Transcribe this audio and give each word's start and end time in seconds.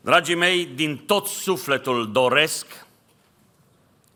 Dragii 0.00 0.34
mei, 0.34 0.66
din 0.66 0.96
tot 0.96 1.26
sufletul 1.26 2.12
doresc 2.12 2.86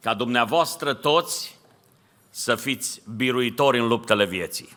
ca 0.00 0.14
dumneavoastră 0.14 0.94
toți 0.94 1.58
să 2.30 2.54
fiți 2.54 3.02
biruitori 3.16 3.78
în 3.78 3.86
luptele 3.86 4.24
vieții. 4.24 4.76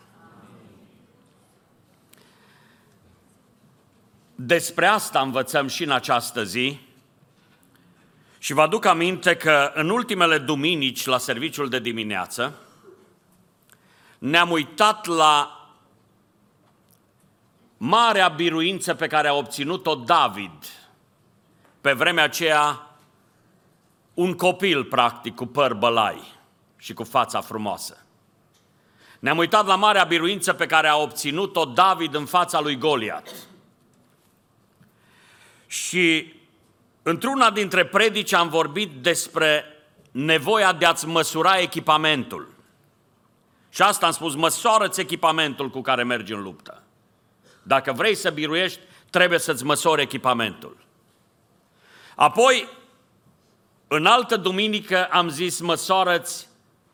Despre 4.35 4.85
asta 4.85 5.21
învățăm 5.21 5.67
și 5.67 5.83
în 5.83 5.91
această 5.91 6.43
zi 6.43 6.79
și 8.37 8.53
vă 8.53 8.61
aduc 8.61 8.85
aminte 8.85 9.35
că 9.35 9.71
în 9.73 9.89
ultimele 9.89 10.37
duminici 10.37 11.05
la 11.05 11.17
serviciul 11.17 11.69
de 11.69 11.79
dimineață 11.79 12.59
ne-am 14.17 14.51
uitat 14.51 15.05
la 15.05 15.59
marea 17.77 18.27
biruință 18.27 18.93
pe 18.93 19.07
care 19.07 19.27
a 19.27 19.33
obținut-o 19.33 19.95
David. 19.95 20.84
Pe 21.85 21.93
vremea 21.93 22.23
aceea, 22.23 22.89
un 24.13 24.33
copil, 24.33 24.83
practic, 24.83 25.35
cu 25.35 25.45
păr 25.45 25.73
bălai 25.73 26.33
și 26.77 26.93
cu 26.93 27.03
fața 27.03 27.41
frumoasă. 27.41 28.05
Ne-am 29.19 29.37
uitat 29.37 29.65
la 29.65 29.75
marea 29.75 30.03
biruință 30.03 30.53
pe 30.53 30.65
care 30.65 30.87
a 30.87 30.97
obținut-o 30.97 31.65
David 31.65 32.13
în 32.13 32.25
fața 32.25 32.59
lui 32.59 32.77
Goliat. 32.77 33.29
Și 35.67 36.33
într-una 37.03 37.51
dintre 37.51 37.85
predici 37.85 38.33
am 38.33 38.49
vorbit 38.49 38.91
despre 38.91 39.65
nevoia 40.11 40.73
de 40.73 40.85
a-ți 40.85 41.07
măsura 41.07 41.57
echipamentul. 41.57 42.53
Și 43.69 43.81
asta 43.81 44.05
am 44.05 44.11
spus, 44.11 44.35
măsoară-ți 44.35 45.01
echipamentul 45.01 45.69
cu 45.69 45.81
care 45.81 46.03
mergi 46.03 46.33
în 46.33 46.41
luptă. 46.41 46.83
Dacă 47.63 47.91
vrei 47.91 48.15
să 48.15 48.29
biruiești, 48.29 48.79
trebuie 49.09 49.39
să-ți 49.39 49.63
măsori 49.63 50.01
echipamentul. 50.01 50.83
Apoi, 52.15 52.69
în 53.87 54.05
altă 54.05 54.37
duminică 54.37 55.05
am 55.05 55.29
zis, 55.29 55.59
măsoară-ți 55.59 56.47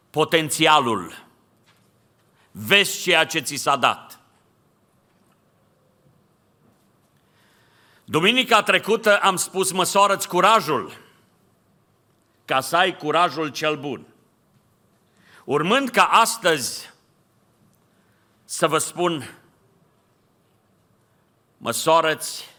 potențialul. 0.09 1.23
Vezi 2.51 3.01
ceea 3.01 3.25
ce 3.25 3.39
ți 3.39 3.55
s-a 3.55 3.75
dat. 3.75 4.19
Duminica 8.03 8.63
trecută 8.63 9.17
am 9.17 9.35
spus, 9.35 9.71
măsoară-ți 9.71 10.27
curajul, 10.27 10.97
ca 12.45 12.61
să 12.61 12.77
ai 12.77 12.97
curajul 12.97 13.49
cel 13.49 13.77
bun. 13.77 14.05
Urmând 15.45 15.89
ca 15.89 16.03
astăzi 16.03 16.93
să 18.45 18.67
vă 18.67 18.77
spun, 18.77 19.39
măsoară-ți 21.57 22.49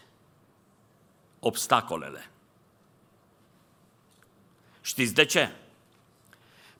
obstacolele. 1.39 2.32
Știți 4.85 5.13
de 5.13 5.25
ce? 5.25 5.49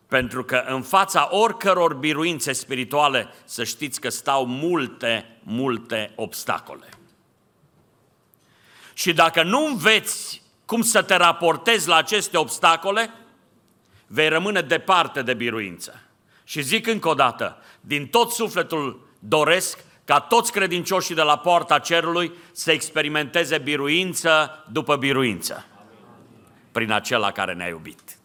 Pentru 0.08 0.44
că 0.44 0.64
în 0.68 0.82
fața 0.82 1.28
oricăror 1.32 1.94
biruințe 1.94 2.54
spirituale, 2.54 3.28
să 3.46 3.64
știți 3.64 4.00
că 4.00 4.10
stau 4.10 4.46
multe, 4.46 5.38
multe 5.44 6.12
obstacole. 6.16 6.90
Și 8.94 9.14
dacă 9.14 9.44
nu 9.44 9.66
înveți 9.66 10.42
cum 10.66 10.82
să 10.82 11.02
te 11.02 11.16
raportezi 11.16 11.88
la 11.88 11.96
aceste 11.96 12.38
obstacole, 12.38 13.14
vei 14.08 14.30
rămâne 14.30 14.62
departe 14.62 15.22
de 15.22 15.34
biruință. 15.34 16.02
Și 16.44 16.62
zic 16.62 16.88
încă 16.88 17.10
o 17.10 17.14
dată, 17.14 17.58
din 17.82 18.08
tot 18.08 18.32
sufletul 18.32 19.08
doresc 19.20 19.84
ca 20.06 20.20
toți 20.20 20.52
credincioșii 20.52 21.16
de 21.16 21.22
la 21.22 21.38
poarta 21.38 21.80
cerului 21.80 22.34
să 22.52 22.72
experimenteze 22.72 23.58
biruință 23.58 24.66
după 24.72 24.96
biruință 24.96 25.66
prin 26.74 26.92
acela 26.92 27.32
care 27.32 27.54
ne-a 27.54 27.68
iubit. 27.68 28.18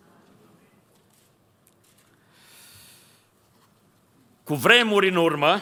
Cu 4.45 4.55
vremuri 4.55 5.09
în 5.09 5.17
urmă, 5.17 5.61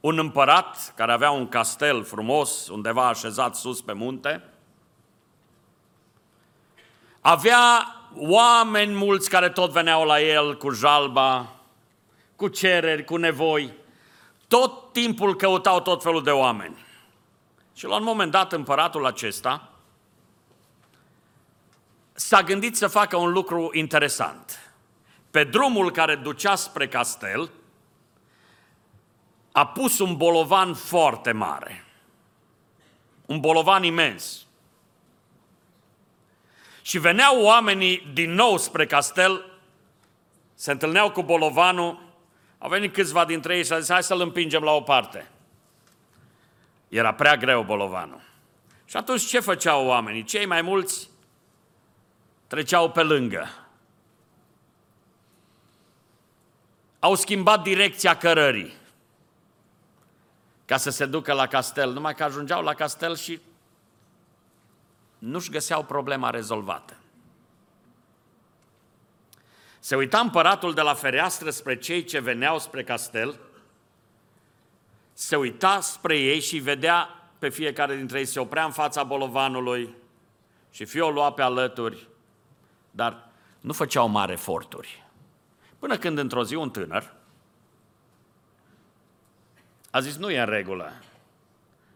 un 0.00 0.18
împărat 0.18 0.92
care 0.96 1.12
avea 1.12 1.30
un 1.30 1.48
castel 1.48 2.04
frumos 2.04 2.68
undeva 2.68 3.08
așezat 3.08 3.56
sus 3.56 3.80
pe 3.80 3.92
munte, 3.92 4.44
avea 7.20 7.94
oameni 8.14 8.94
mulți 8.94 9.30
care 9.30 9.48
tot 9.48 9.70
veneau 9.70 10.04
la 10.04 10.20
el 10.20 10.56
cu 10.56 10.70
jalba, 10.70 11.52
cu 12.36 12.48
cereri, 12.48 13.04
cu 13.04 13.16
nevoi. 13.16 13.72
Tot 14.48 14.92
timpul 14.92 15.36
căutau 15.36 15.80
tot 15.80 16.02
felul 16.02 16.22
de 16.22 16.30
oameni. 16.30 16.84
Și 17.74 17.86
la 17.86 17.96
un 17.96 18.04
moment 18.04 18.30
dat 18.30 18.52
împăratul 18.52 19.06
acesta 19.06 19.70
s-a 22.16 22.42
gândit 22.42 22.76
să 22.76 22.86
facă 22.86 23.16
un 23.16 23.32
lucru 23.32 23.70
interesant. 23.72 24.72
Pe 25.30 25.44
drumul 25.44 25.90
care 25.90 26.14
ducea 26.14 26.54
spre 26.54 26.88
castel, 26.88 27.50
a 29.52 29.66
pus 29.66 29.98
un 29.98 30.16
bolovan 30.16 30.74
foarte 30.74 31.32
mare. 31.32 31.84
Un 33.26 33.40
bolovan 33.40 33.82
imens. 33.82 34.46
Și 36.82 36.98
veneau 36.98 37.42
oamenii 37.42 38.10
din 38.12 38.32
nou 38.32 38.58
spre 38.58 38.86
castel, 38.86 39.44
se 40.54 40.70
întâlneau 40.70 41.10
cu 41.10 41.22
bolovanul, 41.22 42.02
au 42.58 42.68
venit 42.68 42.92
câțiva 42.92 43.24
dintre 43.24 43.56
ei 43.56 43.64
și 43.64 43.72
au 43.72 43.78
zis, 43.78 43.90
hai 43.90 44.02
să-l 44.02 44.20
împingem 44.20 44.62
la 44.62 44.70
o 44.70 44.80
parte. 44.80 45.30
Era 46.88 47.14
prea 47.14 47.36
greu 47.36 47.62
bolovanul. 47.62 48.20
Și 48.84 48.96
atunci 48.96 49.26
ce 49.26 49.40
făceau 49.40 49.86
oamenii? 49.86 50.24
Cei 50.24 50.46
mai 50.46 50.62
mulți 50.62 51.08
treceau 52.46 52.90
pe 52.90 53.02
lângă. 53.02 53.48
Au 56.98 57.14
schimbat 57.14 57.62
direcția 57.62 58.16
cărării 58.16 58.74
ca 60.64 60.76
să 60.76 60.90
se 60.90 61.06
ducă 61.06 61.32
la 61.32 61.46
castel, 61.46 61.92
numai 61.92 62.14
că 62.14 62.24
ajungeau 62.24 62.62
la 62.62 62.74
castel 62.74 63.16
și 63.16 63.40
nu-și 65.18 65.50
găseau 65.50 65.84
problema 65.84 66.30
rezolvată. 66.30 66.96
Se 69.78 69.96
uita 69.96 70.20
împăratul 70.20 70.74
de 70.74 70.80
la 70.80 70.94
fereastră 70.94 71.50
spre 71.50 71.78
cei 71.78 72.04
ce 72.04 72.20
veneau 72.20 72.58
spre 72.58 72.84
castel, 72.84 73.38
se 75.12 75.36
uita 75.36 75.80
spre 75.80 76.18
ei 76.18 76.40
și 76.40 76.58
vedea 76.58 77.08
pe 77.38 77.48
fiecare 77.48 77.96
dintre 77.96 78.18
ei, 78.18 78.24
se 78.24 78.40
oprea 78.40 78.64
în 78.64 78.72
fața 78.72 79.02
bolovanului 79.02 79.94
și 80.70 80.84
fie 80.84 81.00
o 81.00 81.10
lua 81.10 81.32
pe 81.32 81.42
alături, 81.42 82.08
dar 82.96 83.28
nu 83.60 83.72
făceau 83.72 84.08
mari 84.08 84.32
eforturi. 84.32 85.04
Până 85.78 85.96
când 85.96 86.18
într-o 86.18 86.44
zi 86.44 86.54
un 86.54 86.70
tânăr 86.70 87.12
a 89.90 90.00
zis, 90.00 90.16
nu 90.16 90.30
e 90.30 90.40
în 90.40 90.46
regulă, 90.46 90.92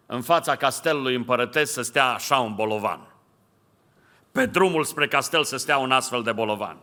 în 0.07 0.23
fața 0.23 0.57
castelului 0.57 1.15
împărătesc 1.15 1.73
să 1.73 1.83
stea 1.83 2.07
așa 2.07 2.39
un 2.39 2.55
bolovan. 2.55 3.01
Pe 4.33 4.47
drumul 4.47 4.85
spre 4.85 5.09
castel 5.09 5.45
să 5.45 5.57
stea 5.57 5.79
un 5.79 5.91
astfel 5.91 6.23
de 6.23 6.33
bolovan. 6.33 6.77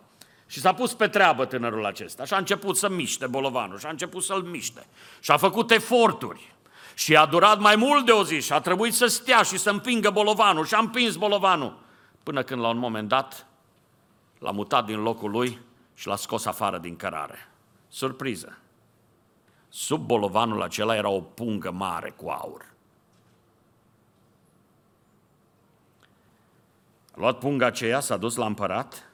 Și 0.48 0.60
s-a 0.60 0.74
pus 0.74 0.94
pe 0.94 1.08
treabă 1.08 1.46
tânărul 1.46 1.86
acesta 1.86 2.26
și 2.26 2.34
a 2.34 2.38
început 2.38 2.78
să 2.78 2.90
miște 2.90 3.28
bolovanul 3.28 3.78
și 3.78 3.86
a 3.86 3.90
început 3.90 4.24
să-l 4.24 4.42
miște. 4.42 4.88
Și 5.20 5.32
a 5.32 5.38
făcut 5.38 5.72
eforturi. 5.72 6.56
Și 6.94 7.16
a 7.16 7.26
durat 7.26 7.60
mai 7.60 7.76
mult 7.76 8.06
de 8.06 8.12
o 8.12 8.24
zi 8.24 8.42
și 8.42 8.54
a 8.54 8.60
trebuit 8.60 8.94
să 8.94 9.06
stea 9.06 9.42
și 9.42 9.58
să 9.58 9.70
împingă 9.70 10.10
bolovanul 10.10 10.66
și 10.66 10.74
a 10.74 10.80
împins 10.80 11.16
bolovanul. 11.16 11.80
Până 12.24 12.44
când 12.44 12.62
la 12.62 12.68
un 12.68 12.78
moment 12.78 13.08
dat 13.08 13.47
l-a 14.40 14.52
mutat 14.52 14.86
din 14.86 15.02
locul 15.02 15.32
lui 15.32 15.60
și 15.94 16.08
l-a 16.08 16.16
scos 16.16 16.46
afară 16.46 16.78
din 16.78 16.96
cărare. 16.96 17.50
Surpriză! 17.88 18.58
Sub 19.70 20.06
bolovanul 20.06 20.62
acela 20.62 20.96
era 20.96 21.10
o 21.10 21.22
pungă 21.22 21.72
mare 21.72 22.10
cu 22.10 22.30
aur. 22.30 22.66
A 27.12 27.20
luat 27.20 27.38
punga 27.38 27.66
aceea, 27.66 28.00
s-a 28.00 28.18
dus 28.18 28.36
la 28.36 28.46
împărat 28.46 29.10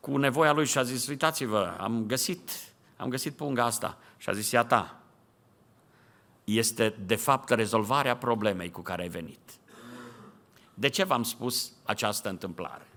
cu 0.00 0.16
nevoia 0.16 0.52
lui 0.52 0.66
și 0.66 0.78
a 0.78 0.82
zis, 0.82 1.06
uitați-vă, 1.06 1.76
am 1.78 2.04
găsit, 2.06 2.50
am 2.96 3.08
găsit 3.08 3.36
punga 3.36 3.64
asta. 3.64 3.98
Și 4.16 4.28
a 4.28 4.32
zis, 4.32 4.50
ia 4.50 4.64
ta, 4.64 5.00
este 6.44 6.94
de 7.06 7.16
fapt 7.16 7.50
rezolvarea 7.50 8.16
problemei 8.16 8.70
cu 8.70 8.80
care 8.80 9.02
ai 9.02 9.08
venit. 9.08 9.40
De 10.74 10.88
ce 10.88 11.04
v-am 11.04 11.22
spus 11.22 11.72
această 11.84 12.28
întâmplare? 12.28 12.87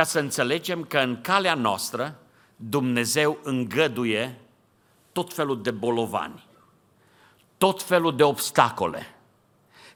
Ca 0.00 0.06
să 0.06 0.18
înțelegem 0.18 0.84
că 0.84 0.98
în 0.98 1.20
calea 1.20 1.54
noastră 1.54 2.18
Dumnezeu 2.56 3.38
îngăduie 3.42 4.38
tot 5.12 5.32
felul 5.32 5.62
de 5.62 5.70
bolovani, 5.70 6.44
tot 7.58 7.82
felul 7.82 8.16
de 8.16 8.22
obstacole, 8.22 9.14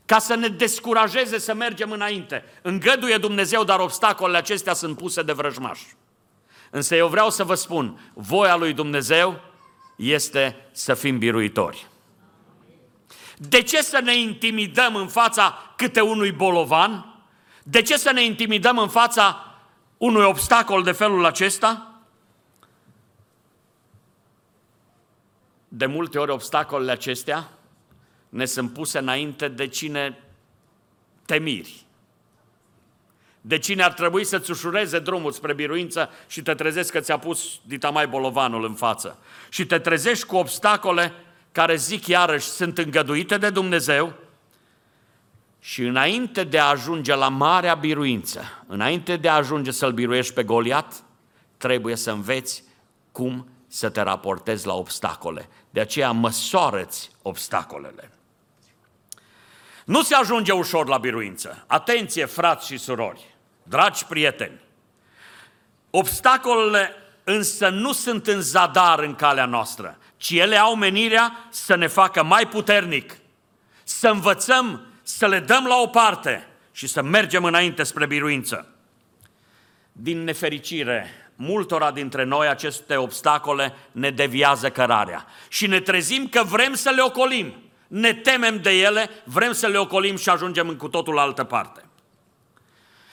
ca 0.04 0.18
să 0.18 0.34
ne 0.34 0.48
descurajeze 0.48 1.38
să 1.38 1.54
mergem 1.54 1.90
înainte. 1.90 2.44
Îngăduie 2.62 3.16
Dumnezeu, 3.16 3.64
dar 3.64 3.80
obstacolele 3.80 4.38
acestea 4.38 4.72
sunt 4.72 4.96
puse 4.96 5.22
de 5.22 5.32
vrăjmași. 5.32 5.86
Însă 6.70 6.94
eu 6.94 7.08
vreau 7.08 7.30
să 7.30 7.44
vă 7.44 7.54
spun, 7.54 8.12
voia 8.14 8.56
lui 8.56 8.72
Dumnezeu 8.72 9.40
este 9.96 10.56
să 10.72 10.94
fim 10.94 11.18
biruitori. 11.18 11.86
De 13.36 13.62
ce 13.62 13.82
să 13.82 14.00
ne 14.00 14.16
intimidăm 14.16 14.96
în 14.96 15.08
fața 15.08 15.74
câte 15.76 16.00
unui 16.00 16.32
bolovan? 16.32 17.22
De 17.62 17.82
ce 17.82 17.96
să 17.96 18.10
ne 18.10 18.24
intimidăm 18.24 18.78
în 18.78 18.88
fața 18.88 19.48
unui 20.04 20.24
obstacol 20.24 20.82
de 20.82 20.92
felul 20.92 21.24
acesta? 21.24 22.00
De 25.68 25.86
multe 25.86 26.18
ori 26.18 26.30
obstacolele 26.30 26.92
acestea 26.92 27.50
ne 28.28 28.44
sunt 28.44 28.72
puse 28.72 28.98
înainte 28.98 29.48
de 29.48 29.66
cine 29.66 30.18
te 31.26 31.38
miri. 31.38 31.86
De 33.40 33.58
cine 33.58 33.82
ar 33.82 33.92
trebui 33.92 34.24
să-ți 34.24 34.50
ușureze 34.50 34.98
drumul 34.98 35.32
spre 35.32 35.54
biruință 35.54 36.10
și 36.26 36.42
te 36.42 36.54
trezești 36.54 36.92
că 36.92 37.00
ți-a 37.00 37.18
pus 37.18 37.60
dita 37.62 37.90
mai 37.90 38.06
bolovanul 38.06 38.64
în 38.64 38.74
față. 38.74 39.18
Și 39.48 39.66
te 39.66 39.78
trezești 39.78 40.26
cu 40.26 40.36
obstacole 40.36 41.12
care, 41.52 41.76
zic 41.76 42.06
iarăși, 42.06 42.46
sunt 42.46 42.78
îngăduite 42.78 43.38
de 43.38 43.50
Dumnezeu 43.50 44.23
și 45.66 45.82
înainte 45.82 46.44
de 46.44 46.58
a 46.58 46.64
ajunge 46.68 47.14
la 47.14 47.28
marea 47.28 47.74
biruință, 47.74 48.64
înainte 48.66 49.16
de 49.16 49.28
a 49.28 49.34
ajunge 49.34 49.70
să-l 49.70 49.92
biruiești 49.92 50.32
pe 50.32 50.42
Goliat, 50.42 51.04
trebuie 51.56 51.96
să 51.96 52.10
înveți 52.10 52.64
cum 53.12 53.48
să 53.68 53.88
te 53.88 54.00
raportezi 54.00 54.66
la 54.66 54.74
obstacole. 54.74 55.48
De 55.70 55.80
aceea 55.80 56.10
măsoară-ți 56.10 57.10
obstacolele. 57.22 58.10
Nu 59.84 60.02
se 60.02 60.14
ajunge 60.14 60.52
ușor 60.52 60.88
la 60.88 60.98
biruință. 60.98 61.64
Atenție, 61.66 62.24
frați 62.24 62.66
și 62.66 62.76
surori, 62.76 63.34
dragi 63.62 64.04
prieteni. 64.04 64.60
Obstacolele 65.90 66.94
însă 67.24 67.68
nu 67.68 67.92
sunt 67.92 68.26
în 68.26 68.40
zadar 68.40 68.98
în 68.98 69.14
calea 69.14 69.46
noastră, 69.46 69.98
ci 70.16 70.30
ele 70.30 70.56
au 70.56 70.76
menirea 70.76 71.46
să 71.50 71.74
ne 71.74 71.86
facă 71.86 72.22
mai 72.22 72.48
puternic, 72.48 73.16
să 73.84 74.08
învățăm 74.08 74.88
să 75.06 75.26
le 75.26 75.38
dăm 75.38 75.66
la 75.66 75.76
o 75.76 75.86
parte 75.86 76.46
și 76.72 76.86
să 76.86 77.02
mergem 77.02 77.44
înainte 77.44 77.82
spre 77.82 78.06
biruință. 78.06 78.68
Din 79.92 80.24
nefericire, 80.24 81.10
multora 81.36 81.90
dintre 81.90 82.24
noi 82.24 82.48
aceste 82.48 82.96
obstacole 82.96 83.74
ne 83.92 84.10
deviază 84.10 84.70
cărarea 84.70 85.26
și 85.48 85.66
ne 85.66 85.80
trezim 85.80 86.28
că 86.28 86.42
vrem 86.42 86.74
să 86.74 86.90
le 86.90 87.02
ocolim. 87.02 87.54
Ne 87.86 88.14
temem 88.14 88.60
de 88.62 88.70
ele, 88.70 89.10
vrem 89.24 89.52
să 89.52 89.66
le 89.66 89.78
ocolim 89.78 90.16
și 90.16 90.28
ajungem 90.28 90.68
în 90.68 90.76
cu 90.76 90.88
totul 90.88 91.18
altă 91.18 91.44
parte. 91.44 91.84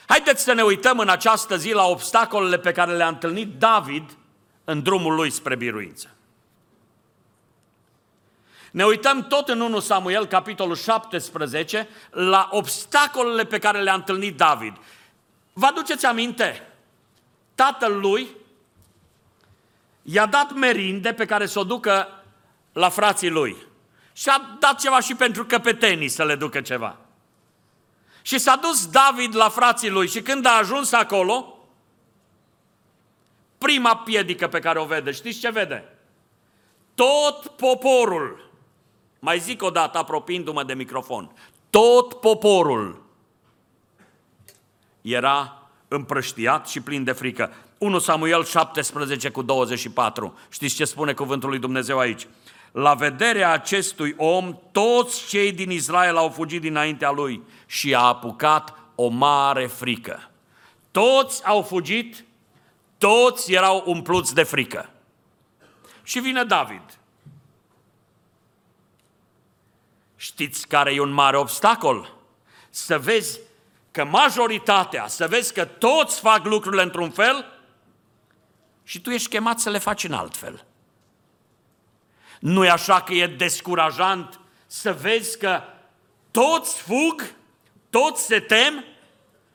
Haideți 0.06 0.42
să 0.42 0.52
ne 0.52 0.62
uităm 0.62 0.98
în 0.98 1.08
această 1.08 1.56
zi 1.56 1.72
la 1.72 1.84
obstacolele 1.84 2.58
pe 2.58 2.72
care 2.72 2.96
le-a 2.96 3.08
întâlnit 3.08 3.58
David 3.58 4.16
în 4.64 4.82
drumul 4.82 5.14
lui 5.14 5.30
spre 5.30 5.56
biruință. 5.56 6.08
Ne 8.72 8.84
uităm 8.84 9.26
tot 9.26 9.48
în 9.48 9.60
1 9.60 9.80
Samuel, 9.80 10.26
capitolul 10.26 10.76
17, 10.76 11.88
la 12.10 12.48
obstacolele 12.50 13.44
pe 13.44 13.58
care 13.58 13.82
le-a 13.82 13.94
întâlnit 13.94 14.36
David. 14.36 14.76
Vă 15.52 15.66
aduceți 15.66 16.06
aminte? 16.06 16.68
Tatăl 17.54 17.98
lui 18.00 18.28
i-a 20.02 20.26
dat 20.26 20.52
merinde 20.52 21.12
pe 21.12 21.24
care 21.24 21.46
să 21.46 21.58
o 21.58 21.64
ducă 21.64 22.08
la 22.72 22.88
frații 22.88 23.28
lui. 23.28 23.56
Și 24.12 24.28
a 24.28 24.56
dat 24.58 24.80
ceva 24.80 25.00
și 25.00 25.14
pentru 25.14 25.44
căpetenii 25.44 26.08
să 26.08 26.24
le 26.24 26.34
ducă 26.34 26.60
ceva. 26.60 26.96
Și 28.22 28.38
s-a 28.38 28.56
dus 28.56 28.86
David 28.86 29.36
la 29.36 29.48
frații 29.48 29.90
lui 29.90 30.08
și 30.08 30.22
când 30.22 30.46
a 30.46 30.56
ajuns 30.56 30.92
acolo, 30.92 31.58
prima 33.58 33.96
piedică 33.96 34.48
pe 34.48 34.58
care 34.58 34.78
o 34.78 34.84
vede, 34.84 35.10
știți 35.10 35.40
ce 35.40 35.50
vede? 35.50 35.84
Tot 36.94 37.46
poporul 37.46 38.51
mai 39.24 39.38
zic 39.38 39.62
o 39.62 39.70
dată, 39.70 39.98
apropiindu-mă 39.98 40.62
de 40.62 40.74
microfon. 40.74 41.32
Tot 41.70 42.14
poporul 42.14 43.02
era 45.00 45.68
împrăștiat 45.88 46.68
și 46.68 46.80
plin 46.80 47.04
de 47.04 47.12
frică. 47.12 47.52
1 47.78 47.98
Samuel 47.98 48.44
17 48.44 49.28
cu 49.28 49.42
24. 49.42 50.38
Știți 50.50 50.74
ce 50.74 50.84
spune 50.84 51.12
cuvântul 51.12 51.48
lui 51.48 51.58
Dumnezeu 51.58 51.98
aici? 51.98 52.26
La 52.72 52.94
vederea 52.94 53.52
acestui 53.52 54.14
om, 54.16 54.58
toți 54.72 55.28
cei 55.28 55.52
din 55.52 55.70
Israel 55.70 56.16
au 56.16 56.28
fugit 56.28 56.60
dinaintea 56.60 57.10
lui 57.10 57.42
și 57.66 57.94
a 57.94 58.00
apucat 58.00 58.74
o 58.94 59.08
mare 59.08 59.66
frică. 59.66 60.30
Toți 60.90 61.46
au 61.46 61.62
fugit, 61.62 62.24
toți 62.98 63.52
erau 63.52 63.82
umpluți 63.86 64.34
de 64.34 64.42
frică. 64.42 64.90
Și 66.02 66.20
vine 66.20 66.44
David 66.44 67.01
Știți 70.22 70.66
care 70.66 70.94
e 70.94 71.00
un 71.00 71.10
mare 71.10 71.36
obstacol? 71.36 72.14
Să 72.70 72.98
vezi 72.98 73.40
că 73.90 74.04
majoritatea, 74.04 75.06
să 75.06 75.28
vezi 75.28 75.52
că 75.52 75.64
toți 75.64 76.20
fac 76.20 76.44
lucrurile 76.44 76.82
într-un 76.82 77.10
fel 77.10 77.60
și 78.84 79.00
tu 79.00 79.10
ești 79.10 79.28
chemat 79.28 79.58
să 79.58 79.70
le 79.70 79.78
faci 79.78 80.04
în 80.04 80.12
alt 80.12 80.36
fel. 80.36 80.64
Nu 82.40 82.64
e 82.64 82.70
așa 82.70 83.02
că 83.02 83.12
e 83.12 83.26
descurajant 83.26 84.40
să 84.66 84.92
vezi 84.92 85.38
că 85.38 85.62
toți 86.30 86.80
fug, 86.80 87.34
toți 87.90 88.24
se 88.24 88.40
tem 88.40 88.84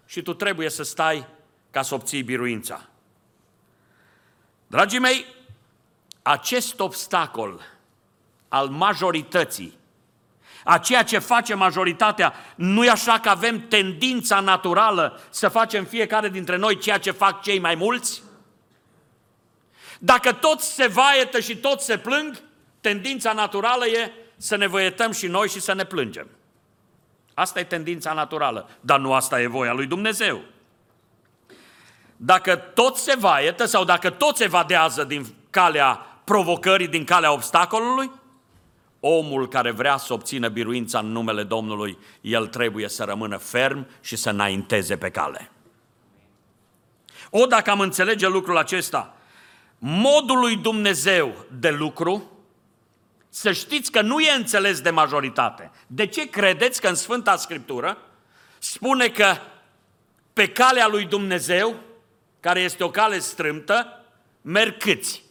și 0.05 0.21
tu 0.21 0.33
trebuie 0.33 0.69
să 0.69 0.83
stai 0.83 1.27
ca 1.71 1.81
să 1.81 1.93
obții 1.93 2.23
biruința. 2.23 2.89
Dragii 4.67 4.99
mei, 4.99 5.25
acest 6.21 6.79
obstacol 6.79 7.61
al 8.47 8.67
majorității 8.67 9.76
a 10.69 10.77
ceea 10.77 11.03
ce 11.03 11.19
face 11.19 11.53
majoritatea. 11.53 12.33
Nu 12.55 12.85
e 12.85 12.89
așa 12.89 13.19
că 13.19 13.29
avem 13.29 13.67
tendința 13.67 14.39
naturală 14.39 15.19
să 15.29 15.47
facem 15.47 15.85
fiecare 15.85 16.29
dintre 16.29 16.57
noi 16.57 16.77
ceea 16.77 16.97
ce 16.97 17.11
fac 17.11 17.41
cei 17.41 17.59
mai 17.59 17.75
mulți? 17.75 18.21
Dacă 19.99 20.31
toți 20.31 20.73
se 20.73 20.87
vaietă 20.87 21.39
și 21.39 21.57
toți 21.57 21.85
se 21.85 21.97
plâng, 21.97 22.41
tendința 22.81 23.33
naturală 23.33 23.85
e 23.85 24.11
să 24.37 24.55
ne 24.55 24.67
văietăm 24.67 25.11
și 25.11 25.27
noi 25.27 25.49
și 25.49 25.59
să 25.59 25.73
ne 25.73 25.83
plângem. 25.83 26.27
Asta 27.33 27.59
e 27.59 27.63
tendința 27.63 28.13
naturală, 28.13 28.69
dar 28.79 28.99
nu 28.99 29.13
asta 29.13 29.41
e 29.41 29.47
voia 29.47 29.73
lui 29.73 29.85
Dumnezeu. 29.85 30.41
Dacă 32.15 32.55
tot 32.55 32.97
se 32.97 33.15
vaietă 33.19 33.65
sau 33.65 33.83
dacă 33.83 34.09
tot 34.09 34.37
se 34.37 34.47
vadează 34.47 35.03
din 35.03 35.25
calea 35.49 36.19
provocării, 36.23 36.87
din 36.87 37.03
calea 37.03 37.31
obstacolului, 37.31 38.11
omul 38.99 39.47
care 39.47 39.71
vrea 39.71 39.97
să 39.97 40.13
obțină 40.13 40.47
biruința 40.47 40.99
în 40.99 41.11
numele 41.11 41.43
Domnului, 41.43 41.97
el 42.21 42.47
trebuie 42.47 42.87
să 42.87 43.03
rămână 43.03 43.37
ferm 43.37 43.87
și 44.01 44.15
să 44.15 44.29
înainteze 44.29 44.97
pe 44.97 45.09
cale. 45.09 45.51
O, 47.29 47.45
dacă 47.45 47.69
am 47.69 47.79
înțelege 47.79 48.27
lucrul 48.27 48.57
acesta, 48.57 49.17
modul 49.79 50.39
lui 50.39 50.55
Dumnezeu 50.55 51.45
de 51.51 51.69
lucru, 51.69 52.31
să 53.29 53.51
știți 53.51 53.91
că 53.91 54.01
nu 54.01 54.19
e 54.19 54.31
înțeles 54.31 54.81
de 54.81 54.89
majoritate. 54.89 55.71
De 55.87 56.07
ce 56.07 56.29
credeți 56.29 56.81
că 56.81 56.87
în 56.87 56.95
Sfânta 56.95 57.35
Scriptură 57.35 57.97
spune 58.59 59.07
că 59.07 59.35
pe 60.33 60.49
calea 60.49 60.87
lui 60.87 61.05
Dumnezeu, 61.05 61.75
care 62.39 62.59
este 62.59 62.83
o 62.83 62.89
cale 62.89 63.19
strâmtă, 63.19 64.05
merg 64.41 64.77
câți? 64.77 65.23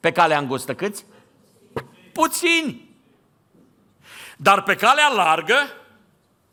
Pe 0.00 0.12
calea 0.12 0.38
îngustă 0.38 0.74
câți? 0.74 1.04
Puțini. 2.16 2.88
Dar 4.36 4.62
pe 4.62 4.74
calea 4.74 5.08
largă 5.08 5.72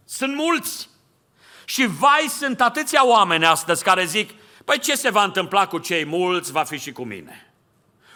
sunt 0.06 0.36
mulți. 0.36 0.90
Și 1.66 1.86
vai, 1.86 2.28
sunt 2.38 2.62
atâția 2.62 3.06
oameni 3.06 3.46
astăzi 3.46 3.84
care 3.84 4.06
zic, 4.06 4.30
păi 4.66 4.80
ce 4.80 4.96
se 4.96 5.10
va 5.10 5.24
întâmpla 5.24 5.68
cu 5.68 5.78
cei 5.78 6.06
mulți, 6.06 6.52
va 6.52 6.64
fi 6.64 6.78
și 6.78 6.92
cu 6.92 7.04
mine. 7.04 7.54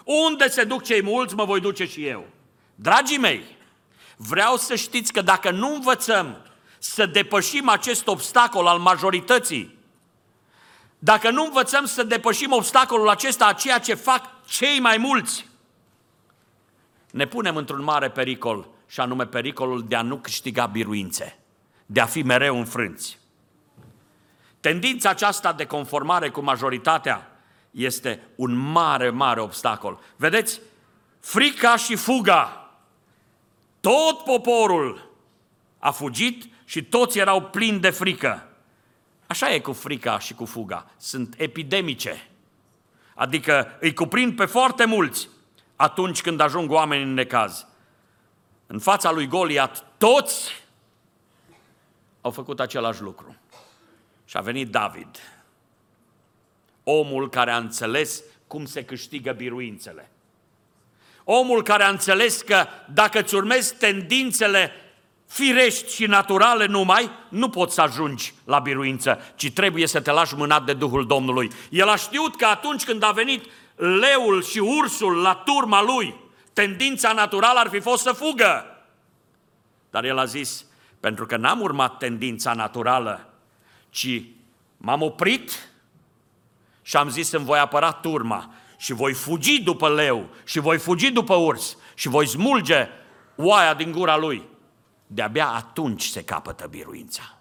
Unde 0.03 0.49
se 0.49 0.63
duc 0.63 0.83
cei 0.83 1.01
mulți, 1.01 1.35
mă 1.35 1.45
voi 1.45 1.59
duce 1.59 1.85
și 1.85 2.05
eu. 2.05 2.27
Dragii 2.75 3.17
mei, 3.17 3.43
vreau 4.15 4.57
să 4.57 4.75
știți 4.75 5.13
că 5.13 5.21
dacă 5.21 5.51
nu 5.51 5.73
învățăm 5.73 6.45
să 6.77 7.05
depășim 7.05 7.69
acest 7.69 8.07
obstacol 8.07 8.67
al 8.67 8.77
majorității, 8.77 9.77
dacă 10.99 11.29
nu 11.29 11.43
învățăm 11.43 11.85
să 11.85 12.03
depășim 12.03 12.51
obstacolul 12.51 13.09
acesta 13.09 13.45
a 13.45 13.53
ceea 13.53 13.79
ce 13.79 13.93
fac 13.93 14.45
cei 14.45 14.79
mai 14.79 14.97
mulți, 14.97 15.45
ne 17.11 17.27
punem 17.27 17.55
într-un 17.55 17.83
mare 17.83 18.09
pericol, 18.09 18.67
și 18.87 18.99
anume 18.99 19.25
pericolul 19.25 19.87
de 19.87 19.95
a 19.95 20.01
nu 20.01 20.17
câștiga 20.17 20.65
biruințe, 20.65 21.39
de 21.85 22.01
a 22.01 22.05
fi 22.05 22.21
mereu 22.21 22.57
înfrânți. 22.57 23.19
Tendința 24.59 25.09
aceasta 25.09 25.53
de 25.53 25.65
conformare 25.65 26.29
cu 26.29 26.41
majoritatea 26.41 27.31
este 27.71 28.21
un 28.35 28.55
mare, 28.55 29.09
mare 29.09 29.39
obstacol. 29.39 29.99
Vedeți? 30.15 30.61
Frica 31.19 31.75
și 31.75 31.95
fuga. 31.95 32.71
Tot 33.79 34.23
poporul 34.23 35.11
a 35.79 35.91
fugit 35.91 36.49
și 36.65 36.83
toți 36.83 37.19
erau 37.19 37.41
plini 37.41 37.79
de 37.79 37.89
frică. 37.89 38.47
Așa 39.27 39.53
e 39.53 39.59
cu 39.59 39.73
frica 39.73 40.19
și 40.19 40.33
cu 40.33 40.45
fuga. 40.45 40.91
Sunt 40.97 41.35
epidemice. 41.37 42.27
Adică 43.15 43.77
îi 43.79 43.93
cuprind 43.93 44.35
pe 44.35 44.45
foarte 44.45 44.85
mulți 44.85 45.29
atunci 45.77 46.21
când 46.21 46.39
ajung 46.39 46.71
oameni 46.71 47.03
în 47.03 47.13
necaz. 47.13 47.65
în 48.67 48.79
fața 48.79 49.11
lui 49.11 49.27
Goliat, 49.27 49.85
toți 49.97 50.65
au 52.21 52.31
făcut 52.31 52.59
același 52.59 53.01
lucru. 53.01 53.35
Și 54.25 54.37
a 54.37 54.41
venit 54.41 54.71
David, 54.71 55.19
omul 56.83 57.29
care 57.29 57.51
a 57.51 57.57
înțeles 57.57 58.23
cum 58.47 58.65
se 58.65 58.85
câștigă 58.85 59.31
biruințele. 59.31 60.11
Omul 61.23 61.63
care 61.63 61.83
a 61.83 61.89
înțeles 61.89 62.41
că 62.41 62.65
dacă 62.93 63.19
îți 63.19 63.35
urmezi 63.35 63.75
tendințele 63.75 64.71
firești 65.25 65.93
și 65.93 66.05
naturale 66.05 66.65
numai, 66.65 67.11
nu 67.29 67.49
poți 67.49 67.73
să 67.73 67.81
ajungi 67.81 68.33
la 68.45 68.59
biruință, 68.59 69.19
ci 69.35 69.51
trebuie 69.51 69.87
să 69.87 70.01
te 70.01 70.11
lași 70.11 70.35
mânat 70.35 70.65
de 70.65 70.73
Duhul 70.73 71.05
Domnului. 71.05 71.51
El 71.69 71.87
a 71.87 71.95
știut 71.95 72.35
că 72.35 72.45
atunci 72.45 72.83
când 72.83 73.03
a 73.03 73.11
venit 73.11 73.45
leul 73.77 74.43
și 74.43 74.59
ursul 74.59 75.15
la 75.15 75.35
turma 75.35 75.81
lui, 75.81 76.15
tendința 76.53 77.13
naturală 77.13 77.59
ar 77.59 77.69
fi 77.69 77.79
fost 77.79 78.03
să 78.03 78.11
fugă. 78.11 78.65
Dar 79.89 80.03
el 80.03 80.17
a 80.17 80.25
zis, 80.25 80.65
pentru 80.99 81.25
că 81.25 81.37
n-am 81.37 81.61
urmat 81.61 81.97
tendința 81.97 82.53
naturală, 82.53 83.33
ci 83.89 84.21
m-am 84.77 85.01
oprit 85.01 85.71
și 86.81 86.97
am 86.97 87.09
zis 87.09 87.31
îmi 87.31 87.45
voi 87.45 87.59
apăra 87.59 87.91
turma 87.91 88.53
și 88.77 88.93
voi 88.93 89.13
fugi 89.13 89.61
după 89.61 89.89
leu 89.89 90.29
și 90.45 90.59
voi 90.59 90.77
fugi 90.77 91.11
după 91.11 91.35
urs 91.35 91.77
și 91.93 92.07
voi 92.07 92.27
smulge 92.27 92.89
oaia 93.35 93.73
din 93.73 93.91
gura 93.91 94.17
lui. 94.17 94.43
De-abia 95.07 95.47
atunci 95.47 96.03
se 96.03 96.23
capătă 96.23 96.67
biruința. 96.67 97.37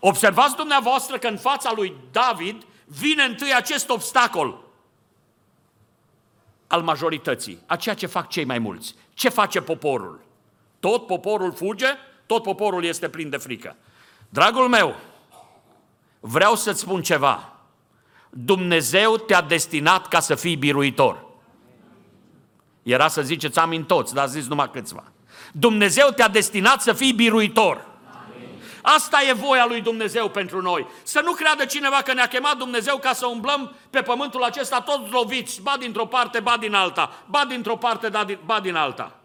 Observați 0.00 0.56
dumneavoastră 0.56 1.18
că 1.18 1.26
în 1.26 1.36
fața 1.36 1.72
lui 1.74 1.94
David 2.10 2.66
vine 2.86 3.22
întâi 3.22 3.54
acest 3.54 3.88
obstacol 3.88 4.64
al 6.66 6.82
majorității, 6.82 7.58
a 7.66 7.76
ceea 7.76 7.94
ce 7.94 8.06
fac 8.06 8.28
cei 8.28 8.44
mai 8.44 8.58
mulți. 8.58 8.94
Ce 9.14 9.28
face 9.28 9.60
poporul? 9.60 10.20
Tot 10.80 11.06
poporul 11.06 11.52
fuge, 11.52 11.88
tot 12.26 12.42
poporul 12.42 12.84
este 12.84 13.08
plin 13.08 13.30
de 13.30 13.36
frică. 13.36 13.76
Dragul 14.28 14.68
meu, 14.68 14.96
vreau 16.20 16.54
să-ți 16.54 16.80
spun 16.80 17.02
ceva. 17.02 17.52
Dumnezeu 18.30 19.16
te-a 19.16 19.40
destinat 19.40 20.08
ca 20.08 20.20
să 20.20 20.34
fii 20.34 20.56
biruitor. 20.56 21.24
Era 22.82 23.08
să 23.08 23.22
ziceți 23.22 23.58
amin 23.58 23.84
toți, 23.84 24.14
dar 24.14 24.28
zis 24.28 24.46
numai 24.46 24.70
câțiva. 24.70 25.04
Dumnezeu 25.52 26.08
te-a 26.08 26.28
destinat 26.28 26.82
să 26.82 26.92
fii 26.92 27.12
biruitor. 27.12 27.86
Asta 28.88 29.22
e 29.22 29.32
voia 29.32 29.66
lui 29.66 29.80
Dumnezeu 29.80 30.28
pentru 30.28 30.62
noi. 30.62 30.86
Să 31.02 31.20
nu 31.20 31.32
creadă 31.32 31.64
cineva 31.64 32.02
că 32.02 32.12
ne-a 32.12 32.26
chemat 32.26 32.56
Dumnezeu 32.56 32.98
ca 32.98 33.12
să 33.12 33.26
umblăm 33.26 33.74
pe 33.90 34.02
pământul 34.02 34.42
acesta 34.42 34.80
toți 34.80 35.10
loviți, 35.10 35.62
ba 35.62 35.76
dintr-o 35.78 36.06
parte, 36.06 36.40
ba 36.40 36.56
din 36.56 36.74
alta, 36.74 37.24
ba 37.28 37.44
dintr-o 37.48 37.76
parte, 37.76 38.10
ba 38.44 38.60
din 38.60 38.74
alta. 38.74 39.20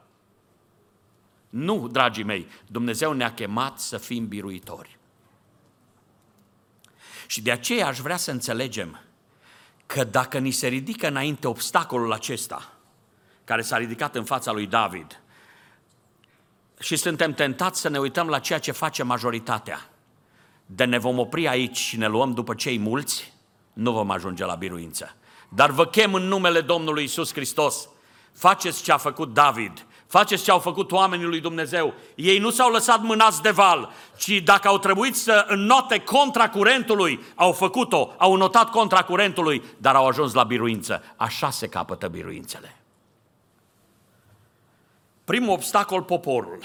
Nu, 1.49 1.87
dragii 1.87 2.23
mei, 2.23 2.47
Dumnezeu 2.67 3.11
ne-a 3.11 3.33
chemat 3.33 3.79
să 3.79 3.97
fim 3.97 4.27
biruitori. 4.27 4.97
Și 7.27 7.41
de 7.41 7.51
aceea 7.51 7.87
aș 7.87 7.99
vrea 7.99 8.17
să 8.17 8.31
înțelegem 8.31 9.01
că 9.85 10.03
dacă 10.03 10.37
ni 10.37 10.51
se 10.51 10.67
ridică 10.67 11.07
înainte 11.07 11.47
obstacolul 11.47 12.13
acesta, 12.13 12.73
care 13.43 13.61
s-a 13.61 13.77
ridicat 13.77 14.15
în 14.15 14.23
fața 14.23 14.51
lui 14.51 14.67
David, 14.67 15.20
și 16.81 16.95
suntem 16.95 17.33
tentați 17.33 17.79
să 17.79 17.89
ne 17.89 17.97
uităm 17.97 18.27
la 18.27 18.39
ceea 18.39 18.59
ce 18.59 18.71
face 18.71 19.03
majoritatea, 19.03 19.89
de 20.65 20.83
ne 20.83 20.97
vom 20.97 21.19
opri 21.19 21.47
aici 21.47 21.77
și 21.77 21.97
ne 21.97 22.07
luăm 22.07 22.33
după 22.33 22.53
cei 22.53 22.79
mulți, 22.79 23.33
nu 23.73 23.91
vom 23.91 24.11
ajunge 24.11 24.45
la 24.45 24.55
biruință. 24.55 25.15
Dar 25.49 25.69
vă 25.69 25.85
chem 25.85 26.13
în 26.13 26.23
numele 26.23 26.61
Domnului 26.61 27.03
Isus 27.03 27.33
Hristos, 27.33 27.89
faceți 28.33 28.83
ce 28.83 28.91
a 28.91 28.97
făcut 28.97 29.33
David, 29.33 29.85
Faceți 30.11 30.43
ce 30.43 30.51
au 30.51 30.59
făcut 30.59 30.91
oamenii 30.91 31.25
lui 31.25 31.39
Dumnezeu. 31.39 31.93
Ei 32.15 32.39
nu 32.39 32.49
s-au 32.49 32.71
lăsat 32.71 33.01
mânați 33.01 33.41
de 33.41 33.49
val, 33.49 33.91
ci 34.17 34.41
dacă 34.43 34.67
au 34.67 34.77
trebuit 34.77 35.15
să 35.15 35.45
înnote 35.47 35.99
contra 35.99 36.49
curentului, 36.49 37.19
au 37.35 37.51
făcut-o, 37.51 38.13
au 38.17 38.35
notat 38.35 38.69
contra 38.69 39.03
curentului, 39.03 39.63
dar 39.77 39.95
au 39.95 40.07
ajuns 40.07 40.33
la 40.33 40.43
biruință. 40.43 41.03
Așa 41.15 41.49
se 41.49 41.67
capătă 41.67 42.07
biruințele. 42.07 42.80
Primul 45.31 45.53
obstacol, 45.53 46.03
poporul, 46.03 46.63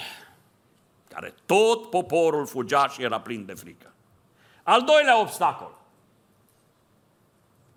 care 1.09 1.33
tot 1.45 1.89
poporul 1.89 2.47
fugea 2.47 2.87
și 2.87 3.01
era 3.01 3.19
plin 3.19 3.45
de 3.45 3.53
frică. 3.53 3.93
Al 4.63 4.83
doilea 4.83 5.19
obstacol, 5.19 5.71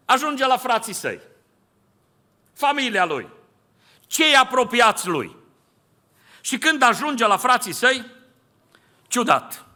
ajunge 0.04 0.46
la 0.46 0.56
frații 0.56 0.92
săi, 0.92 1.20
familia 2.52 3.04
lui, 3.04 3.28
cei 4.06 4.34
apropiați 4.34 5.08
lui. 5.08 5.36
Și 6.40 6.58
când 6.58 6.82
ajunge 6.82 7.26
la 7.26 7.36
frații 7.36 7.72
săi, 7.72 8.06
ciudat, 9.08 9.66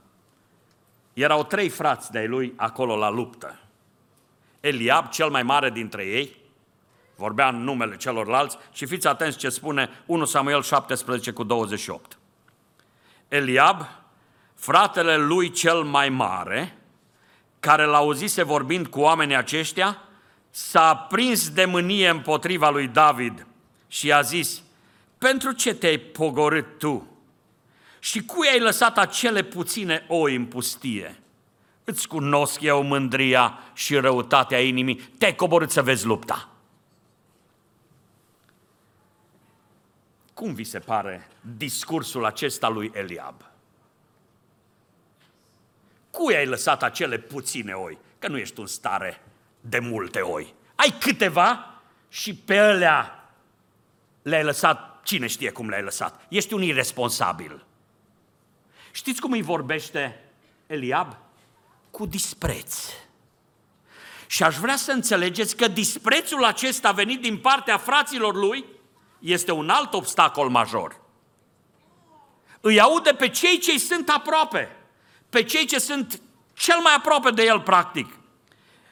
erau 1.12 1.44
trei 1.44 1.68
frați 1.68 2.10
de-ai 2.10 2.26
lui 2.26 2.52
acolo 2.56 2.96
la 2.96 3.08
luptă. 3.08 3.58
Eliab, 4.60 5.08
cel 5.08 5.30
mai 5.30 5.42
mare 5.42 5.70
dintre 5.70 6.04
ei, 6.04 6.43
vorbea 7.16 7.48
în 7.48 7.64
numele 7.64 7.96
celorlalți 7.96 8.56
și 8.72 8.86
fiți 8.86 9.06
atenți 9.06 9.38
ce 9.38 9.48
spune 9.48 9.90
1 10.06 10.24
Samuel 10.24 10.62
17 10.62 11.30
cu 11.30 11.42
28. 11.42 12.18
Eliab, 13.28 13.86
fratele 14.54 15.16
lui 15.16 15.50
cel 15.50 15.82
mai 15.82 16.08
mare, 16.08 16.78
care 17.60 17.84
l-auzise 17.84 18.42
vorbind 18.42 18.86
cu 18.86 19.00
oamenii 19.00 19.36
aceștia, 19.36 19.98
s-a 20.50 20.96
prins 20.96 21.50
de 21.50 21.64
mânie 21.64 22.08
împotriva 22.08 22.70
lui 22.70 22.88
David 22.88 23.46
și 23.88 24.12
a 24.12 24.20
zis, 24.20 24.62
pentru 25.18 25.52
ce 25.52 25.74
te-ai 25.74 25.98
pogorât 25.98 26.78
tu? 26.78 27.08
Și 27.98 28.24
cui 28.24 28.48
ai 28.48 28.60
lăsat 28.60 28.98
acele 28.98 29.42
puține 29.42 30.04
oi 30.08 30.34
în 30.34 30.44
pustie? 30.44 31.18
Îți 31.84 32.08
cunosc 32.08 32.60
eu 32.60 32.82
mândria 32.82 33.58
și 33.72 33.96
răutatea 33.96 34.60
inimii, 34.60 35.00
te-ai 35.18 35.34
coborât 35.34 35.70
să 35.70 35.82
vezi 35.82 36.06
lupta. 36.06 36.53
Cum 40.34 40.54
vi 40.54 40.64
se 40.64 40.78
pare 40.78 41.28
discursul 41.56 42.24
acesta 42.24 42.68
lui 42.68 42.90
Eliab? 42.94 43.42
Cui 46.10 46.36
ai 46.36 46.46
lăsat 46.46 46.82
acele 46.82 47.18
puține 47.18 47.72
oi? 47.72 47.98
Că 48.18 48.28
nu 48.28 48.38
ești 48.38 48.60
în 48.60 48.66
stare 48.66 49.22
de 49.60 49.78
multe 49.78 50.20
oi. 50.20 50.54
Ai 50.74 50.96
câteva 51.00 51.80
și 52.08 52.34
pe 52.34 52.58
alea 52.58 53.28
le-ai 54.22 54.44
lăsat 54.44 54.94
Cine 55.04 55.26
știe 55.26 55.50
cum 55.50 55.68
le-ai 55.68 55.82
lăsat? 55.82 56.20
Ești 56.28 56.54
un 56.54 56.62
irresponsabil. 56.62 57.64
Știți 58.90 59.20
cum 59.20 59.32
îi 59.32 59.42
vorbește 59.42 60.24
Eliab? 60.66 61.16
Cu 61.90 62.06
dispreț. 62.06 62.78
Și 64.26 64.42
aș 64.42 64.56
vrea 64.56 64.76
să 64.76 64.92
înțelegeți 64.92 65.56
că 65.56 65.68
disprețul 65.68 66.44
acesta 66.44 66.92
venit 66.92 67.20
din 67.20 67.38
partea 67.38 67.78
fraților 67.78 68.34
lui 68.34 68.64
este 69.24 69.52
un 69.52 69.68
alt 69.68 69.92
obstacol 69.92 70.48
major. 70.48 71.00
Îi 72.60 72.80
aude 72.80 73.10
pe 73.10 73.28
cei 73.28 73.58
ce 73.58 73.78
sunt 73.78 74.08
aproape, 74.08 74.76
pe 75.28 75.42
cei 75.42 75.66
ce 75.66 75.78
sunt 75.78 76.20
cel 76.52 76.78
mai 76.82 76.94
aproape 76.94 77.30
de 77.30 77.44
el, 77.44 77.60
practic. 77.60 78.18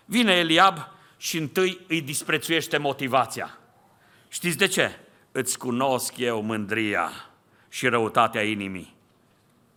Vine 0.05 0.33
Eliab 0.33 0.89
și 1.17 1.37
întâi 1.37 1.81
îi 1.89 2.01
disprețuiește 2.01 2.77
motivația. 2.77 3.59
Știți 4.29 4.57
de 4.57 4.67
ce? 4.67 4.97
îți 5.33 5.59
cunosc 5.59 6.17
eu 6.17 6.43
mândria 6.43 7.11
și 7.69 7.89
răutatea 7.89 8.43
inimii. 8.43 8.95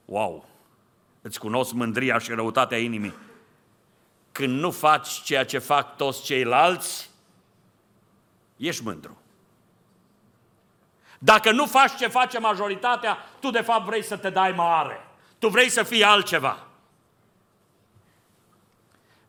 Wow! 0.06 0.50
Îți 1.22 1.40
cunosc 1.40 1.74
mândria 1.74 2.18
și 2.18 2.32
răutatea 2.32 2.78
inimii. 2.78 3.14
Când 4.32 4.60
nu 4.60 4.72
faci 4.72 5.08
ceea 5.08 5.46
ce 5.46 5.58
fac 5.58 5.96
toți 5.96 6.24
ceilalți, 6.24 7.10
ești 8.58 8.84
mândru. 8.84 9.18
Dacă 11.26 11.52
nu 11.52 11.66
faci 11.66 11.96
ce 11.98 12.08
face 12.08 12.40
majoritatea, 12.40 13.18
tu 13.40 13.50
de 13.50 13.62
fapt 13.62 13.86
vrei 13.86 14.04
să 14.04 14.18
te 14.18 14.30
dai 14.30 14.52
mare. 14.52 15.08
Tu 15.40 15.48
vrei 15.48 15.70
să 15.70 15.84
fii 15.84 16.04
altceva. 16.04 16.68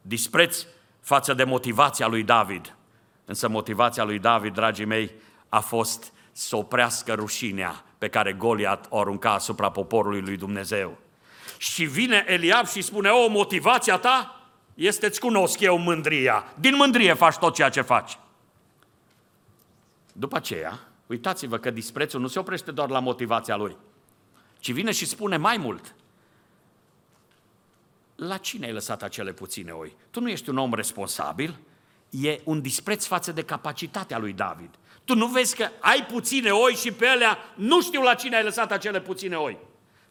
Dispreț 0.02 0.66
față 1.00 1.34
de 1.34 1.44
motivația 1.44 2.06
lui 2.06 2.22
David. 2.22 2.74
Însă 3.24 3.48
motivația 3.48 4.04
lui 4.04 4.18
David, 4.18 4.54
dragii 4.54 4.84
mei, 4.84 5.12
a 5.48 5.60
fost 5.60 6.12
să 6.32 6.56
oprească 6.56 7.14
rușinea 7.14 7.84
pe 7.98 8.08
care 8.08 8.32
Goliat 8.32 8.86
o 8.88 9.00
arunca 9.00 9.32
asupra 9.32 9.70
poporului 9.70 10.20
lui 10.20 10.36
Dumnezeu. 10.36 10.98
Și 11.56 11.84
vine 11.84 12.24
Eliab 12.26 12.66
și 12.66 12.82
spune, 12.82 13.08
o, 13.08 13.28
motivația 13.28 13.98
ta 13.98 14.40
este, 14.74 15.06
îți 15.06 15.20
cunosc 15.20 15.60
eu 15.60 15.78
mândria. 15.78 16.44
Din 16.54 16.74
mândrie 16.74 17.14
faci 17.14 17.36
tot 17.36 17.54
ceea 17.54 17.68
ce 17.68 17.80
faci. 17.80 18.18
După 20.12 20.36
aceea, 20.36 20.80
uitați-vă 21.06 21.58
că 21.58 21.70
disprețul 21.70 22.20
nu 22.20 22.26
se 22.26 22.38
oprește 22.38 22.70
doar 22.70 22.90
la 22.90 22.98
motivația 22.98 23.56
lui, 23.56 23.76
ci 24.58 24.72
vine 24.72 24.92
și 24.92 25.06
spune 25.06 25.36
mai 25.36 25.56
mult. 25.56 25.94
La 28.16 28.36
cine 28.36 28.66
ai 28.66 28.72
lăsat 28.72 29.02
acele 29.02 29.32
puține 29.32 29.70
oi? 29.70 29.96
Tu 30.10 30.20
nu 30.20 30.28
ești 30.28 30.48
un 30.48 30.58
om 30.58 30.75
responsabil? 30.75 31.60
e 32.10 32.40
un 32.44 32.60
dispreț 32.60 33.04
față 33.06 33.32
de 33.32 33.42
capacitatea 33.42 34.18
lui 34.18 34.32
David. 34.32 34.70
Tu 35.04 35.14
nu 35.14 35.26
vezi 35.26 35.56
că 35.56 35.68
ai 35.80 36.06
puține 36.06 36.50
oi 36.50 36.72
și 36.72 36.92
pe 36.92 37.06
alea 37.06 37.38
nu 37.54 37.82
știu 37.82 38.02
la 38.02 38.14
cine 38.14 38.36
ai 38.36 38.42
lăsat 38.42 38.72
acele 38.72 39.00
puține 39.00 39.36
oi. 39.36 39.58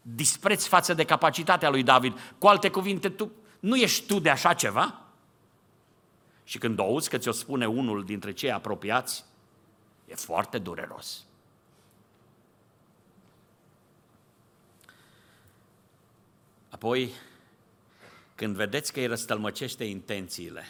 Dispreț 0.02 0.66
față 0.66 0.94
de 0.94 1.04
capacitatea 1.04 1.70
lui 1.70 1.82
David. 1.82 2.34
Cu 2.38 2.46
alte 2.46 2.70
cuvinte, 2.70 3.08
tu 3.08 3.32
nu 3.60 3.76
ești 3.76 4.06
tu 4.06 4.18
de 4.18 4.30
așa 4.30 4.54
ceva? 4.54 5.00
Și 6.44 6.58
când 6.58 6.78
auzi 6.78 7.08
că 7.08 7.18
ți-o 7.18 7.32
spune 7.32 7.66
unul 7.66 8.04
dintre 8.04 8.32
cei 8.32 8.52
apropiați, 8.52 9.24
e 10.06 10.14
foarte 10.14 10.58
dureros. 10.58 11.24
Apoi, 16.68 17.12
când 18.34 18.56
vedeți 18.56 18.92
că 18.92 19.00
îi 19.00 19.06
răstălmăcește 19.06 19.84
intențiile, 19.84 20.64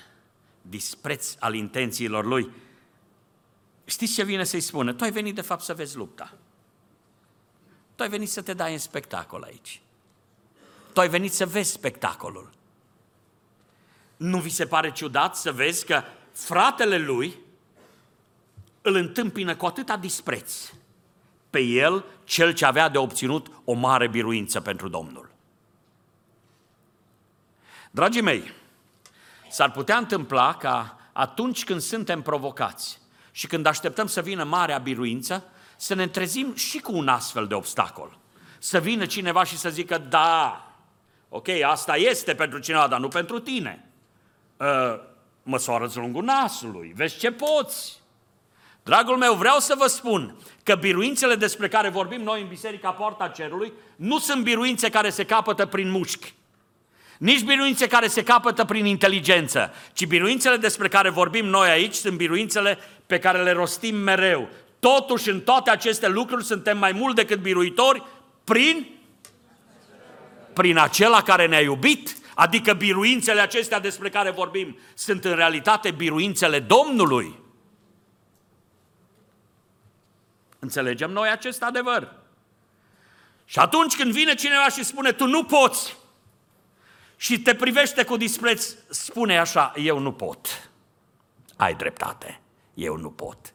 dispreț 0.62 1.37
al 1.38 1.55
intențiilor 1.55 2.25
lui, 2.25 2.50
știți 3.85 4.14
ce 4.14 4.25
vine 4.25 4.45
să-i 4.45 4.61
spună? 4.61 4.93
Tu 4.93 5.05
ai 5.05 5.11
venit 5.12 5.35
de 5.35 5.40
fapt 5.40 5.62
să 5.62 5.75
vezi 5.75 5.97
lupta. 5.97 6.35
Tu 7.95 8.02
ai 8.02 8.09
venit 8.09 8.31
să 8.31 8.43
te 8.43 8.55
dai 8.55 8.73
în 8.73 8.78
spectacol 8.78 9.43
aici. 9.43 9.81
Tu 10.93 11.00
ai 11.00 11.09
venit 11.09 11.33
să 11.33 11.47
vezi 11.47 11.71
spectacolul. 11.71 12.50
Nu 14.16 14.40
vi 14.40 14.50
se 14.50 14.66
pare 14.66 14.93
ciudat 14.93 15.37
să 15.37 15.52
vezi 15.52 15.85
că 15.85 16.02
fratele 16.33 16.99
lui 16.99 17.37
îl 18.87 18.95
întâmpină 18.95 19.57
cu 19.57 19.66
atâta 19.66 19.97
dispreț 19.97 20.73
pe 21.50 21.61
el, 21.61 22.05
cel 22.25 22.52
ce 22.52 22.64
avea 22.64 22.88
de 22.88 22.99
obținut 22.99 23.47
o 23.64 23.73
mare 23.73 24.09
biruință 24.09 24.61
pentru 24.61 24.88
Domnul. 24.88 25.31
Dragii 27.90 28.21
mei, 28.21 28.52
s-ar 29.49 29.71
putea 29.71 29.97
întâmpla 29.97 30.55
ca 30.55 30.99
atunci 31.12 31.64
când 31.64 31.81
suntem 31.81 32.23
provocați 32.23 33.00
și 33.31 33.47
când 33.47 33.66
așteptăm 33.66 34.07
să 34.07 34.21
vină 34.23 34.45
marea 34.45 34.78
biruință, 34.78 35.45
să 35.76 35.95
ne 35.95 36.09
trezim 36.09 36.55
și 36.55 36.78
cu 36.78 36.97
un 36.97 37.09
astfel 37.09 37.47
de 37.47 37.55
obstacol. 37.55 38.19
Să 38.59 38.81
vină 38.81 39.07
cineva 39.07 39.45
și 39.45 39.59
să 39.59 39.71
zică, 39.71 39.99
da, 39.99 40.66
ok, 41.28 41.49
asta 41.49 41.97
este 41.97 42.35
pentru 42.35 42.59
cineva, 42.59 42.87
dar 42.88 43.00
nu 43.00 43.09
pentru 43.09 43.38
tine. 43.38 43.88
Uh, 44.57 45.00
măsoară-ți 45.43 45.97
lungul 45.97 46.25
nasului, 46.25 46.93
vezi 46.97 47.19
ce 47.19 47.33
poți. 47.33 48.05
Dragul 48.87 49.16
meu, 49.16 49.35
vreau 49.35 49.59
să 49.59 49.75
vă 49.78 49.87
spun 49.87 50.35
că 50.62 50.75
biruințele 50.75 51.35
despre 51.35 51.69
care 51.69 51.88
vorbim 51.88 52.23
noi 52.23 52.40
în 52.40 52.49
Biserica 52.49 52.90
Poarta 52.90 53.28
Cerului 53.28 53.73
nu 53.97 54.19
sunt 54.19 54.43
biruințe 54.43 54.88
care 54.90 55.11
se 55.11 55.25
capătă 55.25 55.66
prin 55.66 55.90
mușchi. 55.90 56.35
Nici 57.19 57.43
biruințe 57.43 57.87
care 57.87 58.07
se 58.07 58.23
capătă 58.23 58.64
prin 58.64 58.85
inteligență, 58.85 59.75
ci 59.93 60.07
biruințele 60.07 60.57
despre 60.57 60.88
care 60.88 61.11
vorbim 61.11 61.47
noi 61.47 61.69
aici 61.69 61.95
sunt 61.95 62.16
biruințele 62.16 62.78
pe 63.07 63.19
care 63.19 63.43
le 63.43 63.52
rostim 63.52 63.97
mereu. 63.97 64.49
Totuși, 64.81 65.31
în 65.31 65.40
toate 65.40 65.71
aceste 65.71 66.09
lucruri 66.09 66.45
suntem 66.45 66.78
mai 66.78 66.93
mult 66.93 67.14
decât 67.14 67.38
biruitori 67.38 68.02
prin, 68.45 68.87
prin 70.52 70.78
acela 70.78 71.23
care 71.23 71.47
ne-a 71.47 71.61
iubit, 71.61 72.16
adică 72.35 72.73
biruințele 72.73 73.40
acestea 73.40 73.81
despre 73.81 74.09
care 74.09 74.31
vorbim 74.31 74.78
sunt 74.95 75.25
în 75.25 75.35
realitate 75.35 75.90
biruințele 75.90 76.59
Domnului. 76.59 77.45
Înțelegem 80.66 81.11
noi 81.11 81.28
acest 81.28 81.62
adevăr. 81.62 82.14
Și 83.44 83.58
atunci 83.58 83.96
când 83.96 84.12
vine 84.12 84.35
cineva 84.35 84.68
și 84.68 84.85
spune, 84.85 85.12
tu 85.12 85.26
nu 85.26 85.44
poți, 85.44 85.96
și 87.16 87.40
te 87.40 87.54
privește 87.54 88.04
cu 88.04 88.16
dispreț, 88.16 88.75
spune 88.88 89.38
așa, 89.38 89.73
eu 89.76 89.99
nu 89.99 90.12
pot. 90.12 90.70
Ai 91.56 91.75
dreptate, 91.75 92.40
eu 92.75 92.96
nu 92.96 93.11
pot. 93.11 93.54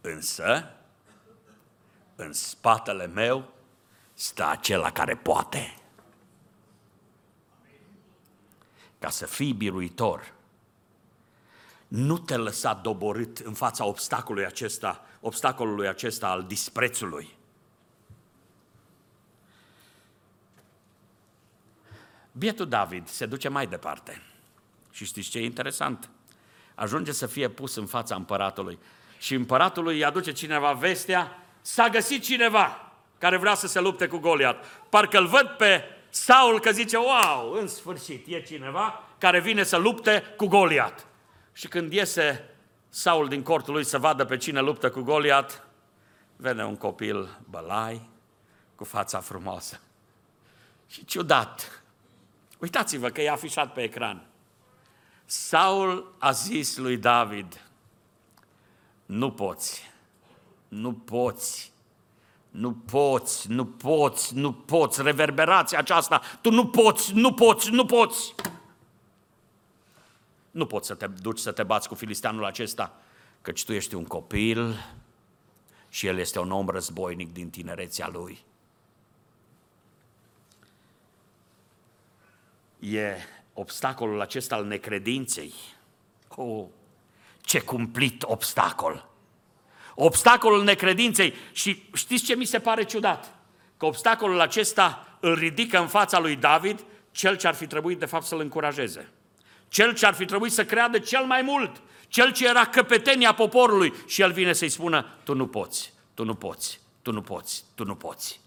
Însă, 0.00 0.72
în 2.16 2.32
spatele 2.32 3.06
meu 3.06 3.52
stă 4.14 4.46
acela 4.46 4.92
care 4.92 5.16
poate. 5.16 5.74
Ca 8.98 9.10
să 9.10 9.26
fii 9.26 9.52
biruitor, 9.52 10.32
nu 11.88 12.18
te 12.18 12.36
lăsa 12.36 12.74
doborât 12.74 13.38
în 13.38 13.54
fața 13.54 13.84
obstacolului 13.84 14.46
acesta, 14.46 15.04
obstacolului 15.24 15.88
acesta 15.88 16.28
al 16.28 16.42
disprețului. 16.42 17.34
Bietul 22.32 22.68
David 22.68 23.08
se 23.08 23.26
duce 23.26 23.48
mai 23.48 23.66
departe. 23.66 24.22
Și 24.90 25.04
știți 25.04 25.30
ce 25.30 25.38
e 25.38 25.44
interesant? 25.44 26.10
Ajunge 26.74 27.12
să 27.12 27.26
fie 27.26 27.48
pus 27.48 27.76
în 27.76 27.86
fața 27.86 28.14
împăratului. 28.14 28.78
Și 29.18 29.34
împăratul 29.34 29.86
îi 29.86 30.04
aduce 30.04 30.32
cineva 30.32 30.72
vestea, 30.72 31.46
s-a 31.60 31.88
găsit 31.88 32.22
cineva 32.22 32.92
care 33.18 33.36
vrea 33.36 33.54
să 33.54 33.66
se 33.66 33.80
lupte 33.80 34.06
cu 34.06 34.18
Goliat. 34.18 34.64
Parcă 34.88 35.18
îl 35.18 35.26
văd 35.26 35.46
pe 35.46 35.82
Saul 36.10 36.60
că 36.60 36.70
zice, 36.70 36.96
wow, 36.96 37.52
în 37.52 37.66
sfârșit 37.66 38.26
e 38.26 38.40
cineva 38.40 39.08
care 39.18 39.40
vine 39.40 39.62
să 39.62 39.76
lupte 39.76 40.22
cu 40.36 40.46
Goliat. 40.46 41.06
Și 41.52 41.68
când 41.68 41.92
iese 41.92 42.51
Saul 42.94 43.28
din 43.28 43.42
cortul 43.42 43.72
lui 43.72 43.84
să 43.84 43.98
vadă 43.98 44.24
pe 44.24 44.36
cine 44.36 44.60
luptă 44.60 44.90
cu 44.90 45.00
Goliat, 45.00 45.66
vede 46.36 46.62
un 46.62 46.76
copil 46.76 47.40
bălai, 47.50 48.08
cu 48.74 48.84
fața 48.84 49.20
frumoasă. 49.20 49.80
Și 50.86 51.04
ciudat, 51.04 51.82
Uitați-vă 52.62 53.08
că 53.08 53.20
e 53.20 53.30
afișat 53.30 53.72
pe 53.72 53.82
ecran. 53.82 54.22
Saul 55.24 56.14
a 56.18 56.30
zis 56.30 56.76
lui 56.76 56.96
David, 56.96 57.60
nu 59.06 59.30
poți, 59.30 59.90
nu 60.68 60.92
poți, 60.92 61.72
nu 62.50 62.72
poți, 62.72 63.50
nu 63.50 63.64
poți, 63.64 64.34
nu 64.34 64.52
poți, 64.52 65.02
reverberația 65.02 65.78
aceasta, 65.78 66.20
tu 66.40 66.50
nu 66.50 66.66
poți, 66.66 67.12
nu 67.14 67.34
poți, 67.34 67.70
nu 67.70 67.84
poți. 67.84 68.34
Nu 68.34 68.34
poți 68.34 68.34
să 70.80 70.94
te 70.94 71.06
duci 71.06 71.38
să 71.38 71.52
te 71.52 71.62
bați 71.62 71.88
cu 71.88 71.94
filisteanul 71.94 72.44
acesta, 72.44 73.00
căci 73.40 73.64
tu 73.64 73.72
ești 73.72 73.94
un 73.94 74.04
copil 74.04 74.74
și 75.88 76.06
el 76.06 76.18
este 76.18 76.38
un 76.38 76.50
om 76.50 76.68
războinic 76.68 77.32
din 77.32 77.50
tinerețea 77.50 78.08
lui. 78.08 78.44
e 82.90 83.16
obstacolul 83.52 84.20
acesta 84.20 84.54
al 84.54 84.64
necredinței. 84.64 85.52
Oh, 86.28 86.64
ce 87.40 87.60
cumplit 87.60 88.22
obstacol! 88.22 89.10
Obstacolul 89.94 90.64
necredinței 90.64 91.34
și 91.52 91.82
știți 91.92 92.24
ce 92.24 92.34
mi 92.34 92.44
se 92.44 92.58
pare 92.58 92.84
ciudat? 92.84 93.34
Că 93.76 93.86
obstacolul 93.86 94.40
acesta 94.40 95.16
îl 95.20 95.34
ridică 95.34 95.78
în 95.78 95.86
fața 95.86 96.18
lui 96.18 96.36
David 96.36 96.84
cel 97.10 97.36
ce 97.36 97.46
ar 97.46 97.54
fi 97.54 97.66
trebuit 97.66 97.98
de 97.98 98.06
fapt 98.06 98.24
să-l 98.24 98.40
încurajeze. 98.40 99.08
Cel 99.72 99.94
ce 99.94 100.06
ar 100.06 100.14
fi 100.14 100.24
trebuit 100.24 100.52
să 100.52 100.64
creadă 100.64 100.98
cel 100.98 101.24
mai 101.24 101.42
mult, 101.42 101.82
cel 102.08 102.32
ce 102.32 102.48
era 102.48 102.64
căpetenia 102.64 103.34
poporului 103.34 103.92
și 104.06 104.20
el 104.20 104.32
vine 104.32 104.52
să-i 104.52 104.68
spună, 104.68 105.06
tu 105.24 105.34
nu 105.34 105.46
poți, 105.46 105.92
tu 106.14 106.24
nu 106.24 106.34
poți, 106.34 106.80
tu 107.02 107.12
nu 107.12 107.22
poți, 107.22 107.64
tu 107.74 107.84
nu 107.84 107.94
poți. 107.94 108.40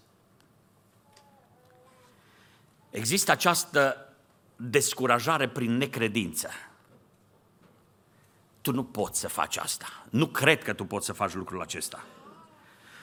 Există 2.90 3.30
această 3.30 4.08
descurajare 4.56 5.48
prin 5.48 5.76
necredință. 5.76 6.50
Tu 8.60 8.72
nu 8.72 8.84
poți 8.84 9.20
să 9.20 9.28
faci 9.28 9.56
asta. 9.56 9.86
Nu 10.10 10.26
cred 10.26 10.62
că 10.62 10.72
tu 10.72 10.84
poți 10.84 11.06
să 11.06 11.12
faci 11.12 11.34
lucrul 11.34 11.60
acesta. 11.60 12.04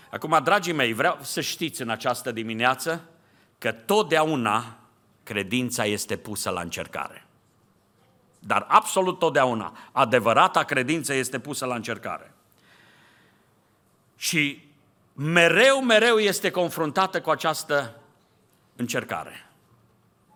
Acum, 0.10 0.40
dragii 0.44 0.74
mei, 0.74 0.94
vreau 0.94 1.18
să 1.22 1.42
știți 1.42 1.82
în 1.82 1.90
această 1.90 2.32
dimineață 2.32 3.10
că 3.58 3.72
totdeauna 3.72 4.78
credința 5.24 5.86
este 5.86 6.18
pusă 6.18 6.50
la 6.50 6.62
încercare. 6.62 7.28
Dar 8.46 8.66
absolut 8.68 9.20
totdeauna 9.20 9.78
adevărata 9.92 10.64
credință 10.64 11.14
este 11.14 11.40
pusă 11.40 11.66
la 11.66 11.76
încercare. 11.76 12.34
Și 14.16 14.64
mereu, 15.14 15.82
mereu 15.82 16.18
este 16.18 16.52
confruntată 16.52 17.22
cu 17.22 17.30
această 17.30 17.96
încercare. 18.76 19.50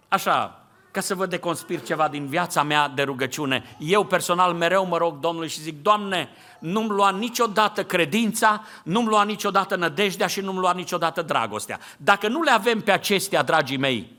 Așa, 0.07 0.61
ca 0.91 1.01
să 1.01 1.15
vă 1.15 1.25
deconspir 1.25 1.83
ceva 1.83 2.07
din 2.07 2.27
viața 2.27 2.63
mea 2.63 2.87
de 2.87 3.01
rugăciune. 3.01 3.75
Eu 3.79 4.05
personal 4.05 4.53
mereu 4.53 4.85
mă 4.85 4.97
rog 4.97 5.19
Domnului 5.19 5.49
și 5.49 5.61
zic, 5.61 5.81
Doamne, 5.81 6.29
nu-mi 6.59 6.89
lua 6.89 7.11
niciodată 7.11 7.85
credința, 7.85 8.63
nu-mi 8.83 9.07
lua 9.07 9.23
niciodată 9.23 9.75
nădejdea 9.75 10.27
și 10.27 10.41
nu-mi 10.41 10.59
lua 10.59 10.73
niciodată 10.73 11.21
dragostea. 11.21 11.79
Dacă 11.97 12.27
nu 12.27 12.41
le 12.41 12.51
avem 12.51 12.81
pe 12.81 12.91
acestea, 12.91 13.43
dragii 13.43 13.77
mei, 13.77 14.11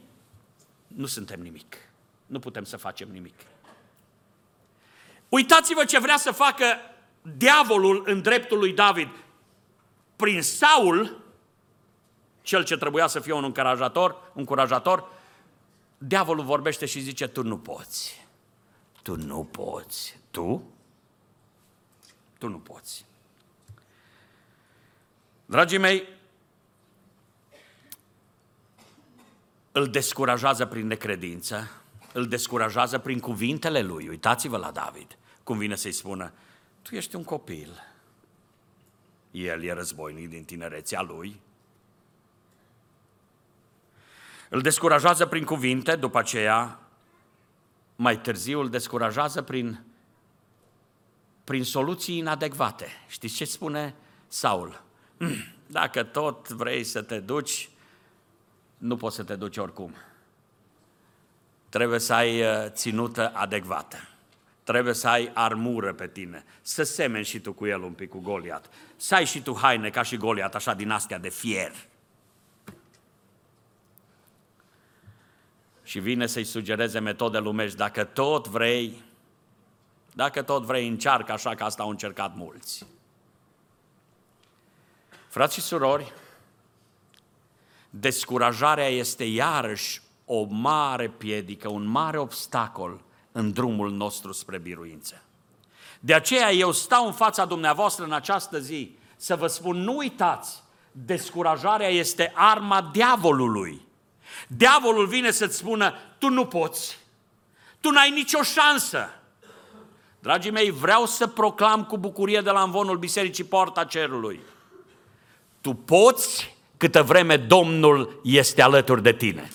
nu 0.86 1.06
suntem 1.06 1.40
nimic. 1.40 1.76
Nu 2.26 2.38
putem 2.38 2.64
să 2.64 2.76
facem 2.76 3.08
nimic. 3.12 3.34
Uitați-vă 5.28 5.84
ce 5.84 5.98
vrea 5.98 6.16
să 6.16 6.30
facă 6.30 6.64
diavolul 7.22 8.02
în 8.06 8.22
dreptul 8.22 8.58
lui 8.58 8.72
David. 8.72 9.08
Prin 10.16 10.42
Saul, 10.42 11.24
cel 12.42 12.64
ce 12.64 12.76
trebuia 12.76 13.06
să 13.06 13.20
fie 13.20 13.32
un 13.32 13.44
încurajator, 13.44 14.30
încurajator 14.34 15.08
diavolul 15.98 16.44
vorbește 16.44 16.86
și 16.86 17.00
zice, 17.00 17.26
tu 17.26 17.42
nu 17.42 17.58
poți. 17.58 18.26
Tu 19.02 19.16
nu 19.16 19.44
poți. 19.44 20.18
Tu? 20.30 20.62
tu 22.38 22.48
nu 22.48 22.58
poți. 22.58 23.06
Dragii 25.46 25.78
mei, 25.78 26.08
îl 29.72 29.88
descurajează 29.88 30.66
prin 30.66 30.86
necredință, 30.86 31.70
îl 32.12 32.28
descurajează 32.28 32.98
prin 32.98 33.20
cuvintele 33.20 33.82
lui. 33.82 34.08
Uitați-vă 34.08 34.56
la 34.56 34.70
David, 34.70 35.17
cum 35.48 35.58
vine 35.58 35.74
să-i 35.74 35.92
spună, 35.92 36.32
tu 36.82 36.94
ești 36.94 37.16
un 37.16 37.24
copil. 37.24 37.68
El 39.30 39.62
e 39.62 39.72
războinic 39.72 40.28
din 40.28 40.44
tinerețea 40.44 41.02
lui. 41.02 41.40
Îl 44.48 44.60
descurajează 44.60 45.26
prin 45.26 45.44
cuvinte, 45.44 45.96
după 45.96 46.18
aceea, 46.18 46.80
mai 47.96 48.20
târziu 48.20 48.60
îl 48.60 48.68
descurajează 48.68 49.42
prin, 49.42 49.84
prin 51.44 51.64
soluții 51.64 52.16
inadecvate. 52.16 52.86
Știți 53.06 53.34
ce 53.34 53.44
spune 53.44 53.94
Saul? 54.26 54.82
Dacă 55.66 56.02
tot 56.02 56.48
vrei 56.48 56.84
să 56.84 57.02
te 57.02 57.20
duci, 57.20 57.70
nu 58.78 58.96
poți 58.96 59.16
să 59.16 59.22
te 59.22 59.36
duci 59.36 59.56
oricum. 59.56 59.94
Trebuie 61.68 61.98
să 61.98 62.12
ai 62.12 62.40
uh, 62.42 62.70
ținută 62.70 63.30
adecvată. 63.34 64.07
Trebuie 64.68 64.94
să 64.94 65.08
ai 65.08 65.30
armură 65.34 65.92
pe 65.92 66.08
tine, 66.08 66.44
să 66.62 66.82
semeni 66.82 67.24
și 67.24 67.40
tu 67.40 67.52
cu 67.52 67.66
el 67.66 67.82
un 67.82 67.92
pic, 67.92 68.08
cu 68.08 68.18
Goliat. 68.18 68.70
Să 68.96 69.14
ai 69.14 69.24
și 69.24 69.42
tu 69.42 69.56
haine 69.56 69.90
ca 69.90 70.02
și 70.02 70.16
Goliat, 70.16 70.54
așa 70.54 70.74
din 70.74 70.90
astea 70.90 71.18
de 71.18 71.28
fier. 71.28 71.72
Și 75.82 75.98
vine 75.98 76.26
să-i 76.26 76.44
sugereze 76.44 76.98
metode 76.98 77.38
lumești, 77.38 77.76
dacă 77.76 78.04
tot 78.04 78.46
vrei, 78.46 79.02
dacă 80.12 80.42
tot 80.42 80.62
vrei, 80.62 80.88
încearcă 80.88 81.32
așa, 81.32 81.54
că 81.54 81.64
asta 81.64 81.82
au 81.82 81.90
încercat 81.90 82.36
mulți. 82.36 82.86
Frați 85.28 85.54
și 85.54 85.60
surori, 85.60 86.12
descurajarea 87.90 88.88
este 88.88 89.24
iarăși 89.24 90.02
o 90.24 90.44
mare 90.44 91.08
piedică, 91.08 91.68
un 91.68 91.84
mare 91.84 92.18
obstacol 92.18 93.06
în 93.38 93.52
drumul 93.52 93.90
nostru 93.90 94.32
spre 94.32 94.58
biruință. 94.58 95.22
De 96.00 96.14
aceea 96.14 96.52
eu 96.52 96.72
stau 96.72 97.06
în 97.06 97.12
fața 97.12 97.44
dumneavoastră 97.44 98.04
în 98.04 98.12
această 98.12 98.58
zi 98.58 98.96
să 99.16 99.36
vă 99.36 99.46
spun, 99.46 99.76
nu 99.76 99.96
uitați, 99.96 100.62
descurajarea 100.92 101.88
este 101.88 102.32
arma 102.34 102.90
diavolului. 102.92 103.86
Diavolul 104.46 105.06
vine 105.06 105.30
să-ți 105.30 105.56
spună, 105.56 105.94
tu 106.18 106.28
nu 106.28 106.46
poți, 106.46 106.98
tu 107.80 107.90
n-ai 107.90 108.10
nicio 108.10 108.42
șansă. 108.42 109.08
Dragii 110.20 110.50
mei, 110.50 110.70
vreau 110.70 111.06
să 111.06 111.26
proclam 111.26 111.84
cu 111.84 111.98
bucurie 111.98 112.40
de 112.40 112.50
la 112.50 112.62
învonul 112.62 112.98
Bisericii 112.98 113.44
Poarta 113.44 113.84
Cerului. 113.84 114.40
Tu 115.60 115.74
poți 115.74 116.56
câtă 116.76 117.02
vreme 117.02 117.36
Domnul 117.36 118.20
este 118.24 118.62
alături 118.62 119.02
de 119.02 119.12
tine. 119.12 119.50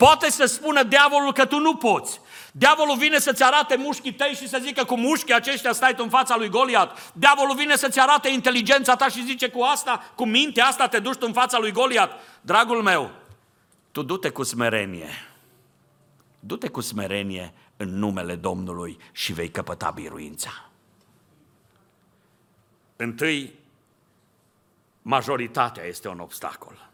Poate 0.00 0.30
să 0.30 0.44
spună 0.44 0.82
diavolul 0.82 1.32
că 1.32 1.46
tu 1.46 1.58
nu 1.58 1.76
poți. 1.76 2.20
Diavolul 2.52 2.96
vine 2.96 3.18
să-ți 3.18 3.42
arate 3.42 3.76
mușchii 3.76 4.12
tăi 4.12 4.34
și 4.34 4.48
să 4.48 4.58
zică 4.62 4.84
cu 4.84 4.96
mușchii 4.96 5.34
aceștia 5.34 5.72
stai 5.72 5.94
tu 5.94 6.02
în 6.02 6.08
fața 6.08 6.36
lui 6.36 6.48
Goliat. 6.48 7.12
Diavolul 7.12 7.56
vine 7.56 7.76
să-ți 7.76 8.00
arate 8.00 8.28
inteligența 8.28 8.96
ta 8.96 9.08
și 9.08 9.24
zice 9.24 9.48
cu 9.48 9.62
asta, 9.62 10.12
cu 10.14 10.24
mintea 10.24 10.66
asta 10.66 10.88
te 10.88 10.98
duci 10.98 11.16
tu 11.16 11.26
în 11.26 11.32
fața 11.32 11.58
lui 11.58 11.72
Goliat. 11.72 12.20
Dragul 12.40 12.82
meu, 12.82 13.10
tu 13.92 14.02
du-te 14.02 14.30
cu 14.30 14.42
smerenie. 14.42 15.10
Du-te 16.40 16.68
cu 16.68 16.80
smerenie 16.80 17.54
în 17.76 17.98
numele 17.98 18.34
Domnului 18.34 18.98
și 19.12 19.32
vei 19.32 19.50
căpăta 19.50 19.90
biruința. 19.90 20.70
Întâi, 22.96 23.54
majoritatea 25.02 25.84
este 25.84 26.08
un 26.08 26.18
obstacol. 26.18 26.89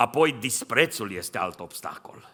Apoi 0.00 0.32
disprețul 0.32 1.12
este 1.12 1.38
alt 1.38 1.60
obstacol. 1.60 2.28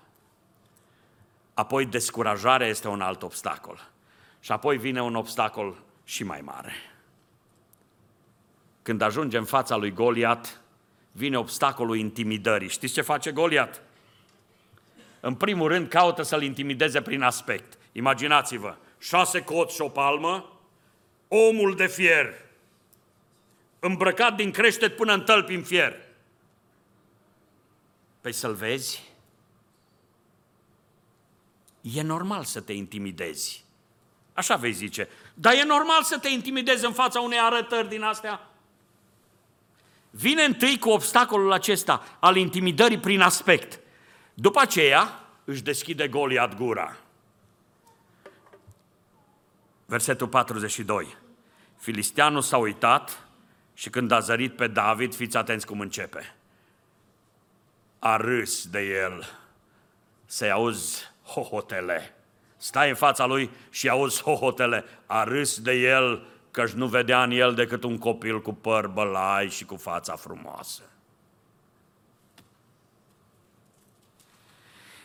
Apoi 1.54 1.86
descurajarea 1.86 2.66
este 2.66 2.88
un 2.88 3.00
alt 3.00 3.22
obstacol. 3.22 3.90
Și 4.40 4.52
apoi 4.52 4.78
vine 4.78 5.02
un 5.02 5.14
obstacol 5.14 5.82
și 6.04 6.24
mai 6.24 6.40
mare. 6.40 6.72
Când 8.82 9.00
ajunge 9.00 9.38
în 9.38 9.44
fața 9.44 9.76
lui 9.76 9.92
Goliat, 9.92 10.60
vine 11.12 11.38
obstacolul 11.38 11.96
intimidării. 11.96 12.68
Știți 12.68 12.92
ce 12.92 13.00
face 13.00 13.32
Goliat? 13.32 13.82
În 15.20 15.34
primul 15.34 15.68
rând 15.68 15.88
caută 15.88 16.22
să-l 16.22 16.42
intimideze 16.42 17.02
prin 17.02 17.22
aspect. 17.22 17.78
Imaginați-vă, 17.92 18.76
șase 18.98 19.42
coți 19.42 19.74
și 19.74 19.80
o 19.80 19.88
palmă, 19.88 20.52
omul 21.28 21.74
de 21.74 21.86
fier, 21.86 22.34
îmbrăcat 23.78 24.36
din 24.36 24.50
creștet 24.50 24.96
până 24.96 25.12
în 25.12 25.22
tălpi 25.22 25.54
în 25.54 25.62
fier. 25.62 26.05
Păi 28.26 28.34
să-l 28.34 28.54
vezi, 28.54 29.02
e 31.80 32.02
normal 32.02 32.44
să 32.44 32.60
te 32.60 32.72
intimidezi. 32.72 33.64
Așa 34.32 34.56
vei 34.56 34.72
zice. 34.72 35.08
Dar 35.34 35.52
e 35.52 35.62
normal 35.62 36.02
să 36.02 36.18
te 36.18 36.28
intimidezi 36.28 36.84
în 36.84 36.92
fața 36.92 37.20
unei 37.20 37.38
arătări 37.38 37.88
din 37.88 38.02
astea? 38.02 38.50
Vine 40.10 40.42
întâi 40.42 40.78
cu 40.78 40.88
obstacolul 40.88 41.52
acesta 41.52 42.16
al 42.20 42.36
intimidării 42.36 42.98
prin 42.98 43.20
aspect. 43.20 43.80
După 44.34 44.60
aceea 44.60 45.28
își 45.44 45.62
deschide 45.62 46.08
Goliat 46.08 46.54
gura. 46.54 46.96
Versetul 49.84 50.28
42. 50.28 51.16
Filisteanul 51.76 52.42
s-a 52.42 52.56
uitat 52.56 53.28
și 53.74 53.90
când 53.90 54.10
a 54.10 54.20
zărit 54.20 54.56
pe 54.56 54.66
David, 54.66 55.14
fiți 55.14 55.36
atenți 55.36 55.66
cum 55.66 55.80
începe 55.80 56.35
a 57.98 58.16
râs 58.16 58.66
de 58.66 58.80
el. 58.80 59.38
Să-i 60.26 60.50
auzi 60.50 61.02
hohotele. 61.24 62.14
Stai 62.56 62.88
în 62.88 62.94
fața 62.94 63.26
lui 63.26 63.50
și 63.70 63.88
auzi 63.88 64.22
hohotele. 64.22 64.84
A 65.06 65.24
râs 65.24 65.60
de 65.60 65.72
el 65.72 66.26
că 66.50 66.66
nu 66.74 66.86
vedea 66.86 67.22
în 67.22 67.30
el 67.30 67.54
decât 67.54 67.84
un 67.84 67.98
copil 67.98 68.42
cu 68.42 68.52
păr 68.52 68.86
bălai 68.86 69.48
și 69.48 69.64
cu 69.64 69.76
fața 69.76 70.16
frumoasă. 70.16 70.82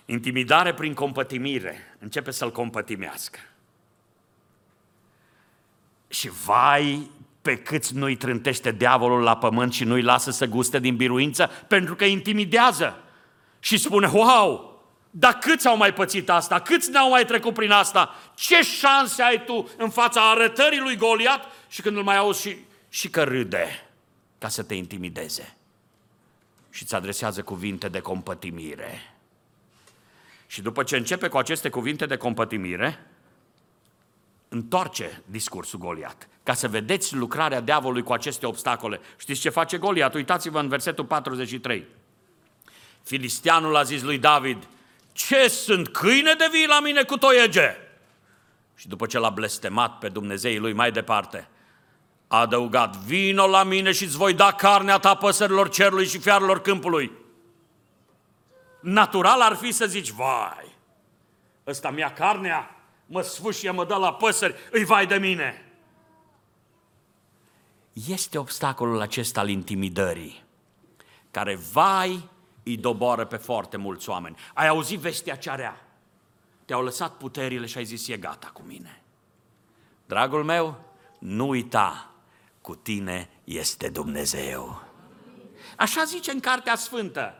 Intimidare 0.05 0.73
prin 0.73 0.93
compătimire. 0.93 1.95
Începe 1.99 2.31
să-l 2.31 2.51
compătimească. 2.51 3.39
Și 6.07 6.29
vai 6.29 7.11
pe 7.41 7.57
câți 7.57 7.95
nu-i 7.95 8.15
trântește 8.15 8.71
diavolul 8.71 9.21
la 9.21 9.37
pământ 9.37 9.73
și 9.73 9.83
nu-i 9.83 10.01
lasă 10.01 10.31
să 10.31 10.45
guste 10.45 10.79
din 10.79 10.95
biruință, 10.95 11.49
pentru 11.67 11.95
că 11.95 12.05
intimidează. 12.05 13.03
Și 13.59 13.77
spune, 13.77 14.07
wow, 14.13 14.71
dar 15.11 15.33
câți 15.33 15.67
au 15.67 15.77
mai 15.77 15.93
pățit 15.93 16.29
asta? 16.29 16.59
Câți 16.59 16.91
n-au 16.91 17.09
mai 17.09 17.25
trecut 17.25 17.53
prin 17.53 17.71
asta? 17.71 18.15
Ce 18.35 18.61
șanse 18.61 19.21
ai 19.21 19.43
tu 19.43 19.69
în 19.77 19.89
fața 19.89 20.29
arătării 20.29 20.79
lui 20.79 20.95
Goliat? 20.95 21.45
Și 21.69 21.81
când 21.81 21.97
îl 21.97 22.03
mai 22.03 22.17
auzi 22.17 22.41
și, 22.41 22.57
și 22.89 23.09
că 23.09 23.23
râde 23.23 23.89
ca 24.37 24.47
să 24.47 24.63
te 24.63 24.73
intimideze. 24.73 25.55
Și 26.69 26.83
îți 26.83 26.95
adresează 26.95 27.43
cuvinte 27.43 27.87
de 27.87 27.99
compătimire. 27.99 29.15
Și 30.47 30.61
după 30.61 30.83
ce 30.83 30.97
începe 30.97 31.27
cu 31.27 31.37
aceste 31.37 31.69
cuvinte 31.69 32.05
de 32.05 32.15
compătimire, 32.15 33.07
întoarce 34.47 35.21
discursul 35.25 35.79
Goliat, 35.79 36.27
ca 36.43 36.53
să 36.53 36.67
vedeți 36.67 37.15
lucrarea 37.15 37.59
diavolului 37.59 38.03
cu 38.03 38.13
aceste 38.13 38.45
obstacole. 38.45 38.99
Știți 39.17 39.39
ce 39.39 39.49
face 39.49 39.77
Goliat? 39.77 40.13
Uitați-vă 40.13 40.59
în 40.59 40.67
versetul 40.67 41.05
43. 41.05 41.85
Filistianul 43.03 43.75
a 43.75 43.83
zis 43.83 44.01
lui 44.01 44.17
David, 44.17 44.67
ce 45.11 45.47
sunt 45.47 45.87
câine 45.87 46.33
de 46.33 46.47
vii 46.51 46.67
la 46.67 46.79
mine 46.79 47.03
cu 47.03 47.17
toiege? 47.17 47.77
Și 48.75 48.87
după 48.87 49.05
ce 49.05 49.19
l-a 49.19 49.29
blestemat 49.29 49.97
pe 49.97 50.09
Dumnezeii 50.09 50.57
lui 50.57 50.73
mai 50.73 50.91
departe, 50.91 51.47
a 52.27 52.39
adăugat, 52.39 52.95
vino 52.95 53.47
la 53.47 53.63
mine 53.63 53.91
și 53.91 54.03
îți 54.03 54.17
voi 54.17 54.33
da 54.33 54.51
carnea 54.51 54.97
ta 54.97 55.15
păsărilor 55.15 55.69
cerului 55.69 56.07
și 56.07 56.19
fiarelor 56.19 56.61
câmpului. 56.61 57.11
Natural 58.79 59.41
ar 59.41 59.55
fi 59.55 59.71
să 59.71 59.85
zici, 59.85 60.09
vai, 60.09 60.75
ăsta 61.67 61.89
mi-a 61.89 62.13
carnea, 62.13 62.75
mă 63.05 63.21
sfâșie, 63.21 63.71
mă 63.71 63.85
dă 63.85 63.95
la 63.95 64.13
păsări, 64.13 64.55
îi 64.71 64.83
vai 64.83 65.05
de 65.05 65.15
mine. 65.15 65.70
Este 67.93 68.37
obstacolul 68.37 69.01
acesta 69.01 69.39
al 69.39 69.49
intimidării, 69.49 70.43
care 71.31 71.55
vai 71.71 72.29
îi 72.63 72.77
doboară 72.77 73.25
pe 73.25 73.35
foarte 73.35 73.77
mulți 73.77 74.09
oameni. 74.09 74.35
Ai 74.53 74.67
auzit 74.67 74.99
vestea 74.99 75.37
cea 75.37 75.55
rea. 75.55 75.87
Te-au 76.65 76.83
lăsat 76.83 77.17
puterile 77.17 77.65
și 77.65 77.77
ai 77.77 77.85
zis, 77.85 78.07
e 78.07 78.17
gata 78.17 78.49
cu 78.53 78.61
mine. 78.61 79.03
Dragul 80.05 80.43
meu, 80.43 80.79
nu 81.19 81.47
uita, 81.47 82.11
cu 82.61 82.75
tine 82.75 83.29
este 83.43 83.89
Dumnezeu. 83.89 84.83
Așa 85.77 86.03
zice 86.03 86.31
în 86.31 86.39
Cartea 86.39 86.75
Sfântă. 86.75 87.35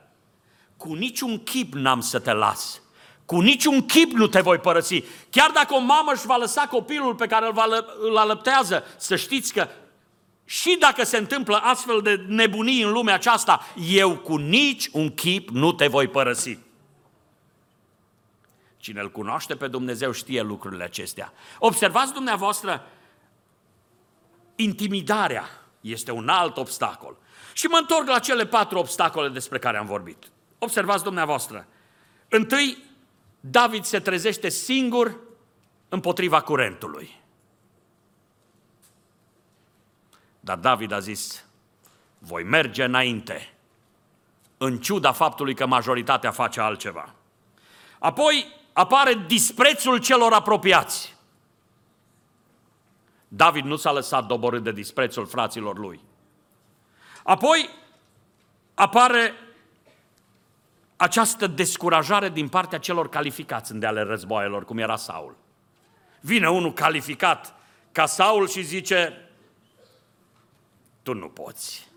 Cu 0.78 0.94
niciun 0.94 1.44
chip 1.44 1.74
n-am 1.74 2.02
să 2.02 2.20
te 2.20 2.34
las 2.34 2.82
Cu 3.26 3.42
niciun 3.42 3.86
chip 3.86 4.12
nu 4.12 4.28
te 4.28 4.42
voi 4.42 4.58
părăsi. 4.58 5.04
Chiar 5.30 5.52
dacă 5.52 5.74
o 5.74 5.80
mamă 5.80 6.12
își 6.12 6.26
va 6.26 6.36
lăsa 6.36 6.62
copilul 6.62 7.16
pe 7.16 7.28
care 7.28 7.46
îl, 7.46 7.54
va, 7.54 7.66
îl 8.00 8.18
alăptează, 8.18 8.84
să 8.98 9.16
știți 9.16 9.54
că 9.54 9.68
și 10.52 10.78
dacă 10.80 11.04
se 11.04 11.18
întâmplă 11.18 11.56
astfel 11.56 12.02
de 12.02 12.16
nebunii 12.28 12.82
în 12.82 12.92
lumea 12.92 13.14
aceasta, 13.14 13.66
eu 13.88 14.18
cu 14.18 14.36
nici 14.36 14.90
un 14.92 15.14
chip 15.14 15.50
nu 15.50 15.72
te 15.72 15.88
voi 15.88 16.08
părăsi. 16.08 16.58
Cine 18.78 19.02
îl 19.02 19.12
cunoaște 19.12 19.56
pe 19.56 19.68
Dumnezeu 19.68 20.12
știe 20.12 20.42
lucrurile 20.42 20.84
acestea. 20.84 21.34
Observați 21.60 22.14
dumneavoastră, 22.14 22.88
intimidarea 24.56 25.46
este 25.82 26.12
un 26.12 26.30
alt 26.30 26.58
obstacol. 26.58 27.18
Și 27.54 27.66
mă 27.66 27.78
întorc 27.78 28.08
la 28.08 28.20
cele 28.20 28.46
patru 28.46 28.78
obstacole 28.78 29.30
despre 29.30 29.60
care 29.60 29.78
am 29.78 29.86
vorbit. 29.86 30.32
Observați 30.58 31.04
dumneavoastră. 31.04 31.68
Întâi, 32.30 32.78
David 33.40 33.84
se 33.84 34.00
trezește 34.00 34.50
singur 34.50 35.20
împotriva 35.90 36.42
curentului. 36.42 37.21
Dar 40.44 40.58
David 40.58 40.92
a 40.92 41.00
zis, 41.00 41.46
voi 42.18 42.44
merge 42.44 42.84
înainte, 42.84 43.54
în 44.58 44.80
ciuda 44.80 45.12
faptului 45.12 45.56
că 45.56 45.66
majoritatea 45.66 46.32
face 46.32 46.62
altceva. 46.62 47.14
Apoi 48.00 48.60
apare 48.74 49.24
disprețul 49.28 49.98
celor 49.98 50.34
apropiați. 50.34 51.16
David 53.28 53.66
nu 53.66 53.76
s-a 53.76 53.92
lăsat 53.92 54.26
doborât 54.26 54.64
de 54.64 54.72
disprețul 54.72 55.26
fraților 55.26 55.78
lui. 55.78 56.00
Apoi 57.24 57.70
apare 58.74 59.34
această 60.96 61.48
descurajare 61.48 62.30
din 62.30 62.48
partea 62.48 62.80
celor 62.80 63.10
calificați 63.10 63.72
în 63.72 63.80
deale 63.80 64.02
războaielor, 64.02 64.66
cum 64.66 64.78
era 64.78 64.96
Saul. 64.96 65.36
Vine 66.20 66.50
unul 66.50 66.74
calificat 66.74 67.56
ca 67.92 68.06
Saul 68.06 68.48
și 68.48 68.62
zice, 68.62 69.30
tu 71.02 71.14
nu 71.14 71.28
poți. 71.28 71.90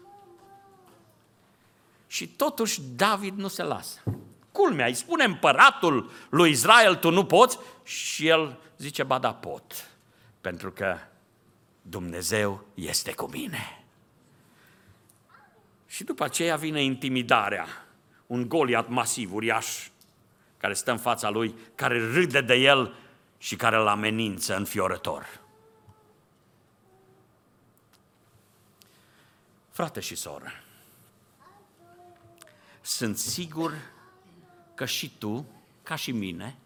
Și 2.06 2.28
totuși 2.28 2.80
David 2.96 3.38
nu 3.38 3.48
se 3.48 3.62
lasă. 3.62 4.02
Culmea, 4.52 4.86
îi 4.86 4.94
spune 4.94 5.24
împăratul 5.24 6.10
lui 6.30 6.50
Israel, 6.50 6.94
tu 6.94 7.10
nu 7.10 7.24
poți? 7.24 7.58
Și 7.82 8.28
el 8.28 8.58
zice, 8.78 9.02
ba 9.02 9.18
da, 9.18 9.34
pot. 9.34 9.90
Pentru 10.40 10.72
că 10.72 10.96
Dumnezeu 11.82 12.64
este 12.74 13.14
cu 13.14 13.26
mine. 13.26 13.84
Și 15.86 16.04
după 16.04 16.24
aceea 16.24 16.56
vine 16.56 16.82
intimidarea. 16.82 17.66
Un 18.26 18.48
goliat 18.48 18.88
masiv, 18.88 19.34
uriaș, 19.34 19.88
care 20.56 20.74
stă 20.74 20.90
în 20.90 20.98
fața 20.98 21.30
lui, 21.30 21.54
care 21.74 22.12
râde 22.12 22.40
de 22.40 22.54
el 22.54 22.94
și 23.38 23.56
care 23.56 23.76
îl 23.76 23.86
amenință 23.86 24.56
înfiorător. 24.56 25.43
Frate 29.74 30.00
și 30.00 30.14
soră, 30.14 30.52
sunt 32.80 33.18
sigur 33.18 33.72
că 34.74 34.84
și 34.84 35.12
tu, 35.18 35.46
ca 35.82 35.94
și 35.94 36.12
mine, 36.12 36.56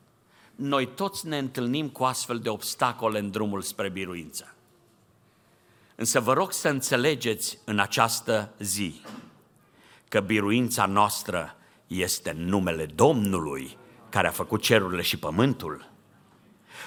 noi 0.54 0.86
toți 0.86 1.26
ne 1.26 1.38
întâlnim 1.38 1.88
cu 1.88 2.04
astfel 2.04 2.38
de 2.38 2.48
obstacole 2.48 3.18
în 3.18 3.30
drumul 3.30 3.62
spre 3.62 3.88
biruință. 3.88 4.54
Însă 5.94 6.20
vă 6.20 6.32
rog 6.32 6.52
să 6.52 6.68
înțelegeți 6.68 7.58
în 7.64 7.78
această 7.78 8.52
zi 8.58 9.00
că 10.08 10.20
biruința 10.20 10.86
noastră 10.86 11.56
este 11.86 12.32
numele 12.32 12.86
Domnului 12.86 13.78
care 14.08 14.26
a 14.26 14.30
făcut 14.30 14.62
cerurile 14.62 15.02
și 15.02 15.18
pământul. 15.18 15.90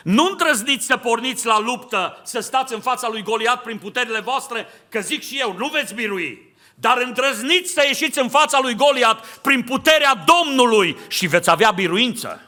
Nu 0.03 0.27
îndrăzniți 0.29 0.85
să 0.85 0.97
porniți 0.97 1.45
la 1.45 1.59
luptă, 1.59 2.21
să 2.23 2.39
stați 2.39 2.73
în 2.73 2.79
fața 2.79 3.09
lui 3.09 3.23
Goliat 3.23 3.63
prin 3.63 3.77
puterile 3.77 4.19
voastre, 4.19 4.67
că 4.89 4.99
zic 4.99 5.21
și 5.21 5.39
eu, 5.39 5.55
nu 5.57 5.67
veți 5.67 5.93
birui. 5.93 6.53
Dar 6.75 6.97
îndrăzniți 6.97 7.71
să 7.73 7.83
ieșiți 7.85 8.19
în 8.19 8.29
fața 8.29 8.59
lui 8.61 8.75
Goliat 8.75 9.37
prin 9.37 9.63
puterea 9.63 10.23
Domnului 10.25 10.97
și 11.07 11.27
veți 11.27 11.49
avea 11.49 11.71
biruință. 11.71 12.41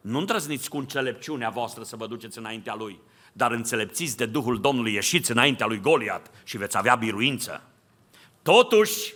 Nu 0.00 0.18
îndrăzniți 0.18 0.68
cu 0.68 0.76
înțelepciunea 0.76 1.48
voastră 1.48 1.82
să 1.82 1.96
vă 1.96 2.06
duceți 2.06 2.38
înaintea 2.38 2.74
lui, 2.74 3.00
dar 3.32 3.50
înțelepțiți 3.50 4.16
de 4.16 4.26
Duhul 4.26 4.60
Domnului, 4.60 4.94
ieșiți 4.94 5.30
înaintea 5.30 5.66
lui 5.66 5.80
Goliat 5.80 6.30
și 6.44 6.56
veți 6.56 6.76
avea 6.76 6.94
biruință. 6.94 7.62
Totuși, 8.42 9.14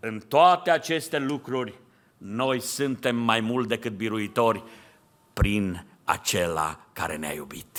în 0.00 0.20
toate 0.28 0.70
aceste 0.70 1.18
lucruri, 1.18 1.74
noi 2.18 2.60
suntem 2.60 3.16
mai 3.16 3.40
mult 3.40 3.68
decât 3.68 3.92
biruitori 3.92 4.62
prin 5.32 5.86
acela 6.04 6.78
care 6.92 7.16
ne-a 7.16 7.32
iubit. 7.32 7.78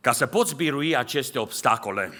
Ca 0.00 0.12
să 0.12 0.26
poți 0.26 0.54
birui 0.54 0.96
aceste 0.96 1.38
obstacole, 1.38 2.12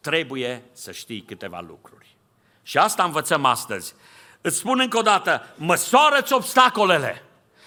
trebuie 0.00 0.62
să 0.72 0.92
știi 0.92 1.20
câteva 1.20 1.60
lucruri. 1.60 2.16
Și 2.62 2.78
asta 2.78 3.04
învățăm 3.04 3.44
astăzi. 3.44 3.94
Îți 4.40 4.56
spun 4.56 4.80
încă 4.80 4.98
o 4.98 5.02
dată, 5.02 5.54
măsoară-ți 5.56 6.32
obstacolele. 6.32 7.22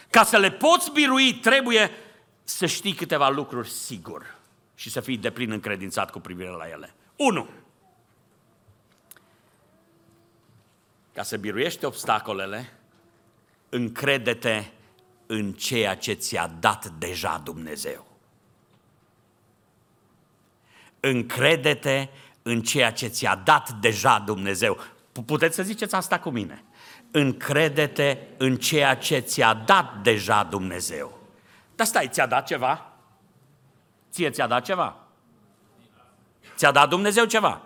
Ca 0.10 0.24
să 0.24 0.38
le 0.38 0.52
poți 0.52 0.92
birui, 0.92 1.34
trebuie 1.34 1.92
să 2.44 2.66
știi 2.66 2.94
câteva 2.94 3.30
lucruri 3.30 3.70
sigur 3.70 4.36
și 4.76 4.90
să 4.90 5.02
fii 5.02 5.18
deplin 5.18 5.52
încredințat 5.52 6.12
cu 6.12 6.20
privire 6.20 6.50
la 6.50 6.68
ele. 6.68 6.94
1. 7.16 7.50
Ca 11.14 11.24
să 11.24 11.38
biruiești 11.38 11.86
obstacolele, 11.86 12.74
încredete 13.70 14.72
în 15.26 15.54
ceea 15.54 15.96
ce 15.96 16.14
ți-a 16.14 16.48
dat 16.60 16.86
deja 16.86 17.42
Dumnezeu. 17.44 18.06
Încredete 21.00 22.10
în 22.42 22.62
ceea 22.62 22.92
ce 22.92 23.08
ți-a 23.08 23.36
dat 23.36 23.72
deja 23.72 24.20
Dumnezeu. 24.20 24.78
Puteți 25.26 25.56
să 25.56 25.64
ziceți 25.64 25.96
asta 25.96 26.20
cu 26.20 26.30
mine. 26.30 26.64
Încredete 27.12 28.28
în 28.38 28.58
ceea 28.58 28.96
ce 28.96 29.20
ți-a 29.20 29.54
dat 29.54 30.02
deja 30.02 30.44
Dumnezeu. 30.44 31.20
Dar 31.76 31.88
stai, 31.88 32.10
ți-a 32.10 32.26
dat 32.26 32.46
ceva? 32.46 32.92
Ție 34.12 34.30
ți-a 34.30 34.48
dat 34.48 34.64
ceva? 34.64 34.96
Ți-a 36.56 36.72
dat 36.72 36.90
Dumnezeu 36.90 37.26
ceva? 37.26 37.62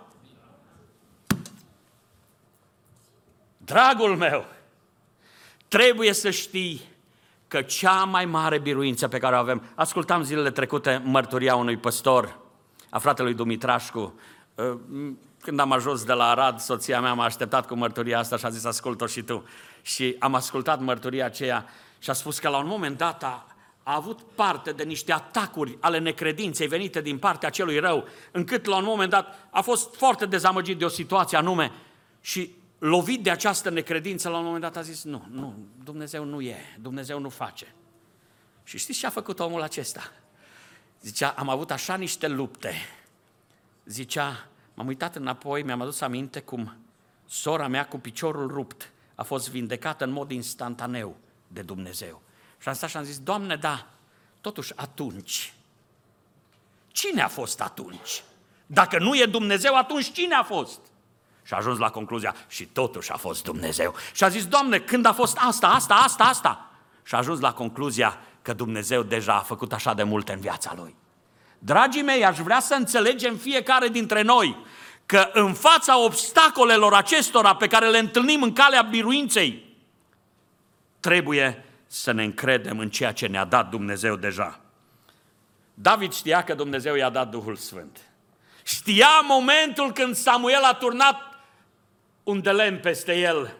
Dragul 3.68 4.16
meu, 4.16 4.44
trebuie 5.68 6.12
să 6.12 6.30
știi 6.30 6.80
că 7.48 7.62
cea 7.62 8.04
mai 8.04 8.24
mare 8.24 8.58
biruință 8.58 9.08
pe 9.08 9.18
care 9.18 9.34
o 9.34 9.38
avem, 9.38 9.62
ascultam 9.74 10.22
zilele 10.22 10.50
trecute 10.50 11.02
mărturia 11.04 11.54
unui 11.54 11.76
păstor, 11.76 12.38
a 12.90 12.98
fratelui 12.98 13.34
Dumitrașcu, 13.34 14.20
ă, 14.58 14.78
când 15.42 15.60
am 15.60 15.72
ajuns 15.72 16.04
de 16.04 16.12
la 16.12 16.30
Arad, 16.30 16.58
soția 16.58 17.00
mea 17.00 17.12
m-a 17.12 17.24
așteptat 17.24 17.66
cu 17.66 17.74
mărturia 17.74 18.18
asta 18.18 18.36
și 18.36 18.44
a 18.44 18.48
zis, 18.48 18.64
ascult-o 18.64 19.06
și 19.06 19.22
tu. 19.22 19.44
Și 19.82 20.16
am 20.18 20.34
ascultat 20.34 20.80
mărturia 20.80 21.24
aceea 21.24 21.66
și 21.98 22.10
a 22.10 22.12
spus 22.12 22.38
că 22.38 22.48
la 22.48 22.58
un 22.58 22.66
moment 22.66 22.96
dat 22.96 23.22
a, 23.22 23.46
a 23.82 23.94
avut 23.94 24.20
parte 24.34 24.70
de 24.70 24.82
niște 24.82 25.12
atacuri 25.12 25.78
ale 25.80 25.98
necredinței 25.98 26.66
venite 26.66 27.00
din 27.00 27.18
partea 27.18 27.50
celui 27.50 27.78
rău, 27.78 28.08
încât 28.30 28.64
la 28.64 28.76
un 28.76 28.84
moment 28.84 29.10
dat 29.10 29.48
a 29.50 29.60
fost 29.60 29.94
foarte 29.94 30.26
dezamăgit 30.26 30.78
de 30.78 30.84
o 30.84 30.88
situație 30.88 31.38
anume 31.38 31.72
și 32.20 32.57
lovit 32.78 33.22
de 33.22 33.30
această 33.30 33.70
necredință, 33.70 34.28
la 34.28 34.38
un 34.38 34.44
moment 34.44 34.62
dat 34.62 34.76
a 34.76 34.82
zis, 34.82 35.04
nu, 35.04 35.26
nu, 35.30 35.66
Dumnezeu 35.84 36.24
nu 36.24 36.40
e, 36.40 36.56
Dumnezeu 36.80 37.18
nu 37.18 37.28
face. 37.28 37.74
Și 38.64 38.78
știți 38.78 38.98
ce 38.98 39.06
a 39.06 39.10
făcut 39.10 39.40
omul 39.40 39.62
acesta? 39.62 40.12
Zicea, 41.00 41.28
am 41.36 41.48
avut 41.48 41.70
așa 41.70 41.96
niște 41.96 42.28
lupte. 42.28 42.72
Zicea, 43.84 44.48
m-am 44.74 44.86
uitat 44.86 45.16
înapoi, 45.16 45.62
mi-am 45.62 45.80
adus 45.80 46.00
aminte 46.00 46.40
cum 46.40 46.76
sora 47.26 47.68
mea 47.68 47.86
cu 47.86 47.98
piciorul 47.98 48.48
rupt 48.48 48.92
a 49.14 49.22
fost 49.22 49.50
vindecată 49.50 50.04
în 50.04 50.10
mod 50.10 50.30
instantaneu 50.30 51.16
de 51.46 51.62
Dumnezeu. 51.62 52.22
Și 52.58 52.68
am 52.68 52.74
stat 52.74 52.90
și 52.90 52.96
am 52.96 53.04
zis, 53.04 53.18
Doamne, 53.18 53.56
da, 53.56 53.90
totuși 54.40 54.72
atunci, 54.76 55.54
cine 56.88 57.22
a 57.22 57.28
fost 57.28 57.60
atunci? 57.60 58.22
Dacă 58.66 58.98
nu 58.98 59.16
e 59.16 59.26
Dumnezeu, 59.26 59.74
atunci 59.74 60.12
cine 60.12 60.34
a 60.34 60.42
fost? 60.42 60.80
Și 61.48 61.54
a 61.54 61.56
ajuns 61.56 61.78
la 61.78 61.90
concluzia, 61.90 62.34
și 62.48 62.64
totuși 62.64 63.12
a 63.12 63.16
fost 63.16 63.42
Dumnezeu. 63.44 63.94
Și 64.14 64.24
a 64.24 64.28
zis, 64.28 64.46
Doamne, 64.46 64.78
când 64.78 65.06
a 65.06 65.12
fost 65.12 65.36
asta, 65.40 65.68
asta, 65.68 65.94
asta, 65.94 66.24
asta? 66.24 66.70
Și 67.02 67.14
a 67.14 67.18
ajuns 67.18 67.40
la 67.40 67.52
concluzia 67.52 68.18
că 68.42 68.52
Dumnezeu 68.52 69.02
deja 69.02 69.34
a 69.34 69.40
făcut 69.40 69.72
așa 69.72 69.94
de 69.94 70.02
multe 70.02 70.32
în 70.32 70.40
viața 70.40 70.72
lui. 70.76 70.94
Dragii 71.58 72.02
mei, 72.02 72.24
aș 72.24 72.38
vrea 72.38 72.60
să 72.60 72.74
înțelegem 72.74 73.36
fiecare 73.36 73.88
dintre 73.88 74.22
noi 74.22 74.56
că 75.06 75.30
în 75.32 75.54
fața 75.54 76.04
obstacolelor 76.04 76.94
acestora 76.94 77.56
pe 77.56 77.66
care 77.66 77.88
le 77.88 77.98
întâlnim 77.98 78.42
în 78.42 78.52
calea 78.52 78.82
biruinței, 78.82 79.76
trebuie 81.00 81.64
să 81.86 82.12
ne 82.12 82.24
încredem 82.24 82.78
în 82.78 82.90
ceea 82.90 83.12
ce 83.12 83.26
ne-a 83.26 83.44
dat 83.44 83.70
Dumnezeu 83.70 84.16
deja. 84.16 84.60
David 85.74 86.12
știa 86.12 86.44
că 86.44 86.54
Dumnezeu 86.54 86.94
i-a 86.94 87.10
dat 87.10 87.30
Duhul 87.30 87.56
Sfânt. 87.56 87.98
Știa 88.62 89.20
momentul 89.28 89.92
când 89.92 90.14
Samuel 90.14 90.62
a 90.62 90.72
turnat 90.72 91.27
un 92.28 92.42
de 92.42 92.50
lemn 92.50 92.80
peste 92.80 93.18
el. 93.18 93.56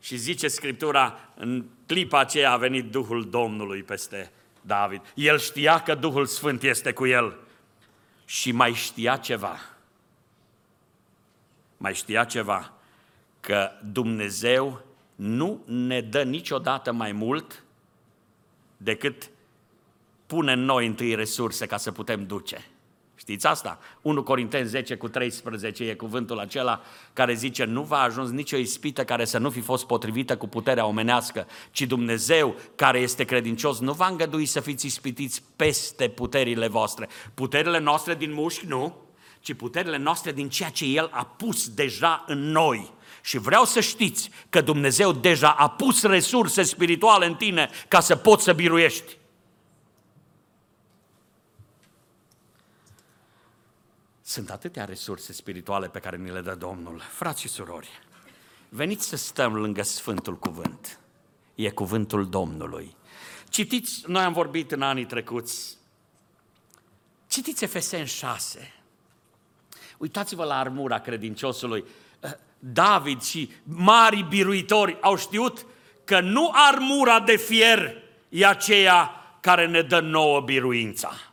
Și 0.00 0.16
zice 0.16 0.48
Scriptura, 0.48 1.30
în 1.34 1.64
clipa 1.86 2.18
aceea 2.18 2.52
a 2.52 2.56
venit 2.56 2.90
Duhul 2.90 3.30
Domnului 3.30 3.82
peste 3.82 4.32
David. 4.60 5.00
El 5.14 5.38
știa 5.38 5.82
că 5.82 5.94
Duhul 5.94 6.26
Sfânt 6.26 6.62
este 6.62 6.92
cu 6.92 7.06
el 7.06 7.36
și 8.24 8.52
mai 8.52 8.72
știa 8.72 9.16
ceva. 9.16 9.58
Mai 11.76 11.94
știa 11.94 12.24
ceva, 12.24 12.72
că 13.40 13.70
Dumnezeu 13.92 14.84
nu 15.14 15.62
ne 15.66 16.00
dă 16.00 16.22
niciodată 16.22 16.92
mai 16.92 17.12
mult 17.12 17.62
decât 18.76 19.30
pune 20.26 20.52
în 20.52 20.64
noi 20.64 20.86
întâi 20.86 21.14
resurse 21.14 21.66
ca 21.66 21.76
să 21.76 21.92
putem 21.92 22.26
duce. 22.26 22.69
Știți 23.30 23.46
asta? 23.46 23.78
1 24.02 24.22
Corinteni 24.22 24.66
10 24.66 24.94
cu 24.94 25.08
13 25.08 25.84
e 25.84 25.94
cuvântul 25.94 26.38
acela 26.38 26.80
care 27.12 27.34
zice 27.34 27.64
nu 27.64 27.82
va 27.82 28.00
ajuns 28.00 28.30
nicio 28.30 28.56
ispită 28.56 29.04
care 29.04 29.24
să 29.24 29.38
nu 29.38 29.50
fi 29.50 29.60
fost 29.60 29.86
potrivită 29.86 30.36
cu 30.36 30.48
puterea 30.48 30.86
omenească, 30.86 31.46
ci 31.70 31.82
Dumnezeu 31.82 32.54
care 32.74 32.98
este 32.98 33.24
credincios 33.24 33.78
nu 33.78 33.92
va 33.92 34.06
îngădui 34.06 34.46
să 34.46 34.60
fiți 34.60 34.86
ispitiți 34.86 35.42
peste 35.56 36.08
puterile 36.08 36.68
voastre. 36.68 37.08
Puterile 37.34 37.78
noastre 37.78 38.14
din 38.14 38.32
mușchi 38.32 38.66
nu, 38.66 38.96
ci 39.40 39.52
puterile 39.52 39.96
noastre 39.96 40.32
din 40.32 40.48
ceea 40.48 40.70
ce 40.70 40.84
El 40.84 41.08
a 41.12 41.24
pus 41.24 41.68
deja 41.68 42.24
în 42.26 42.50
noi. 42.50 42.92
Și 43.22 43.38
vreau 43.38 43.64
să 43.64 43.80
știți 43.80 44.30
că 44.48 44.60
Dumnezeu 44.60 45.12
deja 45.12 45.50
a 45.50 45.68
pus 45.68 46.02
resurse 46.02 46.62
spirituale 46.62 47.26
în 47.26 47.34
tine 47.34 47.70
ca 47.88 48.00
să 48.00 48.16
poți 48.16 48.44
să 48.44 48.52
biruiești. 48.52 49.18
Sunt 54.30 54.50
atâtea 54.50 54.84
resurse 54.84 55.32
spirituale 55.32 55.88
pe 55.88 55.98
care 55.98 56.16
ni 56.16 56.30
le 56.30 56.40
dă 56.40 56.54
Domnul. 56.54 56.98
Frați 56.98 57.40
și 57.40 57.48
surori, 57.48 57.88
veniți 58.68 59.08
să 59.08 59.16
stăm 59.16 59.56
lângă 59.56 59.82
Sfântul 59.82 60.38
Cuvânt. 60.38 60.98
E 61.54 61.70
cuvântul 61.70 62.28
Domnului. 62.28 62.96
Citiți, 63.48 64.02
noi 64.06 64.22
am 64.22 64.32
vorbit 64.32 64.72
în 64.72 64.82
anii 64.82 65.06
trecuți, 65.06 65.76
citiți 67.26 67.64
Efeseni 67.64 68.06
6. 68.06 68.72
Uitați-vă 69.98 70.44
la 70.44 70.58
armura 70.58 71.00
credinciosului. 71.00 71.84
David 72.58 73.22
și 73.22 73.50
mari 73.62 74.26
biruitori 74.28 74.98
au 75.00 75.16
știut 75.16 75.66
că 76.04 76.20
nu 76.20 76.50
armura 76.52 77.20
de 77.20 77.36
fier 77.36 78.02
e 78.28 78.46
aceea 78.46 79.10
care 79.40 79.66
ne 79.66 79.82
dă 79.82 80.00
nouă 80.00 80.40
biruința 80.40 81.29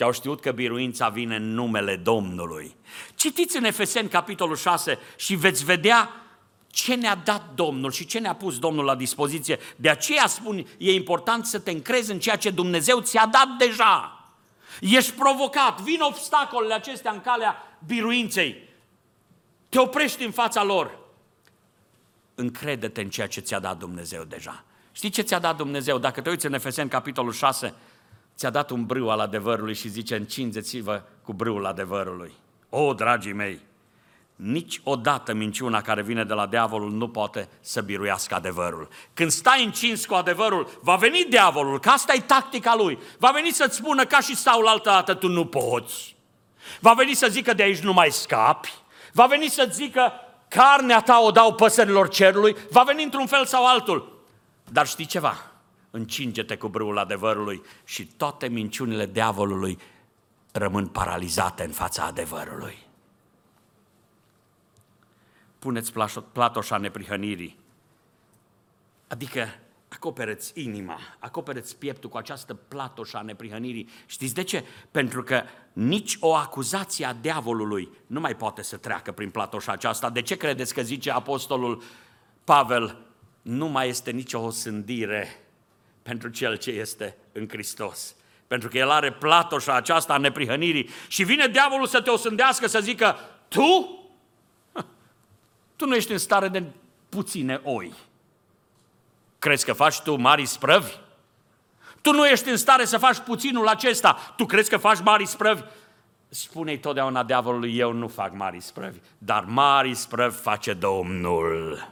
ci 0.00 0.02
au 0.02 0.12
știut 0.12 0.40
că 0.40 0.52
biruința 0.52 1.08
vine 1.08 1.36
în 1.36 1.54
numele 1.54 1.96
Domnului. 1.96 2.76
Citiți 3.14 3.56
în 3.56 3.64
Efeseni, 3.64 4.08
capitolul 4.08 4.56
6, 4.56 4.98
și 5.16 5.34
veți 5.34 5.64
vedea 5.64 6.10
ce 6.70 6.94
ne-a 6.94 7.14
dat 7.14 7.54
Domnul 7.54 7.92
și 7.92 8.06
ce 8.06 8.18
ne-a 8.18 8.34
pus 8.34 8.58
Domnul 8.58 8.84
la 8.84 8.94
dispoziție. 8.94 9.58
De 9.76 9.88
aceea 9.88 10.26
spun, 10.26 10.66
e 10.78 10.92
important 10.92 11.46
să 11.46 11.58
te 11.58 11.70
încrezi 11.70 12.10
în 12.10 12.18
ceea 12.18 12.36
ce 12.36 12.50
Dumnezeu 12.50 13.00
ți-a 13.00 13.26
dat 13.26 13.48
deja. 13.58 14.24
Ești 14.80 15.12
provocat, 15.12 15.80
vin 15.80 16.00
obstacolele 16.00 16.74
acestea 16.74 17.12
în 17.12 17.20
calea 17.20 17.78
biruinței. 17.86 18.68
Te 19.68 19.78
oprești 19.78 20.24
în 20.24 20.30
fața 20.30 20.62
lor. 20.62 20.98
Încrede-te 22.34 23.00
în 23.00 23.10
ceea 23.10 23.26
ce 23.26 23.40
ți-a 23.40 23.58
dat 23.58 23.78
Dumnezeu 23.78 24.24
deja. 24.24 24.64
Știi 24.92 25.10
ce 25.10 25.22
ți-a 25.22 25.38
dat 25.38 25.56
Dumnezeu? 25.56 25.98
Dacă 25.98 26.20
te 26.20 26.30
uiți 26.30 26.46
în 26.46 26.54
Efeseni, 26.54 26.90
capitolul 26.90 27.32
6, 27.32 27.74
ți-a 28.40 28.50
dat 28.50 28.70
un 28.70 28.84
brâu 28.86 29.10
al 29.10 29.20
adevărului 29.20 29.74
și 29.74 29.88
zice, 29.88 30.16
încinzeți-vă 30.16 31.02
cu 31.22 31.32
brâul 31.32 31.66
adevărului. 31.66 32.32
O, 32.68 32.94
dragii 32.94 33.32
mei, 33.32 33.60
nici 34.36 34.80
odată 34.84 35.32
minciuna 35.32 35.80
care 35.80 36.02
vine 36.02 36.24
de 36.24 36.34
la 36.34 36.46
diavolul 36.46 36.90
nu 36.90 37.08
poate 37.08 37.48
să 37.60 37.80
biruiască 37.80 38.34
adevărul. 38.34 38.88
Când 39.14 39.30
stai 39.30 39.64
încins 39.64 40.06
cu 40.06 40.14
adevărul, 40.14 40.78
va 40.82 40.96
veni 40.96 41.26
diavolul, 41.28 41.80
că 41.80 41.88
asta 41.88 42.14
e 42.14 42.20
tactica 42.20 42.74
lui. 42.74 42.98
Va 43.18 43.30
veni 43.30 43.50
să-ți 43.50 43.76
spună 43.76 44.04
ca 44.04 44.20
și 44.20 44.36
sau 44.36 44.60
la 44.60 44.70
altă 44.70 44.90
dată, 44.90 45.14
tu 45.14 45.28
nu 45.28 45.46
poți. 45.46 46.16
Va 46.78 46.92
veni 46.92 47.14
să 47.14 47.26
zică 47.30 47.54
de 47.54 47.62
aici 47.62 47.78
nu 47.78 47.92
mai 47.92 48.10
scapi. 48.10 48.72
Va 49.12 49.26
veni 49.26 49.48
să 49.48 49.68
zică 49.70 50.12
carnea 50.48 51.00
ta 51.00 51.20
o 51.20 51.30
dau 51.30 51.54
păsărilor 51.54 52.08
cerului. 52.08 52.56
Va 52.70 52.82
veni 52.82 53.02
într-un 53.02 53.26
fel 53.26 53.46
sau 53.46 53.66
altul. 53.66 54.22
Dar 54.72 54.86
știi 54.86 55.06
ceva? 55.06 55.49
Încinge-te 55.90 56.56
cu 56.56 56.68
brâul 56.68 56.98
adevărului 56.98 57.62
și 57.84 58.06
toate 58.06 58.48
minciunile 58.48 59.06
diavolului 59.06 59.78
rămân 60.52 60.86
paralizate 60.86 61.64
în 61.64 61.70
fața 61.70 62.04
adevărului. 62.04 62.78
Puneți 65.58 65.92
platoșa 66.32 66.76
neprihănirii, 66.76 67.58
adică 69.08 69.48
acopereți 69.88 70.52
inima, 70.54 70.98
acopereți 71.18 71.76
pieptul 71.76 72.10
cu 72.10 72.16
această 72.16 72.54
platoșă 72.54 73.16
a 73.16 73.22
neprihănirii. 73.22 73.88
Știți 74.06 74.34
de 74.34 74.42
ce? 74.42 74.64
Pentru 74.90 75.22
că 75.22 75.42
nici 75.72 76.16
o 76.20 76.34
acuzație 76.34 77.04
a 77.06 77.12
diavolului 77.12 77.88
nu 78.06 78.20
mai 78.20 78.36
poate 78.36 78.62
să 78.62 78.76
treacă 78.76 79.12
prin 79.12 79.30
platoșa 79.30 79.72
aceasta. 79.72 80.10
De 80.10 80.22
ce 80.22 80.36
credeți 80.36 80.74
că 80.74 80.82
zice 80.82 81.10
apostolul 81.10 81.82
Pavel, 82.44 82.98
nu 83.42 83.66
mai 83.66 83.88
este 83.88 84.10
nicio 84.10 84.40
osândire 84.40 85.49
pentru 86.02 86.28
cel 86.28 86.56
ce 86.56 86.70
este 86.70 87.16
în 87.32 87.48
Hristos. 87.48 88.14
Pentru 88.46 88.68
că 88.68 88.78
el 88.78 88.90
are 88.90 89.12
platoșa 89.12 89.74
aceasta 89.74 90.12
a 90.12 90.18
neprihănirii 90.18 90.88
și 91.08 91.24
vine 91.24 91.46
diavolul 91.46 91.86
să 91.86 92.00
te 92.00 92.10
osândească, 92.10 92.66
să 92.66 92.80
zică, 92.80 93.16
tu? 93.48 93.98
Tu 95.76 95.86
nu 95.86 95.94
ești 95.94 96.12
în 96.12 96.18
stare 96.18 96.48
de 96.48 96.62
puține 97.08 97.60
oi. 97.64 97.92
Crezi 99.38 99.64
că 99.64 99.72
faci 99.72 100.00
tu 100.00 100.16
mari 100.16 100.46
sprăvi? 100.46 100.92
Tu 102.00 102.12
nu 102.12 102.26
ești 102.26 102.48
în 102.48 102.56
stare 102.56 102.84
să 102.84 102.98
faci 102.98 103.18
puținul 103.18 103.68
acesta. 103.68 104.34
Tu 104.36 104.46
crezi 104.46 104.70
că 104.70 104.76
faci 104.76 105.00
mari 105.00 105.26
sprăvi? 105.26 105.62
Spune-i 106.28 106.78
totdeauna 106.78 107.22
diavolului, 107.22 107.76
eu 107.76 107.92
nu 107.92 108.08
fac 108.08 108.34
mari 108.34 108.60
sprăvi, 108.60 108.98
dar 109.18 109.44
mari 109.44 109.94
sprăvi 109.94 110.36
face 110.36 110.72
Domnul. 110.72 111.88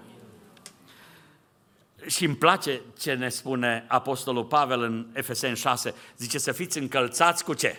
Și 2.09 2.25
îmi 2.25 2.37
place 2.37 2.81
ce 2.99 3.15
ne 3.15 3.29
spune 3.29 3.85
Apostolul 3.89 4.45
Pavel 4.45 4.83
în 4.83 5.07
Efesen 5.13 5.55
6. 5.55 5.95
Zice 6.17 6.39
să 6.39 6.53
fiți 6.53 6.79
încălțați 6.79 7.45
cu 7.45 7.55
ce? 7.55 7.77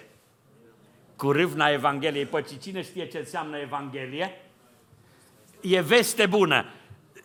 Cu 1.15 1.31
râvna 1.31 1.67
Evangheliei. 1.67 2.25
Păi 2.25 2.45
cine 2.61 2.81
știe 2.81 3.07
ce 3.07 3.17
înseamnă 3.17 3.57
Evanghelie? 3.57 4.41
E 5.61 5.81
veste 5.81 6.25
bună. 6.25 6.65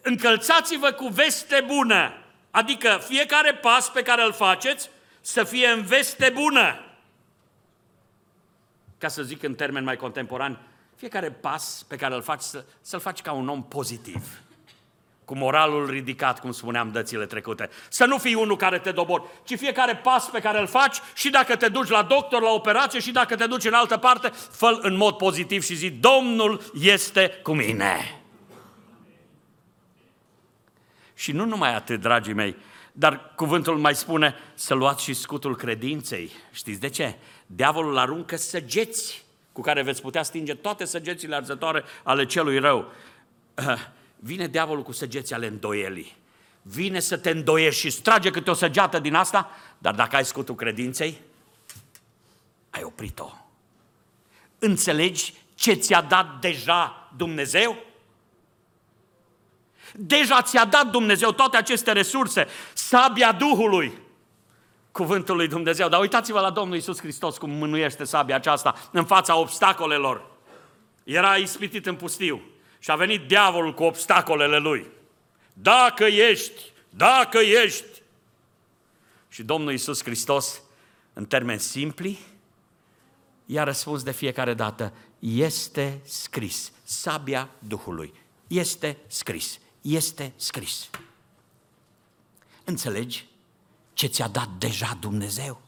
Încălțați-vă 0.02 0.90
cu 0.90 1.08
veste 1.08 1.64
bună. 1.66 2.12
Adică 2.50 2.98
fiecare 3.02 3.54
pas 3.54 3.90
pe 3.90 4.02
care 4.02 4.24
îl 4.24 4.32
faceți 4.32 4.90
să 5.20 5.44
fie 5.44 5.66
în 5.66 5.82
veste 5.82 6.30
bună. 6.34 6.84
Ca 8.98 9.08
să 9.08 9.22
zic 9.22 9.42
în 9.42 9.54
termeni 9.54 9.84
mai 9.84 9.96
contemporani, 9.96 10.58
fiecare 10.96 11.30
pas 11.30 11.84
pe 11.88 11.96
care 11.96 12.14
îl 12.14 12.22
faci 12.22 12.40
să, 12.40 12.64
să-l 12.80 13.00
faci 13.00 13.20
ca 13.20 13.32
un 13.32 13.48
om 13.48 13.64
pozitiv 13.64 14.43
cu 15.24 15.36
moralul 15.36 15.90
ridicat, 15.90 16.40
cum 16.40 16.52
spuneam 16.52 16.90
dățile 16.92 17.26
trecute. 17.26 17.70
Să 17.88 18.04
nu 18.04 18.18
fii 18.18 18.34
unul 18.34 18.56
care 18.56 18.78
te 18.78 18.90
dobori, 18.90 19.22
ci 19.44 19.58
fiecare 19.58 19.96
pas 19.96 20.30
pe 20.30 20.40
care 20.40 20.60
îl 20.60 20.66
faci 20.66 20.96
și 21.14 21.30
dacă 21.30 21.56
te 21.56 21.68
duci 21.68 21.88
la 21.88 22.02
doctor, 22.02 22.42
la 22.42 22.50
operație 22.50 23.00
și 23.00 23.10
dacă 23.10 23.36
te 23.36 23.46
duci 23.46 23.64
în 23.64 23.72
altă 23.72 23.96
parte, 23.96 24.28
fă 24.50 24.78
în 24.80 24.96
mod 24.96 25.16
pozitiv 25.16 25.62
și 25.62 25.74
zi, 25.74 25.90
Domnul 25.90 26.60
este 26.80 27.40
cu 27.42 27.54
mine. 27.54 28.20
Și 31.14 31.32
nu 31.32 31.44
numai 31.44 31.74
atât, 31.74 32.00
dragii 32.00 32.32
mei, 32.32 32.56
dar 32.92 33.32
cuvântul 33.34 33.78
mai 33.78 33.94
spune 33.94 34.34
să 34.54 34.74
luați 34.74 35.02
și 35.02 35.14
scutul 35.14 35.56
credinței. 35.56 36.30
Știți 36.52 36.80
de 36.80 36.88
ce? 36.88 37.14
Diavolul 37.46 37.98
aruncă 37.98 38.36
săgeți 38.36 39.24
cu 39.52 39.60
care 39.60 39.82
veți 39.82 40.00
putea 40.00 40.22
stinge 40.22 40.54
toate 40.54 40.84
săgețile 40.84 41.34
arzătoare 41.34 41.84
ale 42.02 42.26
celui 42.26 42.58
rău 42.58 42.92
vine 44.24 44.46
diavolul 44.46 44.82
cu 44.82 44.92
săgeți 44.92 45.34
ale 45.34 45.46
îndoielii. 45.46 46.16
Vine 46.62 47.00
să 47.00 47.16
te 47.16 47.30
îndoiești 47.30 47.80
și 47.80 47.90
strage 47.90 48.30
câte 48.30 48.50
o 48.50 48.54
săgeată 48.54 48.98
din 48.98 49.14
asta, 49.14 49.50
dar 49.78 49.94
dacă 49.94 50.16
ai 50.16 50.24
scutul 50.24 50.54
credinței, 50.54 51.20
ai 52.70 52.82
oprit-o. 52.82 53.32
Înțelegi 54.58 55.34
ce 55.54 55.72
ți-a 55.72 56.00
dat 56.00 56.40
deja 56.40 57.10
Dumnezeu? 57.16 57.76
Deja 59.94 60.42
ți-a 60.42 60.64
dat 60.64 60.90
Dumnezeu 60.90 61.32
toate 61.32 61.56
aceste 61.56 61.92
resurse, 61.92 62.46
sabia 62.72 63.32
Duhului, 63.32 63.98
cuvântul 64.92 65.36
lui 65.36 65.48
Dumnezeu. 65.48 65.88
Dar 65.88 66.00
uitați-vă 66.00 66.40
la 66.40 66.50
Domnul 66.50 66.76
Isus 66.76 66.98
Hristos 66.98 67.38
cum 67.38 67.50
mânuiește 67.50 68.04
sabia 68.04 68.36
aceasta 68.36 68.74
în 68.90 69.04
fața 69.04 69.36
obstacolelor. 69.36 70.30
Era 71.02 71.36
ispitit 71.36 71.86
în 71.86 71.94
pustiu 71.94 72.42
și 72.84 72.90
a 72.90 72.96
venit 72.96 73.26
diavolul 73.26 73.74
cu 73.74 73.82
obstacolele 73.82 74.58
lui. 74.58 74.86
Dacă 75.52 76.04
ești, 76.04 76.72
dacă 76.90 77.38
ești. 77.38 78.02
Și 79.28 79.42
Domnul 79.42 79.70
Iisus 79.70 80.02
Hristos, 80.02 80.62
în 81.12 81.26
termeni 81.26 81.60
simpli, 81.60 82.18
i-a 83.46 83.64
răspuns 83.64 84.02
de 84.02 84.10
fiecare 84.10 84.54
dată, 84.54 84.92
este 85.18 86.00
scris, 86.02 86.72
sabia 86.82 87.50
Duhului. 87.58 88.12
este 88.46 88.96
scris. 89.06 89.58
Este 89.80 90.32
scris. 90.36 90.90
Înțelegi 92.64 93.26
ce 93.92 94.06
ți-a 94.06 94.28
dat 94.28 94.48
deja 94.48 94.96
Dumnezeu? 95.00 95.60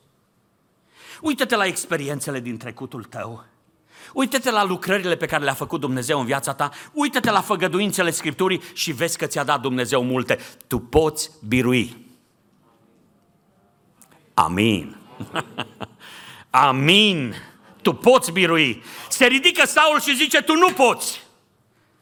Uită-te 1.21 1.57
la 1.57 1.67
experiențele 1.67 2.41
din 2.41 2.57
trecutul 2.57 3.05
tău. 3.05 3.45
Uită-te 4.17 4.51
la 4.51 4.65
lucrările 4.65 5.17
pe 5.17 5.27
care 5.27 5.45
le-a 5.45 5.55
făcut 5.55 5.81
Dumnezeu 5.81 6.19
în 6.19 6.27
viața 6.27 6.55
ta. 6.55 6.71
Uită-te 6.93 7.31
la 7.31 7.41
făgăduințele 7.41 8.11
Scripturii 8.11 8.63
și 8.73 8.93
vezi 8.93 9.19
că 9.19 9.27
ți-a 9.27 9.45
dat 9.45 9.61
Dumnezeu 9.61 10.03
multe. 10.03 10.39
Tu 10.67 10.79
poți 10.79 11.31
birui. 11.49 11.97
Amin. 14.35 14.97
Amin. 16.51 17.35
Tu 17.83 17.93
poți 17.93 18.33
birui. 18.33 18.83
Se 19.09 19.27
ridică 19.27 19.67
Saul 19.67 20.01
și 20.01 20.17
zice, 20.17 20.41
tu 20.41 20.55
nu 20.55 20.73
poți. 20.73 21.23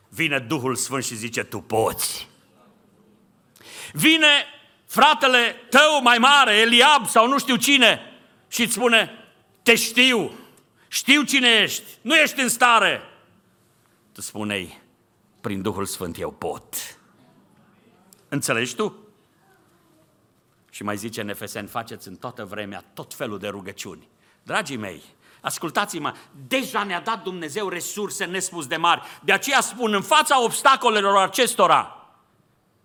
Vine 0.09 0.39
Duhul 0.39 0.75
Sfânt 0.75 1.05
și 1.05 1.15
zice, 1.15 1.43
tu 1.43 1.59
poți. 1.59 2.29
Vine 3.93 4.45
fratele 4.87 5.57
tău 5.71 6.03
mai 6.03 6.19
mare, 6.19 6.55
Eliab 6.55 7.07
sau 7.07 7.29
nu 7.29 7.39
știu 7.39 7.57
cine, 7.57 8.01
și 8.49 8.63
îți 8.63 8.73
spune, 8.73 9.11
te 9.63 9.75
știu, 9.75 10.33
știu 10.95 11.23
cine 11.23 11.49
ești, 11.49 11.99
nu 12.01 12.15
ești 12.17 12.41
în 12.41 12.49
stare. 12.49 13.01
Tu 14.13 14.21
spunei, 14.21 14.83
prin 15.41 15.63
Duhul 15.63 15.85
Sfânt 15.85 16.19
eu 16.19 16.31
pot. 16.31 16.99
Înțelegi 18.29 18.75
tu? 18.75 18.99
Și 20.71 20.83
mai 20.83 20.97
zice 20.97 21.21
în 21.21 21.29
Efeseni, 21.29 21.69
faceți 21.69 22.09
în 22.09 22.17
toată 22.17 22.45
vremea 22.45 22.85
tot 22.95 23.15
felul 23.15 23.39
de 23.39 23.49
rugăciuni. 23.49 24.09
Dragii 24.43 24.77
mei, 24.77 25.03
ascultați-mă, 25.41 26.15
deja 26.47 26.83
ne-a 26.83 27.01
dat 27.01 27.23
Dumnezeu 27.23 27.69
resurse 27.69 28.25
nespus 28.25 28.67
de 28.67 28.77
mari. 28.77 29.03
De 29.23 29.33
aceea 29.33 29.61
spun, 29.61 29.95
în 29.95 30.03
fața 30.03 30.43
obstacolelor 30.43 31.17
acestora, 31.17 32.09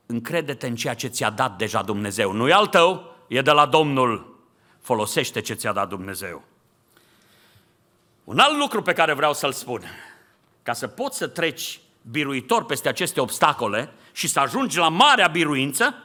încrede-te 0.05 0.67
în 0.67 0.75
ceea 0.75 0.93
ce 0.93 1.07
ți-a 1.07 1.29
dat 1.29 1.57
deja 1.57 1.81
Dumnezeu. 1.81 2.31
Nu 2.31 2.47
e 2.47 2.53
al 2.53 2.67
tău, 2.67 3.15
e 3.27 3.41
de 3.41 3.51
la 3.51 3.65
Domnul. 3.65 4.39
Folosește 4.81 5.41
ce 5.41 5.53
ți-a 5.53 5.71
dat 5.71 5.89
Dumnezeu. 5.89 6.48
Un 8.29 8.39
alt 8.39 8.57
lucru 8.57 8.81
pe 8.81 8.93
care 8.93 9.13
vreau 9.13 9.33
să-l 9.33 9.51
spun, 9.51 9.83
ca 10.63 10.73
să 10.73 10.87
poți 10.87 11.17
să 11.17 11.27
treci 11.27 11.79
biruitor 12.01 12.65
peste 12.65 12.89
aceste 12.89 13.21
obstacole 13.21 13.91
și 14.11 14.27
să 14.27 14.39
ajungi 14.39 14.77
la 14.77 14.89
marea 14.89 15.27
biruință, 15.27 16.03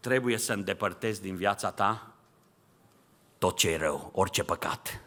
trebuie 0.00 0.36
să 0.36 0.52
îndepărtezi 0.52 1.22
din 1.22 1.36
viața 1.36 1.70
ta 1.70 2.06
tot 3.38 3.56
ce 3.56 3.70
e 3.70 3.76
rău, 3.76 4.10
orice 4.14 4.44
păcat. 4.44 5.00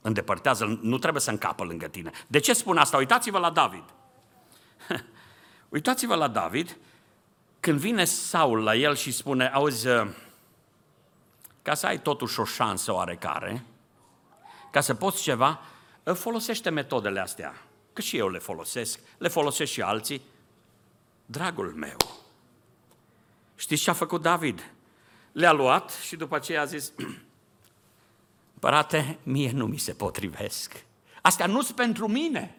Îndepărtează, 0.00 0.78
nu 0.82 0.98
trebuie 0.98 1.22
să 1.22 1.30
încapă 1.30 1.64
lângă 1.64 1.86
tine. 1.86 2.10
De 2.26 2.38
ce 2.38 2.52
spun 2.52 2.76
asta? 2.76 2.96
Uitați-vă 2.96 3.38
la 3.38 3.50
David. 3.50 3.84
Uitați-vă 5.68 6.14
la 6.14 6.28
David, 6.28 6.76
când 7.60 7.78
vine 7.78 8.04
Saul 8.04 8.62
la 8.62 8.74
el 8.74 8.94
și 8.94 9.12
spune, 9.12 9.46
auzi, 9.46 9.86
ca 11.62 11.74
să 11.74 11.86
ai 11.86 11.98
totuși 11.98 12.40
o 12.40 12.44
șansă 12.44 12.92
oarecare, 12.92 13.64
ca 14.74 14.80
să 14.80 14.94
poți 14.94 15.22
ceva, 15.22 15.60
folosește 16.14 16.70
metodele 16.70 17.20
astea, 17.20 17.62
că 17.92 18.00
și 18.00 18.16
eu 18.16 18.28
le 18.28 18.38
folosesc, 18.38 18.98
le 19.18 19.28
folosesc 19.28 19.72
și 19.72 19.82
alții. 19.82 20.22
Dragul 21.26 21.72
meu, 21.76 21.96
știți 23.56 23.82
ce 23.82 23.90
a 23.90 23.92
făcut 23.92 24.22
David? 24.22 24.72
Le-a 25.32 25.52
luat 25.52 25.90
și 25.90 26.16
după 26.16 26.36
aceea 26.36 26.60
a 26.60 26.64
zis, 26.64 26.92
Părate, 28.60 29.18
mie 29.22 29.50
nu 29.50 29.66
mi 29.66 29.78
se 29.78 29.92
potrivesc. 29.92 30.84
Astea 31.22 31.46
nu 31.46 31.62
sunt 31.62 31.76
pentru 31.76 32.08
mine. 32.08 32.56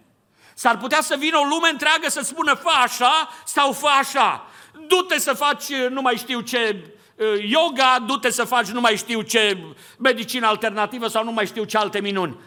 S-ar 0.53 0.77
putea 0.77 1.01
să 1.01 1.15
vină 1.19 1.37
o 1.37 1.43
lume 1.43 1.69
întreagă 1.69 2.09
să 2.09 2.21
spună 2.21 2.53
fă 2.53 2.71
așa 2.83 3.29
sau 3.45 3.71
fă 3.71 3.87
așa. 3.99 4.47
Du-te 4.87 5.19
să 5.19 5.33
faci 5.33 5.73
nu 5.89 6.01
mai 6.01 6.15
știu 6.15 6.41
ce 6.41 6.83
uh, 6.83 6.94
yoga, 7.39 8.03
du-te 8.05 8.29
să 8.29 8.43
faci 8.43 8.67
nu 8.67 8.79
mai 8.79 8.95
știu 8.95 9.21
ce 9.21 9.57
medicină 9.97 10.47
alternativă 10.47 11.07
sau 11.07 11.23
nu 11.23 11.31
mai 11.31 11.45
știu 11.45 11.63
ce 11.63 11.77
alte 11.77 12.01
minuni. 12.01 12.37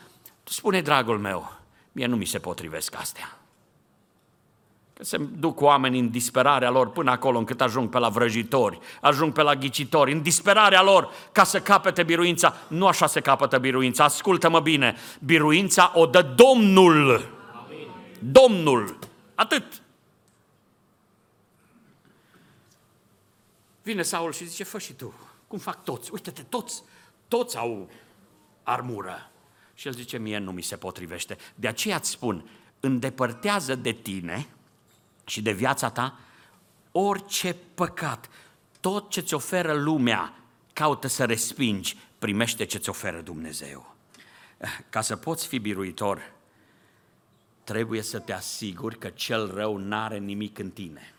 Spune, 0.44 0.80
dragul 0.80 1.18
meu, 1.18 1.52
mie 1.92 2.06
nu 2.06 2.16
mi 2.16 2.24
se 2.24 2.38
potrivesc 2.38 2.94
astea. 2.98 3.38
Că 4.94 5.04
se 5.04 5.16
duc 5.16 5.60
oameni 5.60 5.98
în 5.98 6.10
disperarea 6.10 6.70
lor 6.70 6.90
până 6.90 7.10
acolo 7.10 7.38
încât 7.38 7.60
ajung 7.60 7.88
pe 7.88 7.98
la 7.98 8.08
vrăjitori, 8.08 8.78
ajung 9.00 9.32
pe 9.32 9.42
la 9.42 9.54
ghicitori, 9.54 10.12
în 10.12 10.22
disperarea 10.22 10.82
lor 10.82 11.10
ca 11.32 11.44
să 11.44 11.60
capete 11.60 12.02
biruința. 12.02 12.56
Nu 12.68 12.86
așa 12.86 13.06
se 13.06 13.20
capătă 13.20 13.58
biruința, 13.58 14.04
ascultă-mă 14.04 14.60
bine, 14.60 14.96
biruința 15.24 15.92
o 15.94 16.06
dă 16.06 16.22
Domnul. 16.22 17.28
Amin. 17.66 17.88
Domnul. 18.18 18.98
Atât. 19.34 19.64
Vine 23.88 24.02
Saul 24.02 24.32
și 24.32 24.46
zice, 24.46 24.64
fă 24.64 24.78
și 24.78 24.92
tu, 24.92 25.14
cum 25.46 25.58
fac 25.58 25.84
toți, 25.84 26.12
uite-te, 26.12 26.42
toți, 26.42 26.82
toți 27.28 27.56
au 27.56 27.90
armură. 28.62 29.30
Și 29.74 29.86
el 29.86 29.92
zice, 29.92 30.18
mie 30.18 30.38
nu 30.38 30.52
mi 30.52 30.62
se 30.62 30.76
potrivește. 30.76 31.36
De 31.54 31.68
aceea 31.68 31.96
îți 31.96 32.10
spun, 32.10 32.48
îndepărtează 32.80 33.74
de 33.74 33.92
tine 33.92 34.46
și 35.26 35.42
de 35.42 35.52
viața 35.52 35.90
ta 35.90 36.18
orice 36.92 37.56
păcat, 37.74 38.30
tot 38.80 39.10
ce 39.10 39.20
ți 39.20 39.34
oferă 39.34 39.72
lumea, 39.72 40.34
caută 40.72 41.06
să 41.06 41.24
respingi, 41.24 41.96
primește 42.18 42.64
ce 42.64 42.78
ți 42.78 42.88
oferă 42.88 43.20
Dumnezeu. 43.20 43.94
Ca 44.88 45.00
să 45.00 45.16
poți 45.16 45.46
fi 45.46 45.58
biruitor, 45.58 46.32
trebuie 47.64 48.02
să 48.02 48.18
te 48.18 48.32
asiguri 48.32 48.98
că 48.98 49.08
cel 49.08 49.54
rău 49.54 49.76
n-are 49.76 50.18
nimic 50.18 50.58
în 50.58 50.70
tine. 50.70 51.12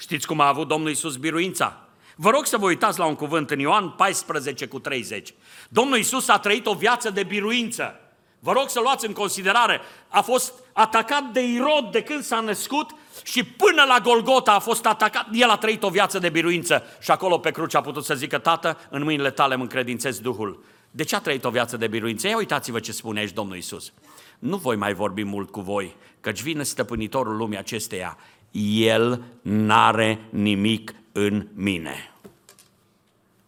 Știți 0.00 0.26
cum 0.26 0.40
a 0.40 0.48
avut 0.48 0.68
Domnul 0.68 0.88
Iisus 0.88 1.16
biruința? 1.16 1.80
Vă 2.16 2.30
rog 2.30 2.46
să 2.46 2.56
vă 2.56 2.66
uitați 2.66 2.98
la 2.98 3.04
un 3.04 3.14
cuvânt 3.14 3.50
în 3.50 3.58
Ioan 3.58 3.90
14 3.90 4.66
cu 4.66 4.78
30. 4.78 5.34
Domnul 5.68 5.96
Iisus 5.96 6.28
a 6.28 6.38
trăit 6.38 6.66
o 6.66 6.74
viață 6.74 7.10
de 7.10 7.22
biruință. 7.22 8.00
Vă 8.38 8.52
rog 8.52 8.68
să 8.68 8.80
luați 8.80 9.06
în 9.06 9.12
considerare, 9.12 9.80
a 10.08 10.20
fost 10.20 10.52
atacat 10.72 11.22
de 11.32 11.40
Irod 11.40 11.90
de 11.92 12.02
când 12.02 12.22
s-a 12.22 12.40
născut 12.40 12.90
și 13.22 13.44
până 13.44 13.84
la 13.88 14.00
Golgota 14.02 14.52
a 14.52 14.58
fost 14.58 14.86
atacat, 14.86 15.26
el 15.32 15.48
a 15.48 15.56
trăit 15.56 15.82
o 15.82 15.88
viață 15.88 16.18
de 16.18 16.28
biruință 16.28 16.82
și 17.00 17.10
acolo 17.10 17.38
pe 17.38 17.50
cruce 17.50 17.76
a 17.76 17.80
putut 17.80 18.04
să 18.04 18.14
zică, 18.14 18.38
Tată, 18.38 18.78
în 18.90 19.02
mâinile 19.02 19.30
tale 19.30 19.54
îmi 19.54 19.62
încredințez 19.62 20.20
Duhul. 20.20 20.64
De 20.90 21.04
ce 21.04 21.16
a 21.16 21.20
trăit 21.20 21.44
o 21.44 21.50
viață 21.50 21.76
de 21.76 21.86
biruință? 21.86 22.28
Ia 22.28 22.36
uitați-vă 22.36 22.80
ce 22.80 22.92
spune 22.92 23.20
aici 23.20 23.32
Domnul 23.32 23.56
Isus. 23.56 23.92
Nu 24.38 24.56
voi 24.56 24.76
mai 24.76 24.94
vorbi 24.94 25.22
mult 25.22 25.50
cu 25.50 25.60
voi, 25.60 25.96
căci 26.20 26.42
vine 26.42 26.62
stăpânitorul 26.62 27.36
lumii 27.36 27.58
acesteia. 27.58 28.16
El 28.50 29.22
n-are 29.42 30.18
nimic 30.30 30.94
în 31.12 31.46
mine. 31.54 32.12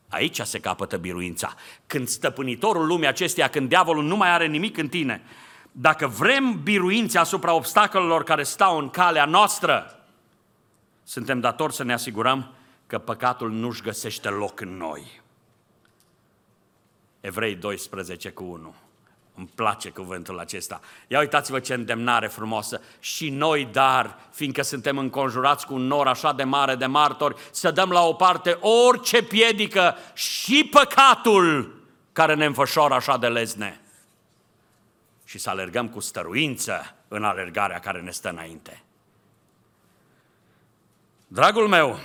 Aici 0.08 0.40
se 0.40 0.60
capătă 0.60 0.96
biruința. 0.96 1.54
Când 1.86 2.08
stăpânitorul 2.08 2.86
lumii 2.86 3.06
acesteia, 3.06 3.48
când 3.48 3.68
diavolul 3.68 4.04
nu 4.04 4.16
mai 4.16 4.30
are 4.30 4.46
nimic 4.46 4.76
în 4.76 4.88
tine, 4.88 5.22
dacă 5.72 6.06
vrem 6.06 6.62
biruințe 6.62 7.18
asupra 7.18 7.52
obstacolelor 7.52 8.24
care 8.24 8.42
stau 8.42 8.78
în 8.78 8.90
calea 8.90 9.24
noastră, 9.24 10.04
suntem 11.04 11.40
datori 11.40 11.74
să 11.74 11.84
ne 11.84 11.92
asigurăm 11.92 12.54
că 12.86 12.98
păcatul 12.98 13.50
nu-și 13.50 13.82
găsește 13.82 14.28
loc 14.28 14.60
în 14.60 14.76
noi. 14.76 15.20
Evrei 17.20 17.54
12 17.54 18.30
cu 18.30 18.44
1. 18.44 18.74
Îmi 19.40 19.50
place 19.54 19.90
cuvântul 19.90 20.38
acesta. 20.38 20.80
Ia 21.08 21.18
uitați-vă 21.18 21.60
ce 21.60 21.74
îndemnare 21.74 22.26
frumoasă. 22.26 22.80
Și 22.98 23.30
noi, 23.30 23.68
dar, 23.72 24.18
fiindcă 24.30 24.62
suntem 24.62 24.98
înconjurați 24.98 25.66
cu 25.66 25.74
un 25.74 25.86
nor 25.86 26.06
așa 26.06 26.32
de 26.32 26.44
mare 26.44 26.74
de 26.74 26.86
martori, 26.86 27.36
să 27.50 27.70
dăm 27.70 27.90
la 27.90 28.02
o 28.02 28.12
parte 28.12 28.58
orice 28.60 29.22
piedică 29.22 29.96
și 30.14 30.68
păcatul 30.70 31.74
care 32.12 32.34
ne 32.34 32.44
înfășoară 32.44 32.94
așa 32.94 33.16
de 33.16 33.28
lezne. 33.28 33.80
Și 35.24 35.38
să 35.38 35.50
alergăm 35.50 35.88
cu 35.88 36.00
stăruință 36.00 36.94
în 37.08 37.24
alergarea 37.24 37.78
care 37.78 38.00
ne 38.00 38.10
stă 38.10 38.28
înainte. 38.28 38.82
Dragul 41.26 41.68
meu, 41.68 41.98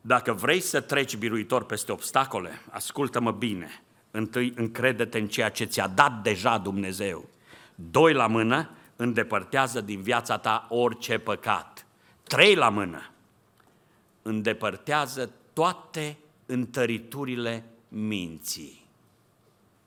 dacă 0.00 0.32
vrei 0.32 0.60
să 0.60 0.80
treci 0.80 1.16
biruitor 1.16 1.64
peste 1.64 1.92
obstacole, 1.92 2.62
ascultă-mă 2.70 3.30
bine– 3.30 3.82
Întâi, 4.18 4.52
încrede-te 4.56 5.18
în 5.18 5.28
ceea 5.28 5.48
ce 5.48 5.64
ți-a 5.64 5.86
dat 5.86 6.22
deja 6.22 6.58
Dumnezeu. 6.58 7.28
Doi 7.74 8.12
la 8.12 8.26
mână, 8.26 8.70
îndepărtează 8.96 9.80
din 9.80 10.00
viața 10.00 10.38
ta 10.38 10.66
orice 10.70 11.18
păcat. 11.18 11.86
Trei 12.22 12.54
la 12.54 12.68
mână, 12.68 13.10
îndepărtează 14.22 15.30
toate 15.52 16.18
întăriturile 16.46 17.64
minții. 17.88 18.86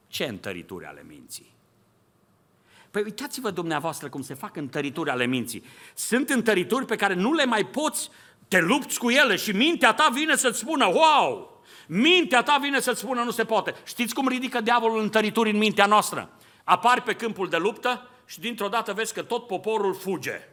Ce 0.08 0.24
întărituri 0.24 0.86
ale 0.86 1.06
minții? 1.08 1.54
Păi 2.92 3.02
uitați-vă 3.04 3.52
dumneavoastră 3.52 4.10
cum 4.10 4.22
se 4.22 4.34
fac 4.34 4.56
întărituri 4.56 5.10
ale 5.10 5.26
minții. 5.26 5.64
Sunt 5.96 6.30
întărituri 6.30 6.86
pe 6.86 6.96
care 6.96 7.14
nu 7.14 7.34
le 7.34 7.46
mai 7.46 7.66
poți, 7.66 8.10
te 8.48 8.60
lupți 8.60 9.00
cu 9.00 9.10
ele 9.10 9.36
și 9.36 9.52
mintea 9.52 9.94
ta 9.94 10.10
vine 10.14 10.36
să-ți 10.36 10.60
spună, 10.60 10.86
wow, 10.86 11.51
Mintea 11.94 12.44
ta 12.44 12.58
vine 12.62 12.80
să-ți 12.80 13.00
spună 13.00 13.24
nu 13.24 13.32
se 13.32 13.46
poate. 13.46 13.76
Știți 13.86 14.14
cum 14.14 14.28
ridică 14.28 14.62
diavolul 14.62 15.02
întărituri 15.02 15.50
în 15.50 15.58
mintea 15.58 15.86
noastră? 15.86 16.30
Apari 16.64 17.02
pe 17.02 17.14
câmpul 17.14 17.50
de 17.50 17.58
luptă 17.58 18.10
și 18.26 18.40
dintr-o 18.40 18.68
dată 18.68 18.94
vezi 18.94 19.14
că 19.14 19.24
tot 19.24 19.48
poporul 19.48 19.94
fuge. 19.94 20.48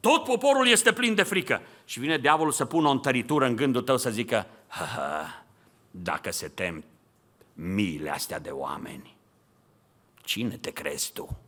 Tot 0.00 0.24
poporul 0.24 0.68
este 0.68 0.92
plin 0.92 1.14
de 1.14 1.22
frică. 1.22 1.62
Și 1.84 2.00
vine 2.00 2.18
diavolul 2.18 2.52
să 2.52 2.64
pună 2.64 2.88
o 2.88 2.90
întăritură 2.90 3.46
în 3.46 3.56
gândul 3.56 3.82
tău 3.82 3.96
să 3.96 4.10
zică, 4.10 4.46
ha, 4.66 4.84
ha, 4.84 5.44
dacă 5.90 6.32
se 6.32 6.48
tem 6.48 6.84
miile 7.52 8.10
astea 8.10 8.38
de 8.38 8.50
oameni, 8.50 9.16
cine 10.24 10.56
te 10.56 10.70
crezi 10.70 11.12
tu? 11.12 11.38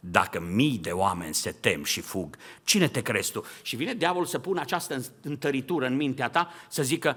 Dacă 0.00 0.40
mii 0.40 0.78
de 0.78 0.90
oameni 0.90 1.34
se 1.34 1.50
tem 1.60 1.84
și 1.84 2.00
fug, 2.00 2.36
cine 2.64 2.88
te 2.88 3.02
crezi 3.02 3.32
tu? 3.32 3.44
Și 3.62 3.76
vine 3.76 3.94
diavolul 3.94 4.26
să 4.26 4.38
pună 4.38 4.60
această 4.60 5.04
întăritură 5.22 5.86
în 5.86 5.96
mintea 5.96 6.28
ta 6.28 6.52
să 6.68 6.82
zică, 6.82 7.16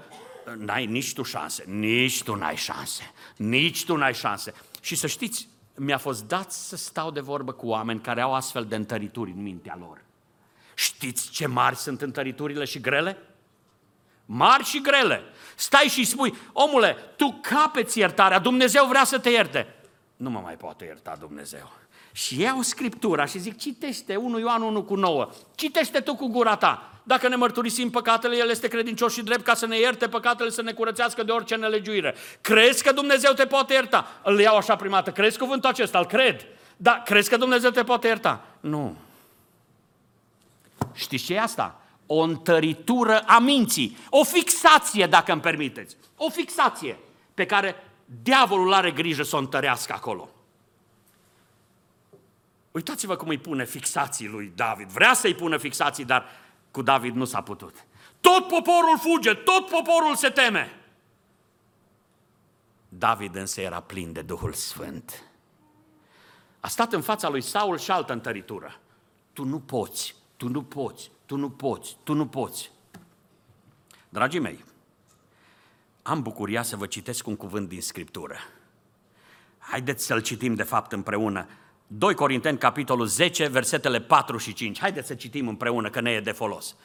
n-ai 0.56 0.86
nici 0.86 1.12
tu 1.12 1.22
șanse, 1.22 1.64
nici 1.66 2.22
tu 2.22 2.34
n-ai 2.34 2.56
șanse, 2.56 3.12
nici 3.36 3.84
tu 3.84 3.96
n-ai 3.96 4.14
șanse. 4.14 4.54
Și 4.80 4.94
să 4.94 5.06
știți, 5.06 5.48
mi-a 5.74 5.98
fost 5.98 6.24
dat 6.24 6.52
să 6.52 6.76
stau 6.76 7.10
de 7.10 7.20
vorbă 7.20 7.52
cu 7.52 7.66
oameni 7.66 8.00
care 8.00 8.20
au 8.20 8.34
astfel 8.34 8.64
de 8.64 8.76
întărituri 8.76 9.30
în 9.30 9.42
mintea 9.42 9.76
lor. 9.78 10.00
Știți 10.74 11.30
ce 11.30 11.46
mari 11.46 11.76
sunt 11.76 12.00
întăriturile 12.00 12.64
și 12.64 12.80
grele? 12.80 13.18
Mari 14.24 14.64
și 14.64 14.80
grele. 14.80 15.22
Stai 15.56 15.86
și 15.88 16.04
spui, 16.04 16.34
omule, 16.52 16.96
tu 17.16 17.38
capeți 17.42 17.98
iertarea, 17.98 18.38
Dumnezeu 18.38 18.86
vrea 18.86 19.04
să 19.04 19.18
te 19.18 19.30
ierte. 19.30 19.74
Nu 20.16 20.30
mă 20.30 20.40
mai 20.40 20.56
poate 20.56 20.84
ierta 20.84 21.16
Dumnezeu. 21.20 21.72
Și 22.12 22.40
iau 22.40 22.62
Scriptura 22.62 23.24
și 23.24 23.38
zic, 23.38 23.58
citește 23.58 24.16
1 24.16 24.38
Ioan 24.38 24.62
1 24.62 24.82
cu 24.82 24.94
9, 24.94 25.28
citește 25.54 26.00
tu 26.00 26.14
cu 26.14 26.26
gura 26.26 26.56
ta. 26.56 26.92
Dacă 27.02 27.28
ne 27.28 27.36
mărturisim 27.36 27.90
păcatele, 27.90 28.36
El 28.36 28.48
este 28.48 28.68
credincios 28.68 29.12
și 29.12 29.22
drept 29.22 29.44
ca 29.44 29.54
să 29.54 29.66
ne 29.66 29.78
ierte 29.78 30.08
păcatele, 30.08 30.50
să 30.50 30.62
ne 30.62 30.72
curățească 30.72 31.22
de 31.22 31.32
orice 31.32 31.54
nelegiuire. 31.54 32.14
Crezi 32.40 32.82
că 32.82 32.92
Dumnezeu 32.92 33.32
te 33.32 33.46
poate 33.46 33.72
ierta? 33.72 34.20
Îl 34.24 34.40
iau 34.40 34.56
așa 34.56 34.76
primată, 34.76 35.10
crezi 35.10 35.38
cuvântul 35.38 35.68
acesta, 35.68 35.98
îl 35.98 36.06
cred. 36.06 36.46
Da, 36.76 37.02
crezi 37.04 37.28
că 37.28 37.36
Dumnezeu 37.36 37.70
te 37.70 37.84
poate 37.84 38.06
ierta? 38.06 38.44
Nu. 38.60 38.96
Știți 40.94 41.24
ce 41.24 41.34
e 41.34 41.40
asta? 41.40 41.80
O 42.06 42.20
întăritură 42.20 43.22
a 43.26 43.38
minții, 43.38 43.96
o 44.10 44.24
fixație, 44.24 45.06
dacă 45.06 45.32
îmi 45.32 45.40
permiteți. 45.40 45.96
O 46.16 46.28
fixație 46.28 46.98
pe 47.34 47.46
care 47.46 47.74
diavolul 48.22 48.72
are 48.72 48.90
grijă 48.90 49.22
să 49.22 49.36
o 49.36 49.38
întărească 49.38 49.92
acolo. 49.96 50.28
Uitați-vă 52.72 53.16
cum 53.16 53.28
îi 53.28 53.38
pune 53.38 53.64
fixații 53.64 54.28
lui 54.28 54.52
David. 54.54 54.88
Vrea 54.88 55.14
să-i 55.14 55.34
pună 55.34 55.56
fixații, 55.56 56.04
dar 56.04 56.26
cu 56.70 56.82
David 56.82 57.14
nu 57.14 57.24
s-a 57.24 57.42
putut. 57.42 57.86
Tot 58.20 58.48
poporul 58.48 58.98
fuge, 58.98 59.34
tot 59.34 59.66
poporul 59.66 60.16
se 60.16 60.28
teme. 60.28 60.76
David 62.88 63.34
însă 63.34 63.60
era 63.60 63.80
plin 63.80 64.12
de 64.12 64.22
Duhul 64.22 64.52
Sfânt. 64.52 65.22
A 66.60 66.68
stat 66.68 66.92
în 66.92 67.02
fața 67.02 67.28
lui 67.28 67.40
Saul 67.40 67.78
și 67.78 67.90
altă 67.90 68.12
întăritură. 68.12 68.80
Tu 69.32 69.44
nu 69.44 69.60
poți, 69.60 70.14
tu 70.36 70.48
nu 70.48 70.62
poți, 70.62 71.10
tu 71.26 71.36
nu 71.36 71.50
poți, 71.50 71.96
tu 72.02 72.12
nu 72.12 72.26
poți. 72.26 72.70
Dragii 74.08 74.40
mei, 74.40 74.64
am 76.02 76.22
bucuria 76.22 76.62
să 76.62 76.76
vă 76.76 76.86
citesc 76.86 77.26
un 77.26 77.36
cuvânt 77.36 77.68
din 77.68 77.80
Scriptură. 77.80 78.36
Haideți 79.58 80.04
să-l 80.04 80.20
citim 80.20 80.54
de 80.54 80.62
fapt 80.62 80.92
împreună. 80.92 81.46
2 81.98 82.14
Corinteni, 82.14 82.58
capitolul 82.58 83.06
10, 83.06 83.48
versetele 83.48 84.00
4 84.00 84.36
și 84.36 84.52
5. 84.52 84.80
Haideți 84.80 85.06
să 85.06 85.14
citim 85.14 85.48
împreună, 85.48 85.90
că 85.90 86.00
ne 86.00 86.10
e 86.10 86.20
de 86.20 86.30
folos. 86.30 86.76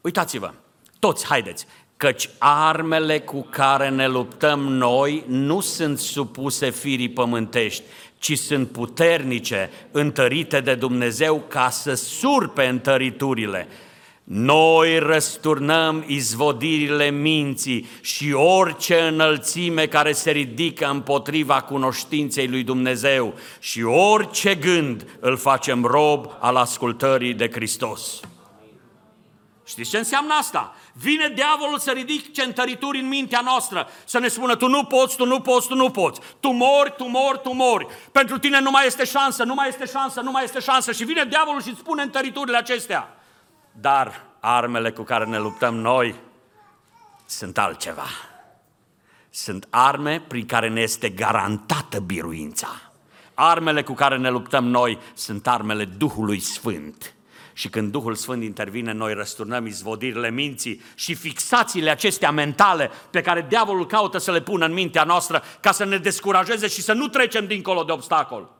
Uitați-vă, 0.00 0.52
toți 0.98 1.26
haideți, 1.26 1.66
căci 1.96 2.30
armele 2.38 3.20
cu 3.20 3.46
care 3.50 3.88
ne 3.88 4.08
luptăm 4.08 4.60
noi 4.60 5.24
nu 5.26 5.60
sunt 5.60 5.98
supuse 5.98 6.70
firii 6.70 7.10
pământești, 7.10 7.82
ci 8.18 8.38
sunt 8.38 8.68
puternice, 8.68 9.70
întărite 9.90 10.60
de 10.60 10.74
Dumnezeu 10.74 11.44
ca 11.48 11.70
să 11.70 11.94
surpe 11.94 12.66
întăriturile. 12.66 13.68
Noi 14.28 14.98
răsturnăm 14.98 16.04
izvodirile 16.06 17.10
minții 17.10 17.86
și 18.00 18.32
orice 18.32 19.00
înălțime 19.00 19.86
care 19.86 20.12
se 20.12 20.30
ridică 20.30 20.86
împotriva 20.90 21.60
cunoștinței 21.62 22.48
lui 22.48 22.62
Dumnezeu 22.62 23.34
și 23.58 23.82
orice 23.82 24.54
gând 24.54 25.18
îl 25.20 25.36
facem 25.36 25.84
rob 25.84 26.30
al 26.40 26.56
ascultării 26.56 27.34
de 27.34 27.50
Hristos. 27.50 28.20
Știți 29.66 29.90
ce 29.90 29.98
înseamnă 29.98 30.34
asta? 30.34 30.74
Vine 30.92 31.32
diavolul 31.34 31.78
să 31.78 31.90
ridice 31.90 32.42
întărituri 32.42 32.98
în 32.98 33.08
mintea 33.08 33.40
noastră, 33.44 33.88
să 34.04 34.18
ne 34.18 34.28
spună, 34.28 34.56
tu 34.56 34.68
nu 34.68 34.84
poți, 34.84 35.16
tu 35.16 35.26
nu 35.26 35.40
poți, 35.40 35.68
tu 35.68 35.74
nu 35.74 35.90
poți. 35.90 36.20
Tu 36.40 36.48
mori, 36.48 36.94
tu 36.96 37.04
mori, 37.04 37.40
tu 37.42 37.52
mori. 37.52 37.86
Pentru 38.12 38.38
tine 38.38 38.60
nu 38.60 38.70
mai 38.70 38.86
este 38.86 39.04
șansă, 39.04 39.44
nu 39.44 39.54
mai 39.54 39.68
este 39.68 39.86
șansă, 39.86 40.20
nu 40.20 40.30
mai 40.30 40.44
este 40.44 40.60
șansă. 40.60 40.92
Și 40.92 41.04
vine 41.04 41.24
diavolul 41.24 41.62
și 41.62 41.68
îți 41.68 41.78
spune 41.78 42.02
întăriturile 42.02 42.56
acestea. 42.56 43.15
Dar 43.80 44.24
armele 44.40 44.90
cu 44.90 45.02
care 45.02 45.24
ne 45.24 45.38
luptăm 45.38 45.74
noi 45.74 46.14
sunt 47.26 47.58
altceva. 47.58 48.06
Sunt 49.30 49.66
arme 49.70 50.22
prin 50.28 50.46
care 50.46 50.68
ne 50.68 50.80
este 50.80 51.08
garantată 51.08 52.00
biruința. 52.00 52.68
Armele 53.34 53.82
cu 53.82 53.92
care 53.92 54.16
ne 54.16 54.30
luptăm 54.30 54.64
noi 54.64 54.98
sunt 55.14 55.46
armele 55.46 55.84
Duhului 55.84 56.40
Sfânt 56.40 57.16
și 57.56 57.68
când 57.68 57.92
Duhul 57.92 58.14
Sfânt 58.14 58.42
intervine, 58.42 58.92
noi 58.92 59.14
răsturnăm 59.14 59.66
izvodirile 59.66 60.30
minții 60.30 60.82
și 60.94 61.14
fixațiile 61.14 61.90
acestea 61.90 62.30
mentale 62.30 62.90
pe 63.10 63.20
care 63.20 63.46
diavolul 63.48 63.86
caută 63.86 64.18
să 64.18 64.30
le 64.30 64.40
pună 64.40 64.64
în 64.64 64.72
mintea 64.72 65.04
noastră 65.04 65.42
ca 65.60 65.72
să 65.72 65.84
ne 65.84 65.96
descurajeze 65.96 66.68
și 66.68 66.82
să 66.82 66.92
nu 66.92 67.08
trecem 67.08 67.46
dincolo 67.46 67.82
de 67.82 67.92
obstacol. 67.92 68.50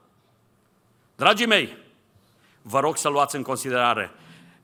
Dragii 1.16 1.46
mei, 1.46 1.76
vă 2.62 2.80
rog 2.80 2.96
să 2.96 3.08
luați 3.08 3.36
în 3.36 3.42
considerare, 3.42 4.10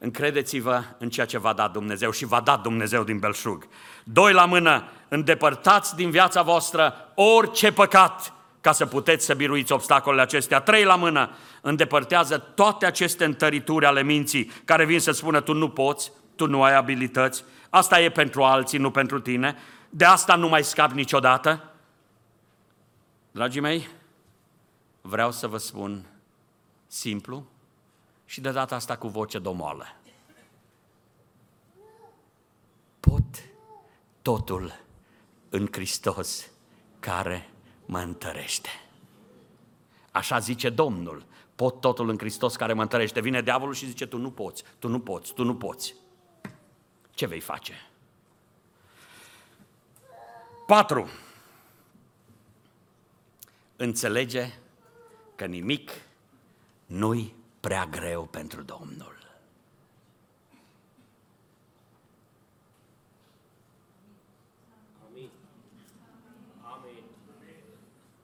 încredeți-vă 0.02 0.82
în 0.98 1.10
ceea 1.10 1.26
ce 1.26 1.38
va 1.38 1.52
da 1.52 1.68
Dumnezeu 1.68 2.10
și 2.10 2.24
va 2.24 2.40
da 2.40 2.56
Dumnezeu 2.56 3.04
din 3.04 3.18
belșug. 3.18 3.66
Doi 4.04 4.32
la 4.32 4.44
mână, 4.44 4.84
îndepărtați 5.08 5.96
din 5.96 6.10
viața 6.10 6.42
voastră 6.42 6.94
orice 7.14 7.72
păcat 7.72 8.32
ca 8.60 8.72
să 8.72 8.86
puteți 8.86 9.24
să 9.24 9.34
biruiți 9.34 9.72
obstacolele 9.72 10.22
acestea. 10.22 10.60
Trei 10.60 10.84
la 10.84 10.96
mână, 10.96 11.30
îndepărtează 11.60 12.38
toate 12.38 12.86
aceste 12.86 13.24
întărituri 13.24 13.86
ale 13.86 14.02
minții 14.02 14.50
care 14.64 14.84
vin 14.84 15.00
să 15.00 15.10
spună 15.10 15.40
tu 15.40 15.52
nu 15.52 15.68
poți, 15.68 16.12
tu 16.36 16.46
nu 16.46 16.62
ai 16.62 16.74
abilități, 16.74 17.44
asta 17.70 18.00
e 18.00 18.10
pentru 18.10 18.42
alții, 18.42 18.78
nu 18.78 18.90
pentru 18.90 19.20
tine, 19.20 19.56
de 19.90 20.04
asta 20.04 20.34
nu 20.34 20.48
mai 20.48 20.64
scap 20.64 20.90
niciodată. 20.90 21.72
Dragii 23.30 23.60
mei, 23.60 23.88
vreau 25.00 25.32
să 25.32 25.46
vă 25.46 25.56
spun 25.56 26.06
simplu 26.86 27.51
și 28.32 28.40
de 28.40 28.50
data 28.50 28.74
asta 28.74 28.96
cu 28.96 29.08
voce 29.08 29.38
domoală. 29.38 29.86
Pot 33.00 33.24
totul 34.22 34.80
în 35.48 35.68
Hristos 35.70 36.50
care 37.00 37.50
mă 37.86 37.98
întărește. 37.98 38.68
Așa 40.12 40.38
zice 40.38 40.70
Domnul, 40.70 41.24
pot 41.54 41.80
totul 41.80 42.08
în 42.08 42.18
Hristos 42.18 42.56
care 42.56 42.72
mă 42.72 42.82
întărește. 42.82 43.20
Vine 43.20 43.42
diavolul 43.42 43.74
și 43.74 43.86
zice, 43.86 44.06
tu 44.06 44.18
nu 44.18 44.30
poți, 44.30 44.64
tu 44.78 44.88
nu 44.88 45.00
poți, 45.00 45.34
tu 45.34 45.44
nu 45.44 45.56
poți. 45.56 45.94
Ce 47.10 47.26
vei 47.26 47.40
face? 47.40 47.74
4. 50.66 51.08
Înțelege 53.76 54.52
că 55.34 55.44
nimic 55.44 55.90
nu-i 56.86 57.40
prea 57.62 57.86
greu 57.86 58.24
pentru 58.24 58.62
Domnul. 58.62 59.16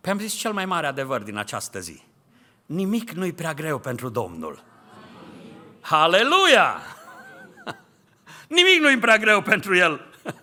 Păi 0.00 0.12
am 0.12 0.18
zis 0.18 0.32
cel 0.32 0.52
mai 0.52 0.64
mare 0.64 0.86
adevăr 0.86 1.22
din 1.22 1.36
această 1.36 1.80
zi. 1.80 2.02
Nimic 2.66 3.10
nu-i 3.10 3.32
prea 3.32 3.54
greu 3.54 3.78
pentru 3.78 4.08
Domnul. 4.08 4.64
Haleluia! 5.80 6.80
Nimic 8.58 8.80
nu-i 8.80 8.98
prea 8.98 9.18
greu 9.18 9.42
pentru 9.42 9.76
el. 9.76 10.06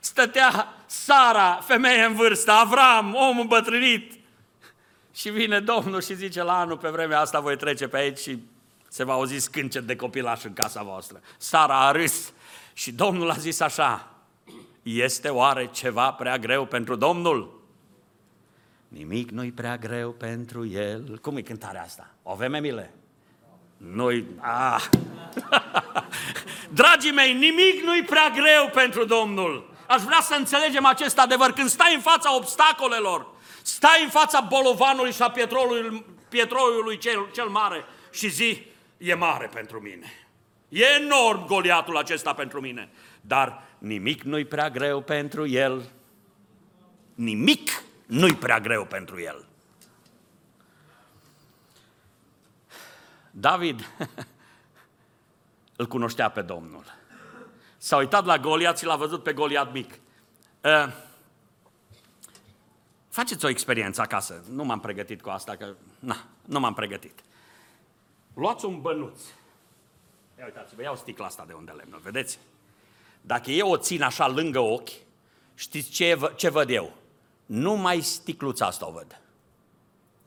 Stătea 0.00 0.74
Sara, 0.86 1.54
femeie 1.54 2.04
în 2.04 2.14
vârstă, 2.14 2.50
Avram, 2.50 3.14
om 3.14 3.38
îmbătrânit. 3.38 4.13
Și 5.14 5.30
vine 5.30 5.60
Domnul 5.60 6.00
și 6.00 6.14
zice, 6.14 6.42
la 6.42 6.58
anul 6.58 6.76
pe 6.76 6.88
vremea 6.88 7.20
asta 7.20 7.40
voi 7.40 7.56
trece 7.56 7.88
pe 7.88 7.96
aici 7.96 8.18
și 8.18 8.38
se 8.88 9.04
va 9.04 9.12
auzi 9.12 9.36
scâncet 9.36 9.86
de 9.86 9.96
copilaș 9.96 10.44
în 10.44 10.52
casa 10.52 10.82
voastră. 10.82 11.20
Sara 11.38 11.86
a 11.86 11.90
râs 11.90 12.32
și 12.72 12.92
Domnul 12.92 13.30
a 13.30 13.34
zis 13.34 13.60
așa, 13.60 14.08
este 14.82 15.28
oare 15.28 15.68
ceva 15.72 16.12
prea 16.12 16.38
greu 16.38 16.64
pentru 16.64 16.94
Domnul? 16.94 17.62
Nimic 18.88 19.30
nu-i 19.30 19.52
prea 19.52 19.76
greu 19.76 20.10
pentru 20.10 20.66
el. 20.66 21.18
Cum 21.22 21.36
e 21.36 21.40
cântarea 21.40 21.82
asta? 21.82 22.10
O 22.22 22.30
avem, 22.30 22.54
Emile? 22.54 22.94
Noi, 23.76 24.24
ah. 24.40 24.84
Dragii 26.80 27.12
mei, 27.12 27.32
nimic 27.32 27.82
nu-i 27.84 28.02
prea 28.02 28.28
greu 28.28 28.70
pentru 28.72 29.04
Domnul. 29.04 29.74
Aș 29.86 30.02
vrea 30.02 30.20
să 30.20 30.34
înțelegem 30.38 30.84
acest 30.84 31.18
adevăr. 31.18 31.52
Când 31.52 31.68
stai 31.68 31.94
în 31.94 32.00
fața 32.00 32.36
obstacolelor, 32.36 33.33
stai 33.64 34.02
în 34.02 34.10
fața 34.10 34.40
bolovanului 34.40 35.12
și 35.12 35.22
a 35.22 35.34
pietroiului 36.28 36.98
cel, 36.98 37.30
cel 37.32 37.48
mare 37.48 37.84
și 38.10 38.28
zi, 38.28 38.66
e 38.96 39.14
mare 39.14 39.46
pentru 39.46 39.80
mine. 39.80 40.12
E 40.68 40.84
enorm 40.84 41.46
Goliatul 41.46 41.96
acesta 41.96 42.34
pentru 42.34 42.60
mine, 42.60 42.90
dar 43.20 43.62
nimic 43.78 44.22
nu-i 44.22 44.44
prea 44.44 44.70
greu 44.70 45.00
pentru 45.00 45.46
el. 45.46 45.90
Nimic 47.14 47.82
nu-i 48.06 48.34
prea 48.34 48.60
greu 48.60 48.84
pentru 48.84 49.20
el. 49.20 49.44
David 53.30 53.90
îl 55.76 55.86
cunoștea 55.86 56.28
pe 56.28 56.42
Domnul. 56.42 56.84
S-a 57.76 57.96
uitat 57.96 58.24
la 58.24 58.38
Goliat 58.38 58.78
și 58.78 58.84
l-a 58.84 58.96
văzut 58.96 59.22
pe 59.22 59.32
Goliat 59.32 59.72
mic. 59.72 59.98
Uh, 63.14 63.20
faceți 63.20 63.44
o 63.44 63.48
experiență 63.48 64.00
acasă. 64.00 64.44
Nu 64.50 64.64
m-am 64.64 64.80
pregătit 64.80 65.22
cu 65.22 65.28
asta, 65.28 65.56
că 65.56 65.74
na, 65.98 66.16
nu 66.44 66.60
m-am 66.60 66.74
pregătit. 66.74 67.20
Luați 68.34 68.64
un 68.64 68.80
bănuț. 68.80 69.20
Ia 70.38 70.44
uitați-vă, 70.44 70.82
iau 70.82 70.96
sticla 70.96 71.24
asta 71.24 71.44
de 71.46 71.52
unde 71.52 71.70
lemnul, 71.70 72.00
vedeți? 72.00 72.38
Dacă 73.20 73.50
eu 73.50 73.70
o 73.70 73.76
țin 73.76 74.02
așa 74.02 74.28
lângă 74.28 74.58
ochi, 74.58 74.90
știți 75.54 75.90
ce, 75.90 76.32
ce 76.36 76.48
văd 76.48 76.70
eu? 76.70 76.92
Numai 77.46 78.00
sticluța 78.00 78.66
asta 78.66 78.88
o 78.88 78.92
văd. 78.92 79.20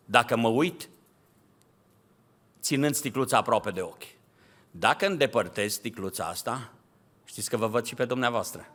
Dacă 0.06 0.36
mă 0.36 0.48
uit, 0.48 0.90
ținând 2.62 2.96
sticluța 2.96 3.38
aproape 3.38 3.72
de 3.72 3.82
ochi. 3.82 4.16
Dacă 4.72 5.06
îndepărtez 5.06 5.74
sticluța 5.74 6.26
asta, 6.26 6.72
știți 7.26 7.50
că 7.50 7.58
vă 7.58 7.68
văd 7.68 7.86
și 7.86 7.96
pe 7.96 8.06
dumneavoastră. 8.06 8.68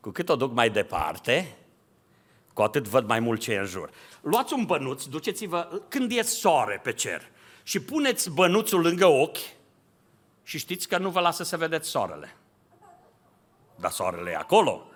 Cu 0.00 0.10
cât 0.10 0.28
o 0.28 0.36
duc 0.36 0.52
mai 0.52 0.70
departe, 0.70 1.56
cu 2.60 2.66
atât 2.66 2.88
văd 2.88 3.06
mai 3.06 3.20
mult 3.20 3.40
ce 3.40 3.52
e 3.52 3.58
în 3.58 3.66
jur. 3.66 3.90
Luați 4.20 4.52
un 4.52 4.64
bănuț, 4.64 5.04
duceți-vă 5.04 5.80
când 5.88 6.12
e 6.12 6.22
soare 6.22 6.80
pe 6.82 6.92
cer 6.92 7.30
și 7.62 7.80
puneți 7.80 8.30
bănuțul 8.30 8.80
lângă 8.80 9.06
ochi 9.06 9.38
și 10.42 10.58
știți 10.58 10.88
că 10.88 10.98
nu 10.98 11.10
vă 11.10 11.20
lasă 11.20 11.42
să 11.42 11.56
vedeți 11.56 11.88
soarele. 11.88 12.36
Dar 13.76 13.90
soarele 13.90 14.30
e 14.30 14.36
acolo. 14.36 14.86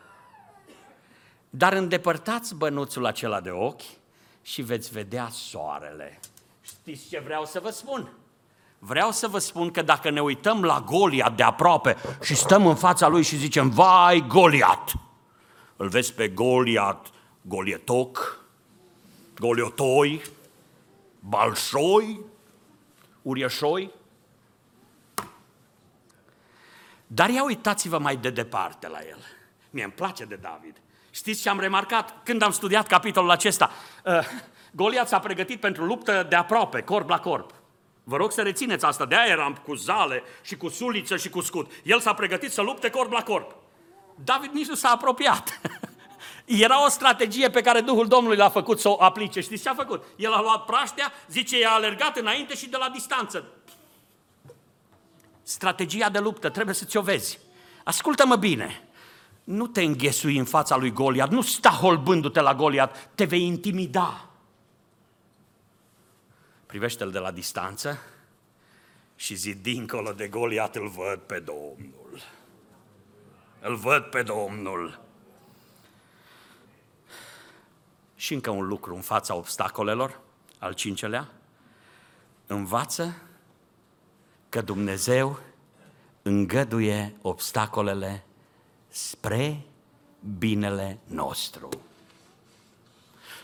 Dar 1.50 1.72
îndepărtați 1.72 2.54
bănuțul 2.54 3.06
acela 3.06 3.40
de 3.40 3.50
ochi 3.50 3.82
și 4.42 4.62
veți 4.62 4.92
vedea 4.92 5.28
soarele. 5.30 6.20
Știți 6.60 7.08
ce 7.08 7.18
vreau 7.18 7.44
să 7.44 7.60
vă 7.60 7.70
spun? 7.70 8.12
Vreau 8.78 9.10
să 9.10 9.28
vă 9.28 9.38
spun 9.38 9.70
că 9.70 9.82
dacă 9.82 10.10
ne 10.10 10.22
uităm 10.22 10.62
la 10.62 10.84
Goliat 10.86 11.36
de 11.36 11.42
aproape 11.42 11.96
și 12.22 12.34
stăm 12.34 12.66
în 12.66 12.76
fața 12.76 13.08
lui 13.08 13.22
și 13.22 13.36
zicem, 13.36 13.68
vai 13.68 14.24
Goliat, 14.28 14.92
îl 15.76 15.88
vezi 15.88 16.14
pe 16.14 16.28
Goliat, 16.28 17.12
Golietoc, 17.46 18.44
Goliotoi, 19.38 20.22
Balșoi, 21.20 22.20
Uriașoi. 23.22 23.90
Dar 27.06 27.28
ia 27.28 27.44
uitați-vă 27.44 27.98
mai 27.98 28.16
de 28.16 28.30
departe 28.30 28.88
la 28.88 28.98
el. 28.98 29.18
Mie 29.70 29.84
îmi 29.84 29.92
place 29.92 30.24
de 30.24 30.34
David. 30.34 30.80
Știți 31.10 31.42
ce 31.42 31.48
am 31.48 31.60
remarcat 31.60 32.14
când 32.24 32.42
am 32.42 32.50
studiat 32.50 32.86
capitolul 32.86 33.30
acesta? 33.30 33.70
Uh, 34.04 34.18
Goliat 34.72 35.08
s-a 35.08 35.18
pregătit 35.18 35.60
pentru 35.60 35.84
luptă 35.84 36.26
de 36.28 36.36
aproape, 36.36 36.82
corp 36.82 37.08
la 37.08 37.20
corp. 37.20 37.54
Vă 38.04 38.16
rog 38.16 38.32
să 38.32 38.42
rețineți 38.42 38.84
asta, 38.84 39.06
de 39.06 39.14
aia 39.14 39.32
eram 39.32 39.54
cu 39.64 39.74
zale 39.74 40.22
și 40.42 40.56
cu 40.56 40.68
suliță 40.68 41.16
și 41.16 41.28
cu 41.28 41.40
scut. 41.40 41.70
El 41.82 42.00
s-a 42.00 42.14
pregătit 42.14 42.52
să 42.52 42.62
lupte 42.62 42.90
corp 42.90 43.12
la 43.12 43.22
corp. 43.22 43.56
David 44.24 44.50
nici 44.50 44.66
nu 44.66 44.74
s-a 44.74 44.88
apropiat. 44.88 45.60
Era 46.44 46.84
o 46.84 46.88
strategie 46.88 47.50
pe 47.50 47.60
care 47.60 47.80
Duhul 47.80 48.06
Domnului 48.06 48.36
l-a 48.36 48.48
făcut 48.48 48.80
să 48.80 48.88
o 48.88 49.02
aplice. 49.02 49.40
Știți 49.40 49.62
ce 49.62 49.68
a 49.68 49.74
făcut? 49.74 50.04
El 50.16 50.32
a 50.32 50.40
luat 50.40 50.64
praștea, 50.64 51.12
zice, 51.28 51.58
i-a 51.58 51.70
alergat 51.70 52.16
înainte 52.16 52.54
și 52.56 52.68
de 52.68 52.76
la 52.76 52.88
distanță. 52.88 53.44
Strategia 55.42 56.08
de 56.08 56.18
luptă, 56.18 56.48
trebuie 56.48 56.74
să 56.74 56.84
ți-o 56.84 57.02
vezi. 57.02 57.38
Ascultă-mă 57.84 58.36
bine. 58.36 58.88
Nu 59.44 59.66
te 59.66 59.82
înghesui 59.82 60.38
în 60.38 60.44
fața 60.44 60.76
lui 60.76 60.92
Goliat, 60.92 61.30
nu 61.30 61.42
sta 61.42 61.70
holbându-te 61.70 62.40
la 62.40 62.54
Goliat, 62.54 63.08
te 63.14 63.24
vei 63.24 63.42
intimida 63.42 64.28
privește-l 66.74 67.10
de 67.10 67.18
la 67.18 67.30
distanță 67.30 67.98
și 69.16 69.34
zi, 69.34 69.54
dincolo 69.54 70.12
de 70.12 70.28
Goliat 70.28 70.76
îl 70.76 70.88
văd 70.88 71.18
pe 71.18 71.38
Domnul. 71.38 72.20
Îl 73.60 73.76
văd 73.76 74.02
pe 74.02 74.22
Domnul. 74.22 75.00
Și 78.16 78.34
încă 78.34 78.50
un 78.50 78.66
lucru 78.66 78.94
în 78.94 79.00
fața 79.00 79.34
obstacolelor, 79.34 80.20
al 80.58 80.72
cincelea, 80.72 81.30
învață 82.46 83.16
că 84.48 84.60
Dumnezeu 84.60 85.40
îngăduie 86.22 87.16
obstacolele 87.22 88.24
spre 88.88 89.60
binele 90.38 90.98
nostru. 91.06 91.68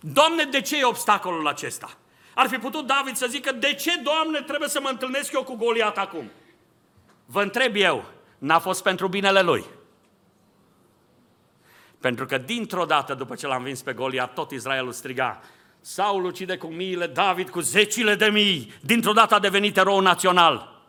Doamne, 0.00 0.44
de 0.44 0.60
ce 0.60 0.78
e 0.78 0.84
obstacolul 0.84 1.48
acesta? 1.48 1.96
Ar 2.34 2.48
fi 2.48 2.56
putut 2.56 2.86
David 2.86 3.16
să 3.16 3.26
zică, 3.26 3.52
de 3.52 3.74
ce, 3.74 3.96
Doamne, 3.96 4.40
trebuie 4.40 4.68
să 4.68 4.80
mă 4.80 4.88
întâlnesc 4.88 5.32
eu 5.32 5.42
cu 5.42 5.54
Goliat 5.54 5.98
acum? 5.98 6.30
Vă 7.26 7.42
întreb 7.42 7.74
eu, 7.76 8.04
n-a 8.38 8.58
fost 8.58 8.82
pentru 8.82 9.08
binele 9.08 9.40
lui. 9.40 9.64
Pentru 12.00 12.26
că 12.26 12.38
dintr-o 12.38 12.84
dată, 12.84 13.14
după 13.14 13.34
ce 13.34 13.46
l-am 13.46 13.62
vins 13.62 13.82
pe 13.82 13.92
Goliat, 13.92 14.32
tot 14.34 14.50
Israelul 14.50 14.92
striga, 14.92 15.40
Saul 15.80 16.24
ucide 16.24 16.56
cu 16.56 16.66
miile, 16.66 17.06
David 17.06 17.48
cu 17.48 17.60
zecile 17.60 18.14
de 18.14 18.26
mii, 18.26 18.72
dintr-o 18.80 19.12
dată 19.12 19.34
a 19.34 19.38
devenit 19.38 19.76
erou 19.76 20.00
național. 20.00 20.82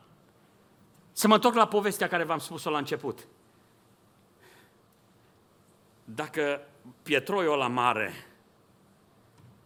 Să 1.12 1.28
mă 1.28 1.34
întorc 1.34 1.56
la 1.56 1.68
povestea 1.68 2.08
care 2.08 2.24
v-am 2.24 2.38
spus-o 2.38 2.70
la 2.70 2.78
început. 2.78 3.28
Dacă 6.04 6.62
Pietroiul 7.04 7.58
la 7.58 7.68
mare 7.68 8.14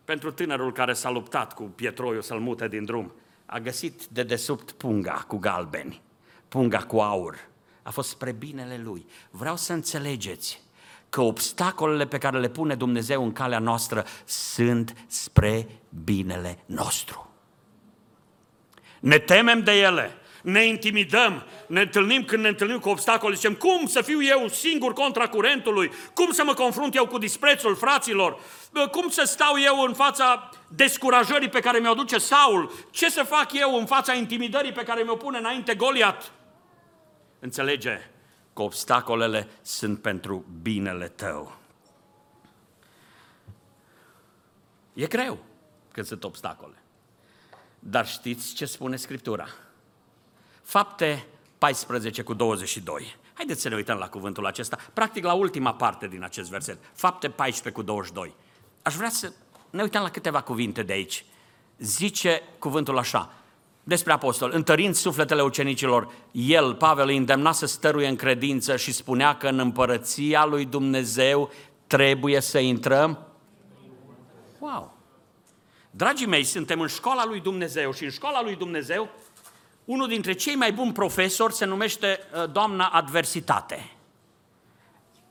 pentru 0.06 0.32
tânărul 0.32 0.72
care 0.72 0.94
s-a 0.94 1.10
luptat 1.10 1.54
cu 1.54 1.64
pietroiul 1.64 2.22
să-l 2.22 2.40
mute 2.40 2.68
din 2.68 2.86
drum, 2.86 3.14
a 3.46 3.60
găsit 3.60 4.06
de 4.06 4.24
desubt 4.24 4.72
punga 4.72 5.24
cu 5.28 5.38
galbeni, 5.38 6.02
punga 6.48 6.80
cu 6.80 7.00
aur. 7.00 7.48
A 7.84 7.90
fost 7.90 8.10
spre 8.10 8.32
binele 8.32 8.78
lui. 8.78 9.06
Vreau 9.30 9.56
să 9.56 9.74
înțelegeți 9.74 10.62
că 11.10 11.22
obstacolele 11.22 12.06
pe 12.06 12.18
care 12.18 12.40
le 12.40 12.50
pune 12.50 12.76
Dumnezeu 12.76 13.24
în 13.24 13.32
calea 13.32 13.60
noastră 13.60 14.06
sunt 14.26 14.94
spre 15.08 15.68
binele 16.04 16.60
nostru. 16.66 17.30
Ne 19.00 19.18
temem 19.18 19.64
de 19.64 19.72
ele, 19.72 20.18
ne 20.42 20.66
intimidăm, 20.66 21.46
ne 21.68 21.82
întâlnim 21.82 22.24
când 22.24 22.42
ne 22.42 22.48
întâlnim 22.48 22.80
cu 22.80 22.90
obstacole, 22.90 23.36
zicem, 23.36 23.54
cum 23.54 23.88
să 23.88 24.02
fiu 24.02 24.24
eu 24.24 24.48
singur 24.48 24.94
contra 24.94 25.28
curentului? 25.28 25.92
Cum 26.14 26.32
să 26.32 26.44
mă 26.44 26.54
confrunt 26.54 26.96
eu 26.96 27.08
cu 27.08 27.18
disprețul 27.18 27.76
fraților? 27.76 28.40
Cum 28.92 29.10
să 29.10 29.24
stau 29.26 29.60
eu 29.60 29.80
în 29.80 29.94
fața 29.94 30.50
descurajării 30.68 31.50
pe 31.50 31.60
care 31.60 31.80
mi-o 31.80 31.94
duce 31.94 32.18
Saul? 32.18 32.72
Ce 32.90 33.10
să 33.10 33.24
fac 33.24 33.54
eu 33.54 33.78
în 33.78 33.86
fața 33.86 34.14
intimidării 34.14 34.72
pe 34.72 34.84
care 34.84 35.02
mi-o 35.02 35.16
pune 35.16 35.38
înainte 35.38 35.76
Goliat? 35.76 36.32
Înțelege 37.40 38.10
că 38.56 38.62
obstacolele 38.62 39.48
sunt 39.62 40.02
pentru 40.02 40.46
binele 40.62 41.08
tău. 41.08 41.58
E 44.94 45.08
greu 45.08 45.38
când 45.92 46.06
sunt 46.06 46.24
obstacole. 46.24 46.76
Dar 47.80 48.08
știți 48.08 48.54
ce 48.54 48.66
spune 48.66 48.96
Scriptura? 48.96 49.48
Fapte 50.62 51.28
14 51.58 52.22
cu 52.22 52.34
22. 52.34 53.18
Haideți 53.34 53.62
să 53.62 53.70
ne 53.70 53.76
uităm 53.76 53.98
la 53.98 54.10
cuvântul 54.10 54.46
acesta, 54.46 54.78
practic 54.94 55.24
la 55.24 55.34
ultima 55.34 55.74
parte 55.74 56.08
din 56.08 56.24
acest 56.24 56.50
verset. 56.50 56.78
Fapte 56.94 57.30
14 57.30 57.82
cu 57.82 57.82
22. 57.82 58.36
Aș 58.82 58.96
vrea 58.96 59.10
să 59.10 59.32
ne 59.70 59.82
uităm 59.82 60.02
la 60.02 60.10
câteva 60.10 60.42
cuvinte 60.42 60.84
de 60.84 60.94
aici. 60.94 61.26
Zice 61.78 62.42
cuvântul 62.60 62.98
așa, 62.98 63.34
despre 63.88 64.14
apostol, 64.14 64.52
întărind 64.54 64.96
sufletele 64.96 65.42
ucenicilor, 65.42 66.12
el, 66.32 66.76
Pavel, 66.76 67.08
îi 67.08 67.18
îndemna 67.18 67.52
să 67.52 67.66
stăruie 67.66 68.08
în 68.08 68.16
credință 68.16 68.76
și 68.76 68.92
spunea 68.92 69.36
că 69.36 69.48
în 69.48 69.60
împărăția 69.60 70.46
lui 70.46 70.66
Dumnezeu 70.66 71.52
trebuie 71.88 72.40
să 72.40 72.60
intrăm. 72.60 73.28
Wow! 74.60 74.94
Dragii 75.92 76.28
mei, 76.28 76.44
suntem 76.44 76.80
în 76.80 76.88
școala 76.88 77.26
lui 77.26 77.40
Dumnezeu 77.40 77.94
și 77.94 78.04
în 78.04 78.10
școala 78.10 78.42
lui 78.42 78.56
Dumnezeu 78.56 79.10
unul 79.86 80.08
dintre 80.08 80.34
cei 80.34 80.56
mai 80.56 80.74
buni 80.74 80.92
profesori 80.92 81.54
se 81.54 81.66
numește 81.66 82.20
uh, 82.34 82.52
doamna 82.52 82.88
adversitate. 82.88 83.92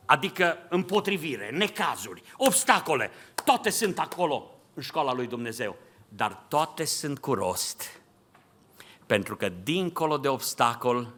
Adică 0.05 0.59
împotrivire, 0.69 1.51
necazuri, 1.51 2.23
obstacole, 2.37 3.11
toate 3.45 3.71
sunt 3.71 3.99
acolo 3.99 4.51
în 4.75 4.83
școala 4.83 5.13
lui 5.13 5.27
Dumnezeu. 5.27 5.77
Dar 6.09 6.45
toate 6.49 6.85
sunt 6.85 7.19
cu 7.19 7.35
rost. 7.35 8.04
Pentru 9.07 9.37
că 9.37 9.49
dincolo 9.63 10.19
de 10.19 10.29
obstacol 10.29 11.13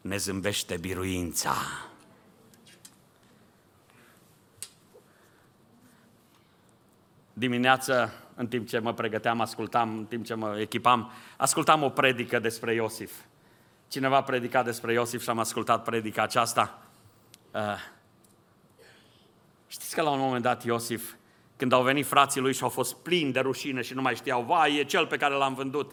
ne 0.00 0.16
zâmbește 0.16 0.76
biruința. 0.76 1.54
Dimineața 7.32 8.10
în 8.34 8.46
timp 8.46 8.68
ce 8.68 8.78
mă 8.78 8.92
pregăteam, 8.92 9.40
ascultam, 9.40 9.96
în 9.96 10.04
timp 10.04 10.24
ce 10.24 10.34
mă 10.34 10.58
echipam, 10.60 11.10
ascultam 11.36 11.82
o 11.82 11.88
predică 11.88 12.38
despre 12.38 12.74
Iosif. 12.74 13.12
Cineva 13.88 14.22
predica 14.22 14.62
despre 14.62 14.92
Iosif 14.92 15.22
și 15.22 15.30
am 15.30 15.38
ascultat 15.38 15.84
predica 15.84 16.22
aceasta. 16.22 16.82
Uh, 17.52 17.60
știți 19.66 19.94
că 19.94 20.02
la 20.02 20.10
un 20.10 20.18
moment 20.18 20.42
dat 20.42 20.64
Iosif, 20.64 21.14
când 21.56 21.72
au 21.72 21.82
venit 21.82 22.06
frații 22.06 22.40
lui 22.40 22.52
și 22.52 22.62
au 22.62 22.68
fost 22.68 22.94
plini 22.94 23.32
de 23.32 23.40
rușine 23.40 23.82
și 23.82 23.94
nu 23.94 24.02
mai 24.02 24.14
știau, 24.14 24.42
vai, 24.42 24.76
e 24.76 24.84
cel 24.84 25.06
pe 25.06 25.16
care 25.16 25.34
l-am 25.34 25.54
vândut. 25.54 25.92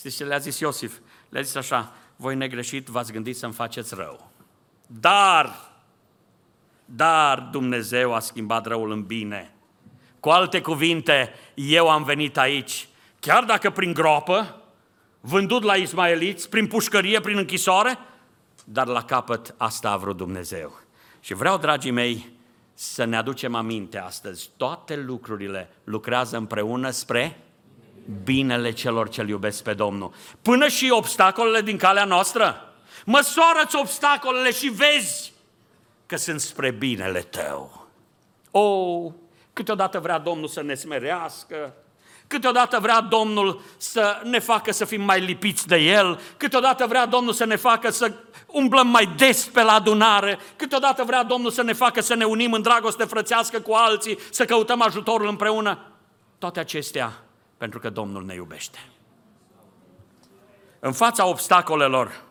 Știți 0.00 0.16
ce 0.16 0.24
le-a 0.24 0.38
zis 0.38 0.58
Iosif? 0.58 0.98
Le-a 1.28 1.42
zis 1.42 1.54
așa, 1.54 1.92
voi 2.16 2.34
negreșit 2.34 2.86
v-ați 2.86 3.12
gândit 3.12 3.36
să-mi 3.36 3.52
faceți 3.52 3.94
rău. 3.94 4.30
Dar, 4.86 5.72
dar 6.84 7.38
Dumnezeu 7.38 8.14
a 8.14 8.20
schimbat 8.20 8.66
răul 8.66 8.90
în 8.90 9.02
bine. 9.02 9.54
Cu 10.20 10.28
alte 10.28 10.60
cuvinte, 10.60 11.34
eu 11.54 11.88
am 11.88 12.04
venit 12.04 12.38
aici, 12.38 12.88
chiar 13.18 13.44
dacă 13.44 13.70
prin 13.70 13.92
groapă, 13.92 14.62
vândut 15.20 15.62
la 15.62 15.74
ismaeliți, 15.74 16.48
prin 16.48 16.66
pușcărie, 16.66 17.20
prin 17.20 17.36
închisoare, 17.36 17.98
dar 18.64 18.86
la 18.86 19.04
capăt 19.04 19.54
asta 19.56 19.90
a 19.90 19.96
vrut 19.96 20.16
Dumnezeu. 20.16 20.80
Și 21.20 21.34
vreau, 21.34 21.58
dragii 21.58 21.90
mei, 21.90 22.30
să 22.74 23.04
ne 23.04 23.16
aducem 23.16 23.54
aminte 23.54 23.98
astăzi. 23.98 24.50
Toate 24.56 24.96
lucrurile 24.96 25.70
lucrează 25.84 26.36
împreună 26.36 26.90
spre 26.90 27.38
binele 28.24 28.72
celor 28.72 29.08
ce 29.08 29.24
iubesc 29.28 29.62
pe 29.62 29.72
Domnul. 29.72 30.12
Până 30.42 30.68
și 30.68 30.90
obstacolele 30.90 31.60
din 31.60 31.76
calea 31.76 32.04
noastră. 32.04 32.74
Măsoară-ți 33.04 33.76
obstacolele 33.76 34.52
și 34.52 34.68
vezi 34.68 35.32
că 36.06 36.16
sunt 36.16 36.40
spre 36.40 36.70
binele 36.70 37.20
tău. 37.20 37.88
O, 38.50 38.98
câteodată 39.52 39.98
vrea 39.98 40.18
Domnul 40.18 40.48
să 40.48 40.62
ne 40.62 40.74
smerească, 40.74 41.74
câteodată 42.26 42.78
vrea 42.78 43.00
Domnul 43.00 43.60
să 43.76 44.20
ne 44.24 44.38
facă 44.38 44.72
să 44.72 44.84
fim 44.84 45.02
mai 45.02 45.20
lipiți 45.20 45.66
de 45.66 45.76
El, 45.76 46.20
câteodată 46.36 46.86
vrea 46.86 47.06
Domnul 47.06 47.32
să 47.32 47.44
ne 47.44 47.56
facă 47.56 47.90
să 47.90 48.12
umblăm 48.46 48.86
mai 48.86 49.06
des 49.16 49.44
pe 49.44 49.62
la 49.62 49.72
adunare, 49.72 50.38
câteodată 50.56 51.04
vrea 51.04 51.22
Domnul 51.22 51.50
să 51.50 51.62
ne 51.62 51.72
facă 51.72 52.00
să 52.00 52.14
ne 52.14 52.24
unim 52.24 52.52
în 52.52 52.62
dragoste 52.62 53.04
frățească 53.04 53.60
cu 53.60 53.72
alții, 53.72 54.18
să 54.30 54.44
căutăm 54.44 54.82
ajutorul 54.82 55.28
împreună. 55.28 55.78
Toate 56.38 56.60
acestea 56.60 57.24
pentru 57.60 57.78
că 57.78 57.90
Domnul 57.90 58.24
ne 58.24 58.34
iubește. 58.34 58.78
În 60.78 60.92
fața 60.92 61.26
obstacolelor, 61.26 62.22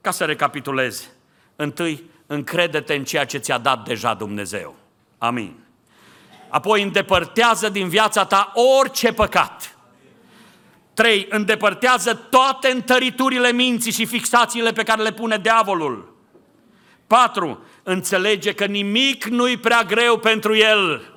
ca 0.00 0.10
să 0.10 0.24
recapitulez, 0.24 1.08
întâi 1.56 2.10
încrede-te 2.26 2.94
în 2.94 3.04
ceea 3.04 3.24
ce 3.24 3.38
ți-a 3.38 3.58
dat 3.58 3.84
deja 3.84 4.14
Dumnezeu. 4.14 4.74
Amin. 5.18 5.54
Apoi 6.48 6.82
îndepărtează 6.82 7.68
din 7.68 7.88
viața 7.88 8.24
ta 8.24 8.52
orice 8.78 9.12
păcat. 9.12 9.78
Trei, 10.94 11.26
îndepărtează 11.30 12.14
toate 12.14 12.68
întăriturile 12.68 13.52
minții 13.52 13.92
și 13.92 14.06
fixațiile 14.06 14.72
pe 14.72 14.82
care 14.82 15.02
le 15.02 15.12
pune 15.12 15.38
diavolul. 15.38 16.16
Patru, 17.06 17.64
înțelege 17.82 18.52
că 18.52 18.64
nimic 18.64 19.24
nu-i 19.24 19.56
prea 19.56 19.82
greu 19.82 20.18
pentru 20.18 20.56
el. 20.56 21.12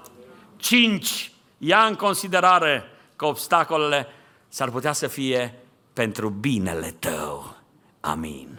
Cinci, 0.57 1.31
ia 1.57 1.85
în 1.85 1.95
considerare 1.95 2.91
că 3.17 3.25
obstacolele 3.25 4.07
s-ar 4.47 4.69
putea 4.69 4.91
să 4.91 5.07
fie 5.07 5.59
pentru 5.93 6.29
binele 6.29 6.95
tău. 6.99 7.55
Amin. 7.99 8.56